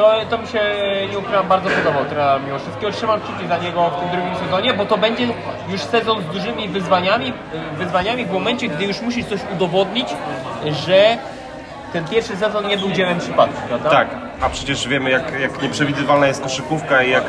to, 0.00 0.12
to 0.30 0.38
mi 0.38 0.48
się, 0.48 0.60
nie 1.10 1.18
ukrywam, 1.18 1.48
bardzo 1.48 1.70
podobał 1.70 2.04
trenera 2.04 2.38
mimo 2.38 2.58
wszystkiego. 2.58 2.92
Trzymam 2.92 3.20
kciuki 3.20 3.48
za 3.48 3.58
niego 3.58 3.90
w 3.90 4.00
tym 4.00 4.08
drugim 4.08 4.36
sezonie, 4.44 4.74
bo 4.74 4.84
to 4.84 4.98
będzie 4.98 5.28
już 5.68 5.80
sezon 5.80 6.22
z 6.22 6.26
dużymi 6.26 6.68
wyzwaniami, 6.68 7.32
wyzwaniami 7.78 8.26
w 8.26 8.30
momencie, 8.30 8.68
gdy 8.68 8.84
już 8.84 9.00
musisz 9.00 9.26
coś 9.26 9.40
udowodnić, 9.54 10.08
że 10.86 11.18
ten 11.92 12.04
pierwszy 12.04 12.36
sezon 12.36 12.66
nie 12.66 12.78
był 12.78 12.90
dziełem 12.90 13.18
przypadku, 13.18 13.68
prawda? 13.68 13.90
Tak, 13.90 14.08
a 14.40 14.48
przecież 14.48 14.88
wiemy 14.88 15.10
jak, 15.10 15.40
jak 15.40 15.62
nieprzewidywalna 15.62 16.26
jest 16.26 16.42
koszykówka 16.42 17.02
i 17.02 17.10
jak, 17.10 17.24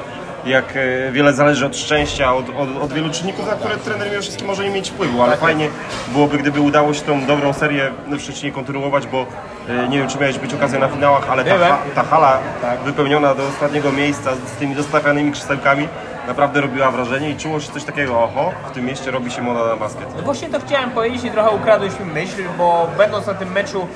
jak 0.45 0.65
e, 0.75 1.11
wiele 1.11 1.33
zależy 1.33 1.65
od 1.65 1.77
szczęścia, 1.77 2.33
od, 2.33 2.49
od, 2.49 2.83
od 2.83 2.93
wielu 2.93 3.09
czynników, 3.09 3.47
na 3.47 3.53
które 3.53 3.77
trener 3.77 4.09
mimo 4.09 4.21
wszystkim 4.21 4.47
może 4.47 4.63
nie 4.63 4.69
mieć 4.69 4.89
wpływu, 4.89 5.21
ale 5.21 5.31
Tak 5.31 5.39
fajnie 5.39 5.69
byłoby, 6.07 6.37
gdyby 6.37 6.61
udało 6.61 6.93
się 6.93 7.01
tą 7.01 7.25
dobrą 7.25 7.53
serię 7.53 7.91
w 8.07 8.21
Szczecinie 8.21 8.51
kontynuować, 8.51 9.07
bo 9.07 9.25
e, 9.69 9.89
nie 9.89 9.97
wiem, 9.97 10.07
czy 10.07 10.17
miałeś 10.19 10.37
być 10.37 10.53
okazję 10.53 10.79
na 10.79 10.87
finałach, 10.87 11.29
ale 11.29 11.45
ta, 11.45 11.57
ha, 11.57 11.77
ta 11.95 12.03
hala 12.03 12.39
wypełniona 12.85 13.35
do 13.35 13.47
ostatniego 13.47 13.91
miejsca 13.91 14.31
z 14.35 14.51
tymi 14.51 14.75
dostawianymi 14.75 15.31
krzesełkami 15.31 15.87
naprawdę 16.27 16.61
robiła 16.61 16.91
wrażenie 16.91 17.29
i 17.29 17.37
czuło 17.37 17.59
się 17.59 17.71
coś 17.71 17.83
takiego, 17.83 18.23
oho, 18.23 18.51
w 18.67 18.71
tym 18.71 18.85
mieście 18.85 19.11
robi 19.11 19.31
się 19.31 19.41
moda 19.41 19.67
na 19.67 19.75
basket. 19.75 20.07
No 20.15 20.21
właśnie 20.21 20.49
to 20.49 20.59
chciałem 20.59 20.91
powiedzieć 20.91 21.23
i 21.23 21.31
trochę 21.31 21.49
ukradłeś 21.49 21.99
mi 21.99 22.05
myśl, 22.05 22.43
bo 22.57 22.87
będąc 22.97 23.27
na 23.27 23.33
tym 23.33 23.51
meczu 23.51 23.87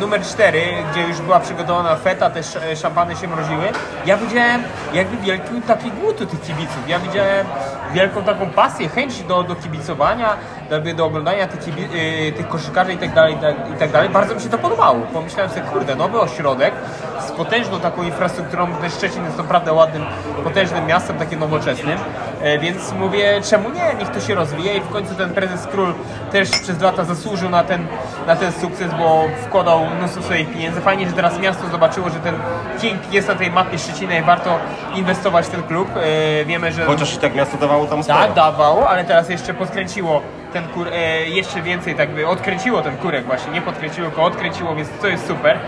numer 0.00 0.22
4, 0.22 0.62
gdzie 0.92 1.00
już 1.02 1.20
była 1.20 1.40
przygotowana 1.40 1.96
feta, 1.96 2.30
te 2.30 2.38
sz- 2.40 2.64
e, 2.72 2.76
szampany 2.76 3.16
się 3.16 3.28
mroziły, 3.28 3.64
ja 4.06 4.16
widziałem 4.16 4.62
jakby 4.92 5.16
wielki 5.16 5.62
taki 5.66 5.90
głód 5.90 6.18
tych 6.30 6.40
kibiców. 6.40 6.88
Ja 6.88 6.98
widziałem 6.98 7.46
wielką 7.92 8.22
taką 8.22 8.50
pasję, 8.50 8.88
chęć 8.88 9.22
do, 9.22 9.42
do 9.42 9.54
kibicowania, 9.54 10.36
jakby 10.70 10.94
do 10.94 11.06
oglądania 11.06 11.46
tych, 11.48 11.60
kibi- 11.60 12.28
y, 12.28 12.32
tych 12.32 12.48
koszykarzy 12.48 12.92
i 12.92 12.98
tak, 12.98 13.14
dalej, 13.14 13.36
tak, 13.40 13.56
i 13.76 13.78
tak 13.78 13.90
dalej. 13.90 14.08
Bardzo 14.08 14.34
mi 14.34 14.40
się 14.40 14.48
to 14.48 14.58
podobało. 14.58 15.00
Pomyślałem 15.12 15.50
sobie, 15.50 15.62
kurde, 15.62 15.94
nowy 15.96 16.20
ośrodek 16.20 16.74
z 17.22 17.32
potężną 17.32 17.80
taką 17.80 18.02
infrastrukturą, 18.02 18.66
bo 18.66 18.76
też 18.76 18.92
Szczecin 18.92 19.24
jest 19.24 19.38
naprawdę 19.38 19.72
ładnym, 19.72 20.04
potężnym 20.44 20.86
miastem, 20.86 21.18
takim 21.18 21.40
nowoczesnym, 21.40 21.98
e, 22.42 22.58
więc 22.58 22.92
mówię, 22.92 23.40
czemu 23.50 23.70
nie, 23.70 23.94
niech 23.98 24.08
to 24.08 24.20
się 24.20 24.34
rozwija 24.34 24.72
i 24.72 24.80
w 24.80 24.88
końcu 24.88 25.14
ten 25.14 25.30
prezes 25.34 25.66
Król 25.66 25.94
też 26.32 26.50
przez 26.50 26.80
lata 26.80 27.04
zasłużył 27.04 27.50
na 27.50 27.64
ten, 27.64 27.86
na 28.26 28.36
ten 28.36 28.52
sukces, 28.52 28.94
bo 28.98 29.24
wkładał 29.46 29.86
mnóstwo 29.98 30.22
swoich 30.22 30.52
pieniędzy. 30.52 30.80
Fajnie, 30.80 31.06
że 31.06 31.12
teraz 31.12 31.38
miasto 31.38 31.68
zobaczyło, 31.68 32.10
że 32.10 32.18
ten 32.20 32.34
King 32.80 33.12
jest 33.12 33.28
na 33.28 33.34
tej 33.34 33.50
mapie 33.50 33.78
Szczecina 33.78 34.18
i 34.18 34.22
warto 34.22 34.58
inwestować 34.94 35.46
w 35.46 35.50
ten 35.50 35.62
klub. 35.62 35.88
E, 35.96 36.44
Wiemy, 36.44 36.72
że... 36.72 36.84
Chociaż 36.84 37.14
i 37.14 37.18
tak 37.18 37.34
miasto 37.34 37.56
dawało 37.58 37.86
tam 37.86 38.02
sporo. 38.02 38.18
Tak, 38.18 38.32
dawało, 38.34 38.88
ale 38.88 39.04
teraz 39.04 39.28
jeszcze 39.28 39.54
podkręciło 39.54 40.22
ten 40.52 40.68
kur, 40.68 40.88
e, 40.88 41.26
jeszcze 41.28 41.62
więcej 41.62 41.94
tak 41.94 42.10
by 42.10 42.26
odkręciło 42.28 42.82
ten 42.82 42.96
kurek 42.96 43.26
właśnie, 43.26 43.52
nie 43.52 43.62
podkręciło, 43.62 44.08
tylko 44.08 44.22
odkręciło, 44.24 44.74
więc 44.74 44.88
to 45.00 45.08
jest 45.08 45.26
super. 45.26 45.58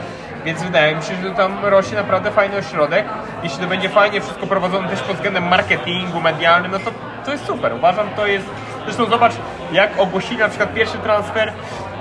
Więc 0.45 0.63
wydaje 0.63 0.97
mi 0.97 1.03
się, 1.03 1.15
że 1.23 1.31
tam 1.31 1.65
rośnie 1.65 1.97
naprawdę 1.97 2.31
fajny 2.31 2.57
ośrodek. 2.57 3.07
Jeśli 3.43 3.59
to 3.59 3.67
będzie 3.67 3.89
fajnie 3.89 4.21
wszystko 4.21 4.47
prowadzone 4.47 4.89
też 4.89 5.01
pod 5.01 5.17
względem 5.17 5.49
marketingu, 5.49 6.21
medialnym, 6.21 6.73
no 6.73 6.79
to, 6.79 6.91
to 7.25 7.33
jest 7.33 7.47
super. 7.47 7.75
Uważam, 7.75 8.09
to 8.17 8.27
jest... 8.27 8.47
Zresztą 8.85 9.07
zobacz, 9.07 9.33
jak 9.73 10.01
ogłosili 10.01 10.39
na 10.39 10.49
przykład 10.49 10.75
pierwszy 10.75 10.99
transfer 10.99 11.53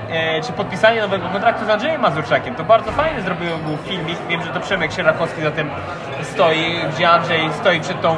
e, 0.09 0.41
czy 0.41 0.53
podpisanie 0.53 1.01
nowego 1.01 1.29
kontraktu 1.29 1.65
z 1.65 1.69
Andrzejem 1.69 2.01
Mazurczakiem. 2.01 2.55
To 2.55 2.63
bardzo 2.63 2.91
fajnie 2.91 3.21
zrobił 3.21 3.57
był 3.57 3.77
filmik. 3.77 4.17
Wiem, 4.29 4.43
że 4.43 4.49
to 4.49 4.59
Przemek 4.59 4.93
Sierakowski 4.93 5.41
za 5.41 5.51
tym 5.51 5.69
stoi, 6.21 6.79
gdzie 6.95 7.09
Andrzej 7.09 7.53
stoi 7.53 7.81
przed 7.81 8.01
tą 8.01 8.15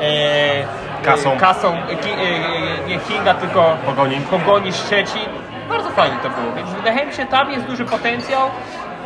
e, 0.00 0.64
Kasą. 1.02 1.38
kasą 1.38 1.76
e, 1.76 1.96
ki, 1.96 2.10
e, 2.10 2.88
nie 2.88 2.98
Kinga, 2.98 3.34
tylko 3.34 3.76
Pogoni. 3.86 4.16
Pogoni 4.16 4.72
Szczecin. 4.72 5.28
Bardzo 5.68 5.90
fajnie 5.90 6.16
to 6.22 6.30
było, 6.30 6.52
więc 6.56 6.70
wydaje 6.70 7.06
mi 7.06 7.12
się, 7.12 7.26
tam 7.26 7.50
jest 7.50 7.66
duży 7.66 7.84
potencjał 7.84 8.50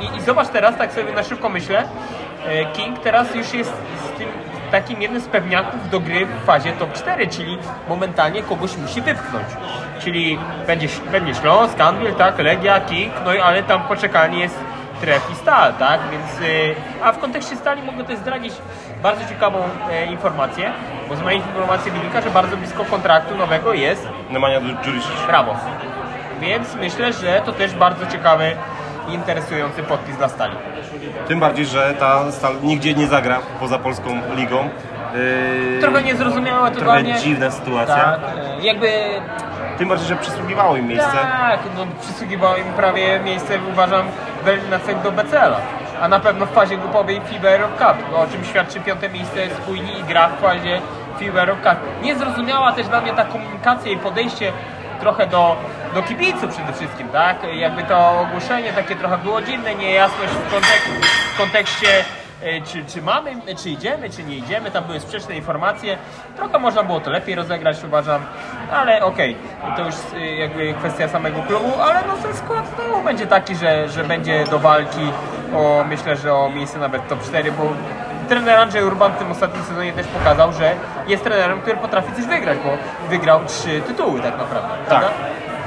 i, 0.03 0.17
i 0.17 0.21
zobacz 0.21 0.49
teraz, 0.49 0.77
tak 0.77 0.93
sobie 0.93 1.13
na 1.13 1.23
szybko 1.23 1.49
myślę, 1.49 1.85
e, 2.47 2.65
King 2.67 2.99
teraz 2.99 3.35
już 3.35 3.55
jest 3.55 3.73
z 4.07 4.19
tym 4.19 4.29
takim 4.71 5.03
jednym 5.03 5.21
z 5.21 5.27
pewniaków 5.27 5.91
do 5.91 6.01
gry 6.01 6.27
w 6.27 6.45
fazie 6.45 6.73
top 6.73 6.93
4, 6.93 7.27
czyli 7.27 7.59
momentalnie 7.89 8.43
kogoś 8.43 8.77
musi 8.77 9.03
wypchnąć. 9.03 9.47
Czyli 10.01 10.39
będzie, 10.67 10.89
będzie 11.13 11.35
Śląsk, 11.35 11.81
Anvil, 11.81 12.15
tak, 12.15 12.39
Legia, 12.39 12.81
King, 12.81 13.13
no 13.25 13.35
i 13.35 13.41
ale 13.41 13.63
tam 13.63 13.83
poczekalnie 13.83 14.41
jest 14.41 14.59
Tref 15.01 15.31
i 15.33 15.35
Stal, 15.35 15.75
tak, 15.75 16.01
więc 16.11 16.41
y, 16.41 16.75
a 17.03 17.13
w 17.13 17.19
kontekście 17.19 17.57
Stali 17.57 17.83
mogę 17.83 18.05
też 18.05 18.19
zdradzić 18.19 18.53
bardzo 19.03 19.29
ciekawą 19.29 19.59
e, 19.91 20.07
informację, 20.07 20.73
bo 21.09 21.17
z 21.17 21.23
moich 21.23 21.47
informacji 21.47 21.91
wynika, 21.91 22.21
że 22.21 22.31
bardzo 22.31 22.57
blisko 22.57 22.85
kontraktu 22.85 23.37
nowego 23.37 23.75
jest 23.75 24.09
Nemanja 24.31 24.61
Dżuricic. 24.61 25.27
Brawo. 25.27 25.57
Więc 26.41 26.75
myślę, 26.75 27.13
że 27.13 27.43
to 27.45 27.53
też 27.53 27.75
bardzo 27.75 28.07
ciekawy 28.07 28.57
interesujący 29.09 29.83
podpis 29.83 30.17
dla 30.17 30.29
Stali. 30.29 30.57
Tym 31.29 31.41
bardziej, 31.41 31.67
że 31.67 31.95
ta 31.99 32.33
stal 32.33 32.53
nigdzie 32.63 32.95
nie 32.95 33.07
zagra 33.07 33.39
poza 33.61 33.79
polską 33.79 34.11
ligą. 34.37 34.69
Yy, 35.15 35.79
Trochę 35.81 36.03
niezrozumiałe 36.03 36.71
trochę 36.71 36.87
totalnie. 36.87 37.15
dziwna 37.21 37.51
sytuacja. 37.51 37.95
Tak, 37.97 38.21
e, 38.61 38.67
jakby 38.67 38.89
Tym 39.79 39.89
bardziej, 39.89 40.09
że 40.09 40.17
przysługiwało 40.17 40.77
im 40.77 40.87
miejsce. 40.89 41.11
tak, 41.23 41.59
no 41.77 41.87
przysługiwało 42.01 42.57
im 42.57 42.65
prawie 42.65 43.21
miejsce, 43.21 43.55
uważam, 43.73 44.07
w- 44.45 45.03
do 45.05 45.13
BCL-a. 45.13 45.57
A 46.05 46.09
na 46.09 46.21
pewno 46.21 46.47
w 46.47 46.51
fazie 46.53 46.77
grupowej 46.77 47.21
FIBA 47.25 47.49
Europe 47.49 47.79
Cup, 47.79 48.15
o 48.17 48.27
czym 48.33 48.45
świadczy 48.45 48.81
piąte 48.81 49.09
miejsce 49.09 49.47
spójni 49.63 50.01
i 50.01 50.05
gra 50.05 50.29
w 50.29 50.41
fazie 50.41 50.81
FIBA 51.19 51.41
Europe 51.41 51.71
Cup. 51.71 51.79
Niezrozumiała 52.03 52.73
też 52.73 52.87
dla 52.89 53.01
mnie 53.01 53.13
ta 53.13 53.25
komunikacja 53.25 53.93
i 53.93 53.97
podejście 53.97 54.53
trochę 55.03 55.27
do, 55.27 55.57
do 55.95 56.03
kibiców 56.03 56.55
przede 56.55 56.73
wszystkim, 56.73 57.09
tak? 57.09 57.37
Jakby 57.55 57.83
to 57.83 58.21
ogłoszenie 58.21 58.73
takie 58.73 58.97
trochę 58.97 59.19
było 59.19 59.43
dziwne, 59.43 59.75
niejasność 59.75 60.33
w, 60.33 60.55
kontek- 60.55 61.07
w 61.35 61.39
kontekście 61.39 62.05
e, 62.43 62.61
czy, 62.61 62.85
czy 62.85 63.03
mamy, 63.03 63.31
czy 63.63 63.71
idziemy, 63.71 64.11
czy 64.11 64.25
nie 64.25 64.37
idziemy, 64.37 64.71
tam 64.71 64.85
były 64.85 65.01
sprzeczne 65.01 65.37
informacje. 65.37 65.99
Trochę 66.37 66.59
można 66.59 66.83
było 66.83 67.01
to 67.01 67.11
lepiej 67.11 67.35
rozegrać, 67.35 67.85
uważam, 67.85 68.23
ale 68.73 69.05
okej, 69.05 69.37
to 69.77 69.85
już 69.85 69.95
e, 70.15 70.37
jakby 70.37 70.75
kwestia 70.75 71.09
samego 71.09 71.43
klubu, 71.43 71.73
ale 71.83 72.03
no 72.09 72.15
ten 72.23 72.35
skład 72.35 72.65
no, 72.79 73.01
będzie 73.05 73.27
taki, 73.27 73.57
że, 73.57 73.89
że 73.89 74.05
będzie 74.05 74.45
do 74.45 74.59
walki 74.59 75.13
o, 75.57 75.85
myślę, 75.89 76.17
że 76.17 76.35
o 76.35 76.51
miejsce 76.51 76.79
nawet 76.79 77.09
top 77.09 77.23
4, 77.23 77.53
bo 77.53 77.63
trener 78.33 78.59
Andrzej 78.59 78.85
Urban 78.85 79.13
w 79.13 79.17
tym 79.17 79.31
ostatnim 79.31 79.65
sezonie 79.65 79.93
też 79.93 80.07
pokazał, 80.07 80.53
że 80.53 80.75
jest 81.07 81.25
trenerem, 81.25 81.61
który 81.61 81.77
potrafi 81.77 82.13
coś 82.13 82.25
wygrać, 82.25 82.59
bo 82.65 82.71
wygrał 83.11 83.45
trzy 83.45 83.81
tytuły 83.81 84.21
tak 84.21 84.39
naprawdę, 84.39 84.69
Tak. 84.69 84.87
prawda? 84.89 85.11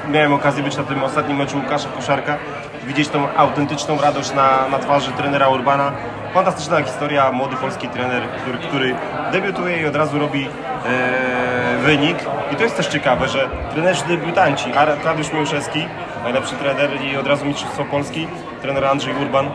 Miałem 0.07 0.33
okazję 0.33 0.63
być 0.63 0.77
na 0.77 0.83
tym 0.83 1.03
ostatnim 1.03 1.37
meczu 1.37 1.57
Łukasza 1.57 1.89
Koszarka, 1.89 2.37
widzieć 2.83 3.09
tą 3.09 3.27
autentyczną 3.37 4.01
radość 4.01 4.33
na, 4.33 4.67
na 4.71 4.79
twarzy 4.79 5.11
trenera 5.11 5.49
Urbana. 5.49 5.91
Fantastyczna 6.33 6.83
historia, 6.83 7.31
młody 7.31 7.55
polski 7.55 7.87
trener, 7.89 8.23
który, 8.41 8.57
który 8.57 8.95
debiutuje 9.31 9.81
i 9.81 9.85
od 9.85 9.95
razu 9.95 10.19
robi 10.19 10.47
e, 10.85 11.77
wynik. 11.77 12.17
I 12.51 12.55
to 12.55 12.63
jest 12.63 12.77
też 12.77 12.87
ciekawe, 12.87 13.27
że 13.27 13.49
trenerzy 13.73 14.05
debiutanci, 14.07 14.73
Arkadiusz 14.73 15.33
Miłuszewski, 15.33 15.87
najlepszy 16.23 16.55
trener 16.55 17.01
i 17.01 17.17
od 17.17 17.27
razu 17.27 17.45
Mistrzostwo 17.45 17.85
Polski, 17.85 18.27
trener 18.61 18.85
Andrzej 18.85 19.13
Urban 19.21 19.49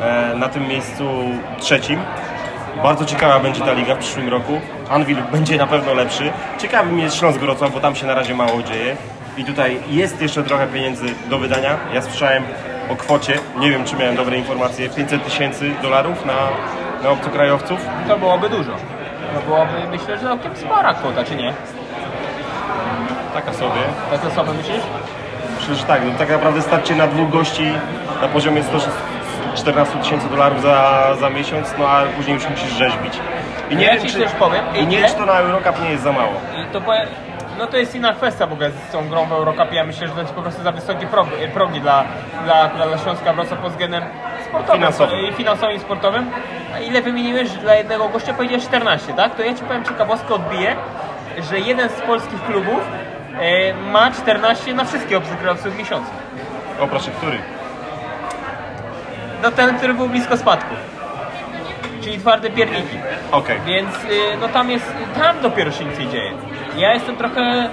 e, 0.00 0.34
na 0.34 0.48
tym 0.48 0.68
miejscu 0.68 1.04
trzecim. 1.60 2.00
Bardzo 2.82 3.04
ciekawa 3.04 3.40
będzie 3.40 3.60
ta 3.60 3.72
liga 3.72 3.94
w 3.94 3.98
przyszłym 3.98 4.28
roku. 4.28 4.60
Anvil 4.90 5.16
będzie 5.32 5.56
na 5.56 5.66
pewno 5.66 5.94
lepszy. 5.94 6.32
Ciekawy 6.58 6.92
mi 6.92 7.02
jest 7.02 7.16
Śląsk 7.16 7.40
Wrocław, 7.40 7.72
bo 7.72 7.80
tam 7.80 7.94
się 7.96 8.06
na 8.06 8.14
razie 8.14 8.34
mało 8.34 8.62
dzieje. 8.62 8.96
I 9.36 9.44
tutaj 9.44 9.78
jest 9.88 10.22
jeszcze 10.22 10.42
trochę 10.42 10.66
pieniędzy 10.66 11.06
do 11.30 11.38
wydania. 11.38 11.76
Ja 11.94 12.02
słyszałem 12.02 12.42
o 12.90 12.96
kwocie, 12.96 13.38
nie 13.58 13.70
wiem 13.70 13.84
czy 13.84 13.96
miałem 13.96 14.16
dobre 14.16 14.38
informacje, 14.38 14.88
500 14.88 15.24
tysięcy 15.24 15.70
dolarów 15.82 16.26
na, 16.26 16.34
na 17.02 17.10
obcokrajowców. 17.10 17.80
To 18.08 18.18
byłoby 18.18 18.48
dużo. 18.48 18.72
To 19.34 19.42
byłoby, 19.46 19.72
myślę, 19.90 20.18
że 20.18 20.24
całkiem 20.24 20.56
spora 20.56 20.94
kwota, 20.94 21.24
czy 21.24 21.36
nie? 21.36 21.54
Taka 23.34 23.52
sobie. 23.52 23.80
Tak 24.10 24.24
osoby 24.32 24.54
myślisz? 24.54 24.82
Myślę, 25.60 25.74
że 25.74 25.84
tak. 25.84 26.02
No, 26.04 26.18
tak 26.18 26.30
naprawdę 26.30 26.62
starcie 26.62 26.94
na 26.94 27.06
dwóch 27.06 27.30
gości 27.30 27.72
na 28.22 28.28
poziomie 28.28 28.62
114 29.54 29.98
tysięcy 29.98 30.28
dolarów 30.28 30.62
za, 30.62 31.06
za 31.20 31.30
miesiąc, 31.30 31.74
no 31.78 31.88
a 31.88 32.02
później 32.16 32.34
już 32.34 32.48
musisz 32.48 32.72
rzeźbić. 32.72 33.14
I 33.70 33.76
nie 33.76 33.86
Ja 33.86 33.92
wiem, 33.94 34.02
ci 34.02 34.08
czy, 34.12 34.18
też 34.18 34.32
powiem. 34.32 34.64
i 34.74 34.86
nie 34.86 34.98
ile? 34.98 35.00
wiem, 35.00 35.10
czy 35.10 35.14
to 35.16 35.26
na 35.26 35.32
Eurocup 35.38 35.82
nie 35.82 35.90
jest 35.90 36.02
za 36.02 36.12
mało. 36.12 36.32
To 36.72 36.80
powiem, 36.80 37.06
no 37.58 37.66
to 37.66 37.76
jest 37.76 37.94
inna 37.94 38.12
kwestia 38.12 38.46
w 38.46 38.52
ogóle 38.52 38.70
z 38.70 38.92
tą 38.92 39.08
grą 39.08 39.26
w 39.26 39.32
Eurocupie. 39.32 39.74
Ja 39.76 39.84
myślę, 39.84 40.08
że 40.08 40.14
to 40.14 40.20
jest 40.20 40.32
po 40.32 40.42
prostu 40.42 40.62
za 40.62 40.72
wysokie 40.72 41.06
progi, 41.06 41.30
progi 41.54 41.80
dla, 41.80 42.04
dla, 42.44 42.68
dla 42.68 42.98
Śląska 42.98 43.32
Wrocław 43.32 43.58
pod 43.58 43.70
względem 43.72 44.02
sportowym, 44.48 44.74
Finansowym. 44.80 45.20
i 45.20 45.32
finansowym 45.32 45.76
i 45.76 45.80
sportowym. 45.80 46.30
A 46.76 46.78
ile 46.78 47.02
wymieniłeś 47.02 47.50
dla 47.50 47.74
jednego 47.74 48.08
gościa? 48.08 48.34
Powiedziałeś 48.34 48.64
14, 48.64 49.12
tak? 49.12 49.34
To 49.34 49.42
ja 49.42 49.54
Ci 49.54 49.62
powiem 49.62 49.84
ciekawostkę 49.84 50.34
odbiję. 50.34 50.76
że 51.50 51.58
jeden 51.60 51.88
z 51.88 51.92
polskich 52.00 52.42
klubów 52.44 52.80
e, 53.40 53.74
ma 53.74 54.10
14 54.10 54.74
na 54.74 54.84
wszystkich 54.84 55.16
obcokrajowców 55.16 55.74
w 55.74 55.78
miesiącu. 55.78 56.10
O 56.80 56.86
proszę, 56.86 57.10
który? 57.10 57.38
No 59.42 59.50
ten, 59.50 59.76
który 59.78 59.94
był 59.94 60.08
blisko 60.08 60.36
spadku. 60.36 60.74
Czyli 62.02 62.18
twarde 62.18 62.50
pierniki. 62.50 62.96
Okej. 63.32 63.58
Więc 63.66 63.94
y, 64.04 64.08
no 64.40 64.48
tam 64.48 64.70
jest, 64.70 64.92
tam 65.20 65.40
dopiero 65.42 65.72
się 65.72 65.84
nic 65.84 65.98
nie 65.98 66.06
dzieje. 66.08 66.32
Ja 66.76 66.94
jestem 66.94 67.16
trochę 67.16 67.68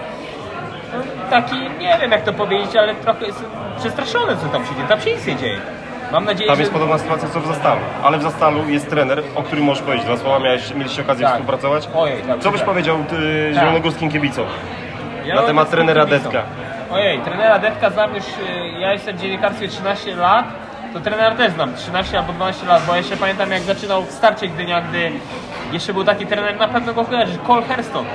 no, 0.94 1.00
taki, 1.30 1.56
nie 1.80 1.98
wiem 2.02 2.12
jak 2.12 2.22
to 2.24 2.34
powiedzieć, 2.34 2.76
ale 2.76 2.96
trochę 2.96 3.26
jestem 3.26 3.46
przestraszony 3.80 4.38
co 4.38 4.46
tam 4.48 4.66
się 4.66 4.76
dzieje. 4.76 4.88
Tam 4.88 5.02
się 5.02 5.12
nic 5.16 5.26
nie 5.26 5.36
dzieje. 5.36 5.58
Mam 6.12 6.26
nadzieję, 6.26 6.48
Tam 6.48 6.56
że... 6.56 6.62
jest 6.62 6.74
podobna 6.74 6.98
sytuacja 6.98 7.30
co 7.30 7.40
w 7.40 7.48
Zastalu, 7.48 7.82
ale 8.04 8.18
w 8.18 8.24
Zastalu 8.24 8.70
jest 8.70 8.90
trener, 8.90 9.22
o 9.36 9.44
którym 9.44 9.64
możesz 9.66 9.84
powiedzieć 9.84 10.06
dwa 10.06 10.18
słowa, 10.18 10.40
miałeś, 10.40 10.74
mieliście 10.74 11.02
okazję 11.02 11.24
Tak. 11.26 11.34
współpracować. 11.34 11.90
Ojej, 11.96 12.22
tak, 12.22 12.40
Co 12.40 12.52
byś 12.52 12.60
tak. 12.62 12.70
powiedział 12.70 12.98
ty, 13.10 13.16
Tak. 13.54 13.62
zielonogórskim 13.64 14.12
kibicom? 14.12 14.46
Ja 15.26 15.36
na 15.36 15.42
mam 15.42 15.48
temat 15.48 15.70
trenera. 15.70 16.06
Detka. 16.06 16.44
Ojej, 16.92 17.20
trenera 17.20 17.60
Detka 17.60 17.90
znam 17.90 18.16
już, 18.16 18.26
y, 18.26 18.80
ja 18.80 18.94
jestem 18.94 19.18
w 19.18 19.22
dziennikarstwie 19.22 19.68
13 19.68 20.16
lat, 20.16 20.46
to 20.94 21.00
trenera 21.00 21.36
też 21.36 21.52
znam, 21.54 21.76
13 21.76 22.18
albo 22.20 22.34
12 22.34 22.66
lat, 22.66 22.84
bo 22.88 22.96
jeszcze 22.96 23.18
pamiętam 23.18 23.52
jak 23.52 23.62
zaczynał 23.62 24.04
w 24.04 24.12
starcie 24.12 24.48
Gdynia, 24.48 24.82
gdy 24.82 25.12
jeszcze 25.72 25.94
był 25.94 26.04
taki 26.04 26.26
trener, 26.26 26.58
na 26.60 26.68
pewno 26.68 26.94
go 26.94 27.06
kojarzysz, 27.06 27.38
Cole 27.48 27.62
Herston. 27.62 28.06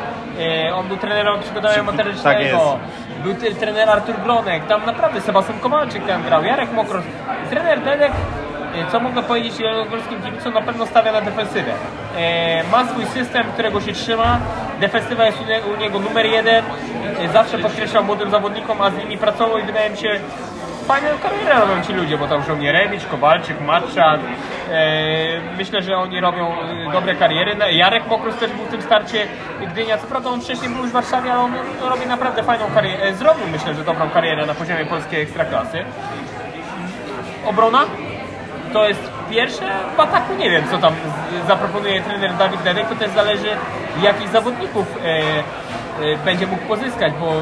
Y, 0.70 0.74
On 0.74 0.88
był 0.88 0.96
trenerem 0.96 1.40
przygotowania 1.40 1.74
Tak 1.76 1.84
motorycznego. 1.86 2.40
jest. 2.40 2.64
Był 3.22 3.34
trener 3.60 3.90
Artur 3.90 4.14
Glonek, 4.24 4.66
tam 4.66 4.86
naprawdę 4.86 5.20
Sebastian 5.20 5.58
Kowalczyk 5.60 6.06
tam 6.06 6.22
grał, 6.22 6.44
Jarek 6.44 6.72
Mokros. 6.72 7.04
Trener 7.50 7.80
Dedek, 7.80 8.12
y, 8.88 8.90
co 8.92 9.00
mogę 9.00 9.22
powiedzieć 9.22 9.54
zielonogórskim 9.54 10.22
kibicom, 10.22 10.54
na 10.54 10.60
pewno 10.62 10.86
stawia 10.86 11.12
na 11.12 11.20
defensywę. 11.20 11.72
E, 12.16 12.62
Ma 12.72 12.84
swój 12.86 13.06
system, 13.06 13.46
którego 13.52 13.80
się 13.80 13.92
trzyma, 13.92 14.38
defensywa 14.80 15.26
jest 15.26 15.38
u 15.40 15.44
nie- 15.44 15.74
u 15.76 15.80
niego 15.80 15.98
numer 15.98 16.26
jeden, 16.26 16.64
E, 17.24 17.28
zawsze 17.28 17.58
podkreślał 17.58 18.04
młodym 18.04 18.30
zawodnikom, 18.30 18.82
a 18.82 18.90
z 18.90 18.96
nimi 18.96 19.18
pracował 19.18 19.58
i 19.58 19.62
wydaje 19.62 19.90
mi 19.90 19.96
się, 19.96 20.20
fajną 20.84 21.08
karierę 21.22 21.60
robią 21.60 21.82
ci 21.82 21.92
ludzie, 21.92 22.18
bo 22.18 22.26
tam 22.28 22.42
Żołnierewicz, 22.42 23.06
Kowalczyk, 23.06 23.60
Matczak. 23.60 24.20
E, 24.70 25.56
myślę, 25.58 25.82
że 25.82 25.96
oni 25.96 26.20
robią 26.20 26.52
e, 26.52 26.92
dobre 26.92 27.14
kariery. 27.14 27.54
No, 27.58 27.68
Jarek 27.68 28.06
Mokros 28.06 28.36
też 28.36 28.50
był 28.50 28.64
w 28.64 28.68
tym 28.68 28.82
starcie 28.82 29.26
Gdynia. 29.72 29.98
Co 29.98 30.06
prawda 30.06 30.30
on 30.30 30.40
wcześniej 30.40 30.70
był 30.70 30.78
już 30.82 30.90
w 30.90 30.92
Warszawie, 30.92 31.32
ale 31.32 31.40
on 31.42 31.52
robi 31.82 32.06
naprawdę 32.06 32.42
fajną 32.42 32.64
karierę. 32.74 33.02
E, 33.02 33.14
Zrobił 33.14 33.46
myślę, 33.52 33.74
że 33.74 33.84
dobrą 33.84 34.10
karierę 34.10 34.46
na 34.46 34.54
poziomie 34.54 34.86
polskiej 34.86 35.22
ekstraklasy. 35.22 35.84
Obrona? 37.46 37.84
To 38.72 38.88
jest 38.88 39.10
pierwsze, 39.30 39.64
w 39.96 40.00
ataku 40.00 40.34
nie 40.38 40.50
wiem 40.50 40.64
co 40.70 40.78
tam 40.78 40.94
zaproponuje 41.48 42.02
trener 42.02 42.36
Dawid 42.36 42.62
Dedek, 42.62 42.88
to 42.88 42.94
też 42.94 43.10
zależy 43.10 43.48
jakich 44.02 44.28
zawodników 44.28 44.86
będzie 46.24 46.46
mógł 46.46 46.62
pozyskać, 46.66 47.12
bo 47.20 47.32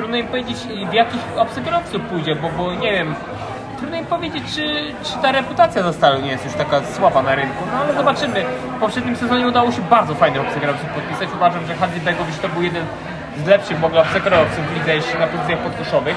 trudno 0.00 0.16
im 0.16 0.26
powiedzieć 0.26 0.58
w 0.90 0.92
jakich 0.92 1.20
obcokrajowców 1.36 2.02
pójdzie, 2.02 2.34
bo, 2.34 2.48
bo 2.58 2.74
nie 2.74 2.92
wiem, 2.92 3.14
trudno 3.78 3.96
im 3.96 4.06
powiedzieć 4.06 4.44
czy, 4.54 4.64
czy 5.02 5.18
ta 5.22 5.32
reputacja 5.32 5.82
za 5.82 5.92
Stalu 5.92 6.20
nie 6.20 6.30
jest 6.30 6.44
już 6.44 6.54
taka 6.54 6.80
słaba 6.84 7.22
na 7.22 7.34
rynku, 7.34 7.64
no 7.72 7.78
ale 7.78 7.94
zobaczymy. 7.94 8.44
W 8.76 8.80
poprzednim 8.80 9.16
sezonie 9.16 9.48
udało 9.48 9.72
się 9.72 9.82
bardzo 9.82 10.14
fajnych 10.14 10.40
obcokrajowców 10.42 10.88
podpisać, 10.88 11.28
uważam, 11.34 11.66
że 11.66 11.74
Hadzi 11.74 12.00
Begowicz 12.00 12.38
to 12.38 12.48
był 12.48 12.62
jeden 12.62 12.84
z 13.44 13.46
lepszych 13.46 13.78
w 13.78 13.84
ogóle 13.84 14.00
obcokrajowców 14.00 14.66
w 14.66 14.74
lidze, 14.74 14.94
jeśli 14.94 15.18
na 15.18 15.26
pozycjach 15.26 15.58
podkuszowych. 15.58 16.16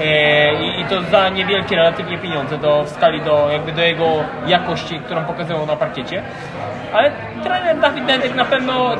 E, 0.00 0.54
I, 0.54 0.80
I 0.80 0.84
to 0.84 1.02
za 1.02 1.28
niewielkie 1.28 1.76
relatywnie 1.76 2.18
pieniądze 2.18 2.58
do, 2.58 2.84
w 2.84 2.88
skali 2.88 3.20
do, 3.20 3.48
jakby 3.52 3.72
do 3.72 3.82
jego 3.82 4.06
jakości, 4.46 5.00
którą 5.00 5.24
pokazywał 5.24 5.66
na 5.66 5.76
parkiecie. 5.76 6.22
Ale 6.92 7.12
trener 7.42 7.80
Dawid 7.80 8.06
Dedek 8.06 8.34
na 8.34 8.44
pewno 8.44 8.94
e, 8.94 8.98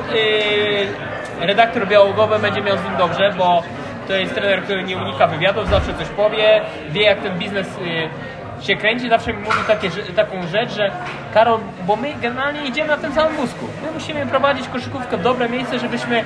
redaktor 1.41 1.89
białogowy 1.89 2.39
będzie 2.39 2.63
miał 2.63 2.79
z 2.79 2.85
nim 2.85 2.97
dobrze, 2.99 3.35
bo 3.39 3.63
to 4.07 4.13
jest 4.13 4.35
trener, 4.35 4.63
który 4.63 4.83
nie 4.83 4.97
unika 4.97 5.27
wywiadów, 5.27 5.69
zawsze 5.69 5.95
coś 5.95 6.09
powie, 6.09 6.61
wie 6.91 7.03
jak 7.03 7.21
ten 7.21 7.39
biznes 7.39 7.67
e, 7.67 8.65
się 8.65 8.77
kręci, 8.77 9.09
zawsze 9.09 9.33
mi 9.33 9.43
mówi 9.43 9.59
takie, 9.67 9.91
taką 10.17 10.47
rzecz, 10.47 10.71
że 10.71 10.91
Karol, 11.35 11.59
bo 11.87 11.97
my 11.97 12.15
generalnie 12.23 12.65
idziemy 12.67 12.89
na 12.89 12.97
tym 12.97 13.13
samym 13.13 13.37
wózku. 13.37 13.67
My 13.83 13.91
musimy 13.91 14.27
prowadzić 14.27 14.69
koszykówkę 14.69 15.17
w 15.17 15.23
dobre 15.23 15.49
miejsce, 15.49 15.79
żebyśmy 15.79 16.25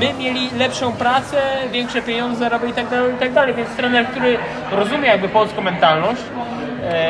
my 0.00 0.14
mieli 0.14 0.50
lepszą 0.58 0.92
pracę, 0.92 1.42
większe 1.72 2.02
pieniądze 2.02 2.38
zarabiać 2.38 2.70
i 2.70 2.74
tak 2.74 2.88
dalej, 2.88 3.14
i 3.14 3.18
tak 3.18 3.32
dalej. 3.32 3.54
Więc 3.54 3.76
trener, 3.76 4.06
który 4.06 4.38
rozumie 4.72 5.08
jakby 5.08 5.28
polską 5.28 5.62
mentalność, 5.62 6.22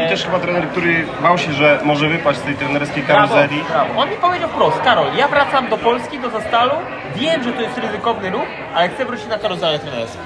I 0.06 0.08
też 0.08 0.24
chyba 0.24 0.38
trener, 0.38 0.68
który 0.68 1.06
bał 1.22 1.38
się, 1.38 1.52
że 1.52 1.78
może 1.84 2.08
wypaść 2.08 2.38
z 2.38 2.42
tej 2.42 2.54
trenerskiej 2.54 3.02
Brawo, 3.02 3.34
karuzeli. 3.34 3.62
brawo. 3.70 4.00
On 4.00 4.10
mi 4.10 4.16
powiedział 4.16 4.48
wprost, 4.48 4.80
Karol, 4.80 5.06
ja 5.16 5.28
wracam 5.28 5.68
do 5.68 5.76
Polski, 5.78 6.18
do 6.18 6.30
Zastalu, 6.30 6.72
wiem, 7.16 7.42
że 7.42 7.52
to 7.52 7.60
jest 7.62 7.78
ryzykowny 7.78 8.30
ruch, 8.30 8.46
ale 8.74 8.88
chcę 8.88 9.04
wrócić 9.04 9.26
na 9.26 9.38
karuzelę 9.38 9.78
trenerską. 9.78 10.18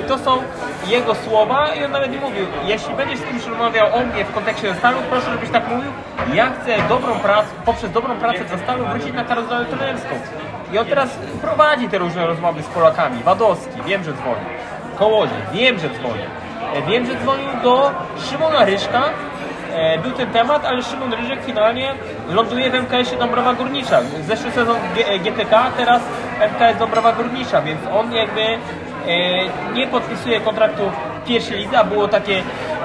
I 0.00 0.08
to 0.08 0.18
są 0.18 0.42
jego 0.86 1.14
słowa 1.14 1.68
i 1.74 1.84
on 1.84 1.90
nawet 1.90 2.10
mi 2.10 2.18
mówił, 2.18 2.46
jeśli 2.64 2.94
będziesz 2.94 3.18
z 3.18 3.24
kimś 3.24 3.46
rozmawiał 3.46 3.94
o 3.94 4.00
mnie 4.00 4.24
w 4.24 4.32
kontekście 4.32 4.68
Zastalu, 4.68 4.98
proszę, 5.10 5.30
żebyś 5.32 5.50
tak 5.50 5.68
mówił, 5.68 5.92
ja 6.34 6.50
chcę 6.50 6.76
dobrą 6.88 7.18
pracę, 7.18 7.48
poprzez 7.64 7.92
dobrą 7.92 8.16
pracę 8.16 8.44
w 8.44 8.48
Zastalu 8.48 8.84
wrócić 8.86 9.12
na 9.12 9.24
karuzelę 9.24 9.64
trenerską. 9.64 10.08
I 10.72 10.78
on 10.78 10.86
teraz 10.86 11.08
prowadzi 11.40 11.88
te 11.88 11.98
różne 11.98 12.26
rozmowy 12.26 12.62
z 12.62 12.66
Polakami. 12.66 13.22
Wadowski, 13.22 13.82
wiem, 13.86 14.04
że 14.04 14.12
dzwoni. 14.12 14.44
Kołodziej, 14.98 15.38
wiem, 15.52 15.78
że 15.78 15.90
dzwoni. 15.90 16.22
E, 16.74 16.82
Wiem, 16.82 17.06
że 17.06 17.14
dzwonił 17.14 17.48
do 17.62 17.90
Szymona 18.30 18.64
Ryszka, 18.64 19.02
E, 19.76 19.98
był 19.98 20.12
ten 20.12 20.30
temat, 20.32 20.64
ale 20.64 20.82
Szymon 20.82 21.12
Ryżek 21.12 21.44
finalnie 21.44 21.94
ląduje 22.30 22.70
w 22.70 22.74
MKS-ie 22.74 23.18
Dąbrowa 23.18 23.54
Górnicza. 23.54 24.00
Zeszły 24.26 24.50
sezon 24.50 24.76
GTK, 25.24 25.70
teraz 25.76 26.02
MKS 26.52 26.78
Dąbrowa 26.78 27.12
Górnicza, 27.12 27.62
więc 27.62 27.80
on 27.94 28.12
jakby 28.12 28.40
e, 28.40 28.58
nie 29.74 29.86
podpisuje 29.86 30.40
kontraktu 30.40 30.82
pierwszej 31.26 31.58
lidze, 31.58 31.78
a 31.78 31.84
było 31.84 32.08
takie, 32.08 32.42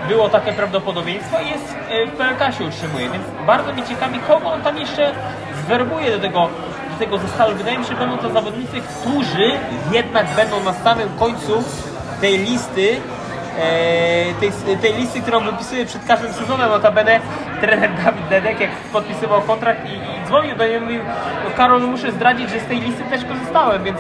było 0.08 0.30
takie 0.30 0.54
prawdopodobieństwo 0.54 1.38
i 1.46 1.50
jest 1.50 1.76
e, 1.90 2.06
w 2.06 2.12
PLK 2.12 2.58
się 2.58 2.64
utrzymuje, 2.64 3.10
więc 3.10 3.24
bardzo 3.48 3.74
mnie 3.74 3.84
ciekawi, 3.84 4.20
kogo 4.20 4.48
on 4.48 4.62
tam 4.62 4.78
jeszcze 4.78 5.12
zwerbuje 5.66 6.12
do 6.12 6.20
tego, 6.20 6.50
do 6.92 7.00
tego 7.00 7.18
zestawu. 7.18 7.56
Wydaje 7.56 7.78
mi 7.78 7.84
się, 7.84 7.90
że 7.90 8.00
będą 8.00 8.18
to 8.18 8.30
zawodnicy, 8.30 8.82
którzy 8.82 9.52
jednak 9.92 10.26
będą 10.36 10.64
na 10.64 10.74
samym 10.74 11.10
końcu 11.20 11.64
tej 12.22 12.38
listy 12.38 12.96
e, 12.96 13.21
tej, 14.40 14.78
tej 14.82 14.94
listy, 14.94 15.22
którą 15.22 15.40
wypisuje 15.40 15.86
przed 15.86 16.06
każdym 16.06 16.34
sezonem, 16.34 16.70
notabene 16.70 17.20
trener 17.62 17.90
Dawid 18.04 18.28
Dedek, 18.28 18.60
jak 18.60 18.72
podpisywał 18.72 19.42
kontrakt 19.42 19.86
i, 19.86 19.94
i 19.94 20.26
dzwonił 20.28 20.56
do 20.56 20.64
mnie, 20.64 20.80
mówił, 20.80 21.02
no 21.44 21.52
Karol, 21.58 21.82
muszę 21.82 22.12
zdradzić, 22.12 22.50
że 22.50 22.60
z 22.60 22.66
tej 22.66 22.82
listy 22.82 23.04
też 23.04 23.26
korzystałem, 23.26 23.84
więc 23.84 23.98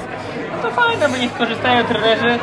to 0.61 0.71
fajne, 0.71 1.09
bo 1.09 1.17
niech 1.17 1.33
korzystają 1.33 1.83
trenerzy, 1.83 2.39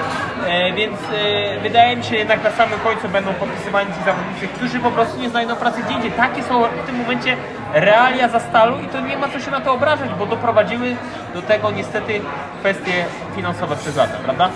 e, 0.47 0.73
więc 0.73 0.97
e, 1.01 1.61
wydaje 1.61 1.97
mi 1.97 2.05
się 2.05 2.17
jednak 2.17 2.45
na 2.45 2.51
samym 2.51 2.79
końcu 2.79 3.09
będą 3.09 3.35
podpisywani 3.35 3.91
ci 3.95 4.05
zawodnicy, 4.05 4.49
którzy 4.49 4.81
po 4.81 4.91
prostu 4.91 5.21
nie 5.21 5.31
znajdą 5.31 5.57
pracy 5.57 5.83
gdzie 5.83 5.95
indziej. 5.95 6.11
Takie 6.11 6.43
są 6.43 6.63
w 6.63 6.87
tym 6.87 6.97
momencie 6.97 7.37
realia 7.73 8.29
za 8.29 8.41
stalu 8.41 8.81
i 8.81 8.87
to 8.87 9.01
nie 9.01 9.19
ma 9.19 9.29
co 9.29 9.41
się 9.41 9.51
na 9.51 9.61
to 9.61 9.73
obrażać, 9.73 10.11
bo 10.19 10.27
doprowadziły 10.27 10.97
do 11.35 11.43
tego 11.43 11.71
niestety 11.71 12.21
kwestie 12.61 13.05
finansowe 13.37 13.77
przez 13.77 13.97
lata, 13.97 14.19
prawda? 14.25 14.51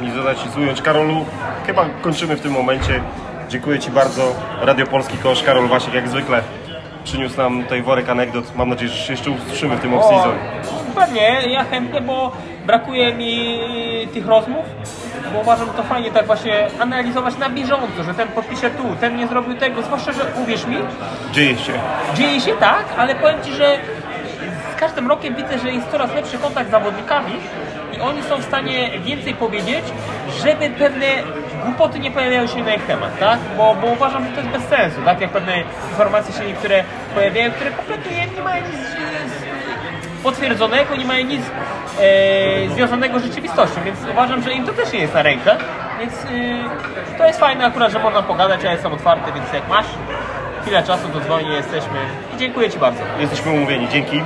Nic 0.00 0.14
dodać, 0.14 0.44
nic 0.46 0.56
ująć. 0.56 0.82
Karolu, 0.82 1.24
chyba 1.66 1.84
kończymy 2.02 2.36
w 2.36 2.40
tym 2.40 2.52
momencie. 2.52 3.00
Dziękuję 3.48 3.78
Ci 3.78 3.90
bardzo. 3.90 4.22
Radio 4.60 4.86
Polski 4.86 5.18
Kosz, 5.18 5.42
Karol 5.42 5.68
Wasiek 5.68 5.94
jak 5.94 6.08
zwykle 6.08 6.42
przyniósł 7.04 7.36
nam 7.36 7.62
tutaj 7.62 7.82
worek 7.82 8.08
anegdot. 8.08 8.56
Mam 8.56 8.68
nadzieję, 8.68 8.90
że 8.90 8.96
się 9.06 9.12
jeszcze 9.12 9.30
usłyszymy 9.30 9.76
w 9.76 9.80
tym 9.80 9.92
off-season. 9.92 10.32
Pewnie, 10.94 11.40
ja 11.52 11.64
chętnie, 11.64 12.00
bo 12.00 12.32
brakuje 12.66 13.14
mi 13.14 13.58
tych 14.14 14.26
rozmów, 14.26 14.64
bo 15.32 15.40
uważam, 15.40 15.66
że 15.66 15.72
to 15.72 15.82
fajnie 15.82 16.10
tak 16.10 16.26
właśnie 16.26 16.66
analizować 16.80 17.38
na 17.38 17.48
bieżąco, 17.48 18.02
że 18.06 18.14
ten 18.14 18.28
podpisze 18.28 18.70
tu, 18.70 18.82
ten 19.00 19.16
nie 19.16 19.26
zrobił 19.28 19.54
tego, 19.54 19.82
zwłaszcza, 19.82 20.12
że 20.12 20.20
uwierz 20.42 20.66
mi, 20.66 20.76
Dzieje 21.32 21.56
się. 21.58 21.72
dzieje 22.14 22.40
się 22.40 22.52
tak, 22.52 22.84
ale 22.98 23.14
powiem 23.14 23.42
Ci, 23.42 23.52
że 23.52 23.78
z 24.76 24.80
każdym 24.80 25.08
rokiem 25.08 25.34
widzę, 25.34 25.58
że 25.58 25.70
jest 25.72 25.90
coraz 25.90 26.14
lepszy 26.14 26.38
kontakt 26.38 26.68
z 26.68 26.70
zawodnikami 26.70 27.32
i 27.96 28.00
oni 28.00 28.22
są 28.22 28.36
w 28.36 28.44
stanie 28.44 28.90
więcej 28.98 29.34
powiedzieć, 29.34 29.84
żeby 30.44 30.70
pewne 30.70 31.06
głupoty 31.64 31.98
nie 31.98 32.10
pojawiały 32.10 32.48
się 32.48 32.62
na 32.62 32.74
ich 32.74 32.86
temat, 32.86 33.18
tak? 33.18 33.38
Bo, 33.56 33.74
bo 33.74 33.86
uważam, 33.86 34.24
że 34.24 34.30
to 34.30 34.40
jest 34.40 34.52
bez 34.52 34.62
sensu, 34.62 34.96
tak? 35.04 35.20
Jak 35.20 35.30
pewne 35.30 35.62
informacje 35.90 36.34
się 36.34 36.48
niektóre 36.48 36.84
pojawiają, 37.14 37.52
które 37.52 37.70
kompletnie 37.70 38.26
nie 38.36 38.42
mają 38.42 38.62
nic 38.62 38.80
potwierdzonego, 40.22 40.96
nie 40.96 41.04
mają 41.04 41.26
nic 41.26 41.42
e, 42.00 42.68
związanego 42.68 43.20
z 43.20 43.24
rzeczywistością, 43.24 43.80
więc 43.84 43.98
uważam, 44.12 44.42
że 44.42 44.52
im 44.52 44.66
to 44.66 44.72
też 44.72 44.92
nie 44.92 44.98
jest 44.98 45.14
na 45.14 45.22
rękę, 45.22 45.56
więc 46.00 46.24
y, 46.24 47.18
to 47.18 47.26
jest 47.26 47.40
fajne 47.40 47.66
akurat, 47.66 47.92
że 47.92 47.98
można 47.98 48.22
pogadać, 48.22 48.62
ja 48.62 48.72
jestem 48.72 48.92
otwarty, 48.92 49.32
więc 49.32 49.52
jak 49.52 49.68
masz 49.68 49.86
chwilę 50.62 50.82
czasu, 50.82 51.08
to 51.08 51.20
dzwoni, 51.20 51.52
jesteśmy 51.54 51.98
i 52.34 52.38
dziękuję 52.38 52.70
Ci 52.70 52.78
bardzo. 52.78 53.02
Jesteśmy 53.20 53.52
umówieni. 53.52 53.88
Dzięki. 53.88 54.22